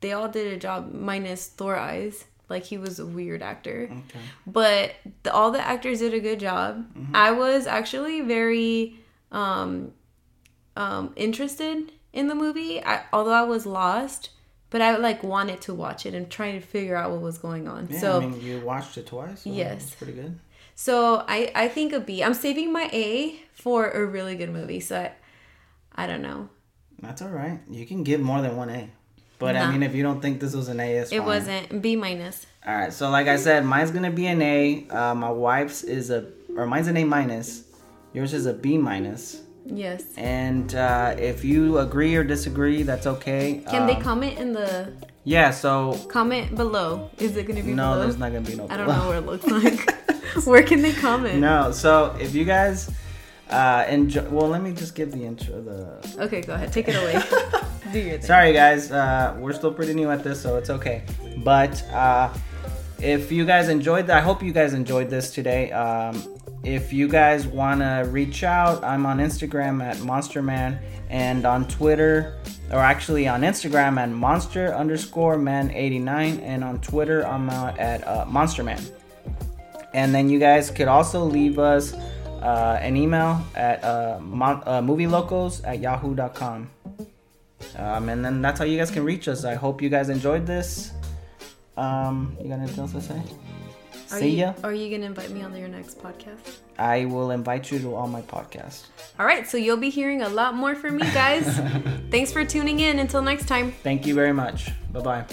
they 0.01 0.11
all 0.11 0.27
did 0.27 0.51
a 0.51 0.57
job 0.57 0.93
minus 0.93 1.47
Thor 1.47 1.77
Eyes. 1.77 2.25
Like 2.49 2.63
he 2.63 2.77
was 2.79 2.97
a 2.99 3.05
weird 3.05 3.43
actor, 3.43 3.83
Okay. 3.91 4.19
but 4.47 4.95
the, 5.21 5.31
all 5.31 5.51
the 5.51 5.61
actors 5.65 5.99
did 5.99 6.15
a 6.15 6.19
good 6.19 6.39
job. 6.39 6.83
I 7.13 7.29
was 7.31 7.67
actually 7.67 8.21
very 8.21 8.95
um, 9.31 9.91
um, 10.75 11.13
interested 11.15 11.91
in 12.13 12.27
the 12.27 12.35
movie, 12.35 12.83
I, 12.83 13.03
although 13.13 13.33
I 13.33 13.43
was 13.43 13.65
lost. 13.65 14.29
But 14.71 14.83
I 14.83 14.97
like 14.97 15.23
wanted 15.23 15.61
to 15.61 15.73
watch 15.73 16.05
it 16.05 16.13
and 16.13 16.29
trying 16.29 16.53
to 16.59 16.65
figure 16.65 16.95
out 16.95 17.09
what 17.09 17.21
was 17.21 17.39
going 17.39 17.67
on. 17.67 17.87
Yeah, 17.89 17.99
so 17.99 18.17
I 18.21 18.27
mean, 18.27 18.39
you 18.39 18.59
watched 18.59 18.99
it 18.99 19.07
twice. 19.07 19.41
So 19.41 19.49
Yes. 19.49 19.81
It's 19.87 19.95
pretty 19.95 20.13
good. 20.13 20.39
so 20.75 21.25
I 21.27 21.51
I 21.55 21.67
think 21.69 21.91
a 21.91 21.99
B. 21.99 22.23
I'm 22.23 22.35
saving 22.35 22.71
my 22.71 22.87
A 22.93 23.39
for 23.51 23.89
a 23.89 24.05
really 24.05 24.35
good 24.35 24.51
movie. 24.51 24.79
So 24.79 24.99
I, 24.99 25.11
I 25.95 26.05
don't 26.05 26.21
know. 26.21 26.49
That's 27.01 27.23
all 27.23 27.29
right. 27.29 27.59
You 27.67 27.87
can 27.87 28.03
give 28.03 28.21
more 28.21 28.43
than 28.43 28.55
one 28.57 28.69
A. 28.69 28.89
But 29.39 29.55
I 29.55 29.71
mean, 29.71 29.81
if 29.81 29.95
you 29.95 30.03
don't 30.03 30.21
think 30.21 30.39
this 30.39 30.53
was 30.53 30.67
an 30.67 30.79
A, 30.81 30.97
it's 30.97 31.11
It 31.11 31.17
fine. 31.19 31.25
wasn't 31.25 31.81
B 31.81 31.95
minus. 31.95 32.45
All 32.67 32.75
right. 32.75 32.93
So, 32.93 33.09
like 33.09 33.27
I 33.27 33.37
said, 33.37 33.65
mine's 33.65 33.89
gonna 33.89 34.11
be 34.11 34.27
an 34.27 34.41
A. 34.41 34.85
Uh, 34.89 35.15
my 35.15 35.31
wife's 35.31 35.81
is 35.83 36.11
a, 36.11 36.27
or 36.55 36.67
mine's 36.67 36.87
an 36.89 36.97
A 36.97 37.05
minus. 37.05 37.63
Yours 38.13 38.33
is 38.35 38.45
a 38.45 38.53
B 38.53 38.77
minus. 38.77 39.41
Yes. 39.71 40.03
And 40.17 40.73
uh, 40.75 41.15
if 41.17 41.43
you 41.45 41.77
agree 41.79 42.15
or 42.15 42.23
disagree, 42.23 42.83
that's 42.83 43.05
okay. 43.07 43.61
Can 43.69 43.85
they 43.87 43.95
Um, 43.95 44.01
comment 44.01 44.37
in 44.39 44.53
the 44.53 44.91
Yeah. 45.23 45.51
So 45.51 45.93
comment 46.09 46.55
below? 46.55 47.09
Is 47.19 47.37
it 47.37 47.43
gonna 47.47 47.61
be 47.63 47.73
no, 47.73 47.91
below? 47.93 47.99
there's 48.01 48.17
not 48.17 48.31
gonna 48.33 48.45
be 48.49 48.55
no. 48.55 48.67
I 48.69 48.77
don't 48.77 48.87
know 48.87 49.07
what 49.07 49.17
it 49.17 49.25
looks 49.25 49.45
like. 49.63 50.45
Where 50.45 50.63
can 50.63 50.81
they 50.81 50.93
comment? 50.93 51.39
No. 51.39 51.71
So 51.71 52.15
if 52.19 52.33
you 52.35 52.45
guys 52.45 52.89
uh, 53.49 53.85
enjoy, 53.89 54.23
well, 54.29 54.47
let 54.47 54.61
me 54.61 54.73
just 54.73 54.95
give 54.95 55.11
the 55.11 55.23
intro. 55.25 55.61
The 55.61 56.23
Okay, 56.25 56.41
go 56.41 56.53
ahead. 56.53 56.71
Take 56.73 56.87
it 56.87 56.95
away. 56.95 57.21
Do 57.93 57.99
your 57.99 58.17
thing. 58.17 58.21
Sorry, 58.21 58.53
guys. 58.53 58.91
Uh, 58.91 59.35
we're 59.39 59.53
still 59.53 59.73
pretty 59.73 59.93
new 59.95 60.09
at 60.11 60.23
this, 60.23 60.39
so 60.41 60.57
it's 60.57 60.69
okay. 60.69 61.03
But 61.37 61.83
uh, 61.91 62.31
if 63.01 63.31
you 63.31 63.45
guys 63.45 63.69
enjoyed 63.69 64.05
that, 64.07 64.17
I 64.17 64.21
hope 64.21 64.43
you 64.43 64.51
guys 64.53 64.73
enjoyed 64.73 65.09
this 65.09 65.31
today. 65.31 65.71
Um, 65.71 66.21
if 66.63 66.91
you 66.91 67.07
guys 67.07 67.47
want 67.47 67.81
to 67.81 68.07
reach 68.09 68.43
out, 68.43 68.83
I'm 68.83 69.05
on 69.05 69.19
Instagram 69.19 69.83
at 69.83 69.97
MonsterMan 69.97 70.79
and 71.09 71.45
on 71.45 71.67
Twitter, 71.67 72.37
or 72.71 72.79
actually 72.79 73.27
on 73.27 73.41
Instagram 73.41 73.97
at 73.97 74.09
Monster 74.09 74.73
underscore 74.73 75.37
Man 75.37 75.71
89 75.71 76.39
and 76.39 76.63
on 76.63 76.81
Twitter 76.81 77.25
I'm 77.25 77.49
uh, 77.49 77.73
at 77.77 78.05
uh, 78.05 78.25
MonsterMan. 78.25 78.91
And 79.93 80.13
then 80.13 80.29
you 80.29 80.37
guys 80.37 80.69
could 80.69 80.87
also 80.87 81.23
leave 81.23 81.59
us 81.59 81.93
uh, 81.93 82.77
an 82.81 82.95
email 82.95 83.41
at 83.55 83.83
uh, 83.83 84.19
mon- 84.21 84.63
uh, 84.65 84.81
movielocos 84.81 85.65
at 85.65 85.79
yahoo.com. 85.79 86.69
Um, 87.75 88.09
and 88.09 88.23
then 88.23 88.41
that's 88.41 88.59
how 88.59 88.65
you 88.65 88.77
guys 88.77 88.91
can 88.91 89.03
reach 89.03 89.27
us. 89.27 89.45
I 89.45 89.55
hope 89.55 89.81
you 89.81 89.89
guys 89.89 90.09
enjoyed 90.09 90.45
this. 90.45 90.91
Um, 91.77 92.37
you 92.41 92.49
got 92.49 92.59
anything 92.59 92.79
else 92.79 92.91
to 92.91 93.01
say? 93.01 93.21
Are 94.11 94.19
See 94.19 94.29
you, 94.29 94.37
ya. 94.37 94.53
Are 94.63 94.73
you 94.73 94.89
gonna 94.89 95.05
invite 95.05 95.29
me 95.29 95.43
on 95.43 95.55
your 95.55 95.67
next 95.67 95.99
podcast? 95.99 96.57
I 96.77 97.05
will 97.05 97.31
invite 97.31 97.71
you 97.71 97.79
to 97.79 97.93
all 97.93 98.07
my 98.07 98.21
podcasts. 98.21 98.87
All 99.19 99.25
right, 99.25 99.47
so 99.47 99.57
you'll 99.57 99.77
be 99.77 99.89
hearing 99.89 100.21
a 100.21 100.29
lot 100.29 100.55
more 100.55 100.75
from 100.75 100.95
me, 100.97 101.03
guys. 101.13 101.45
Thanks 102.11 102.31
for 102.31 102.43
tuning 102.43 102.79
in. 102.79 102.99
Until 102.99 103.21
next 103.21 103.47
time. 103.47 103.71
Thank 103.83 104.07
you 104.07 104.15
very 104.15 104.33
much. 104.33 104.71
Bye 104.91 105.01
bye. 105.01 105.25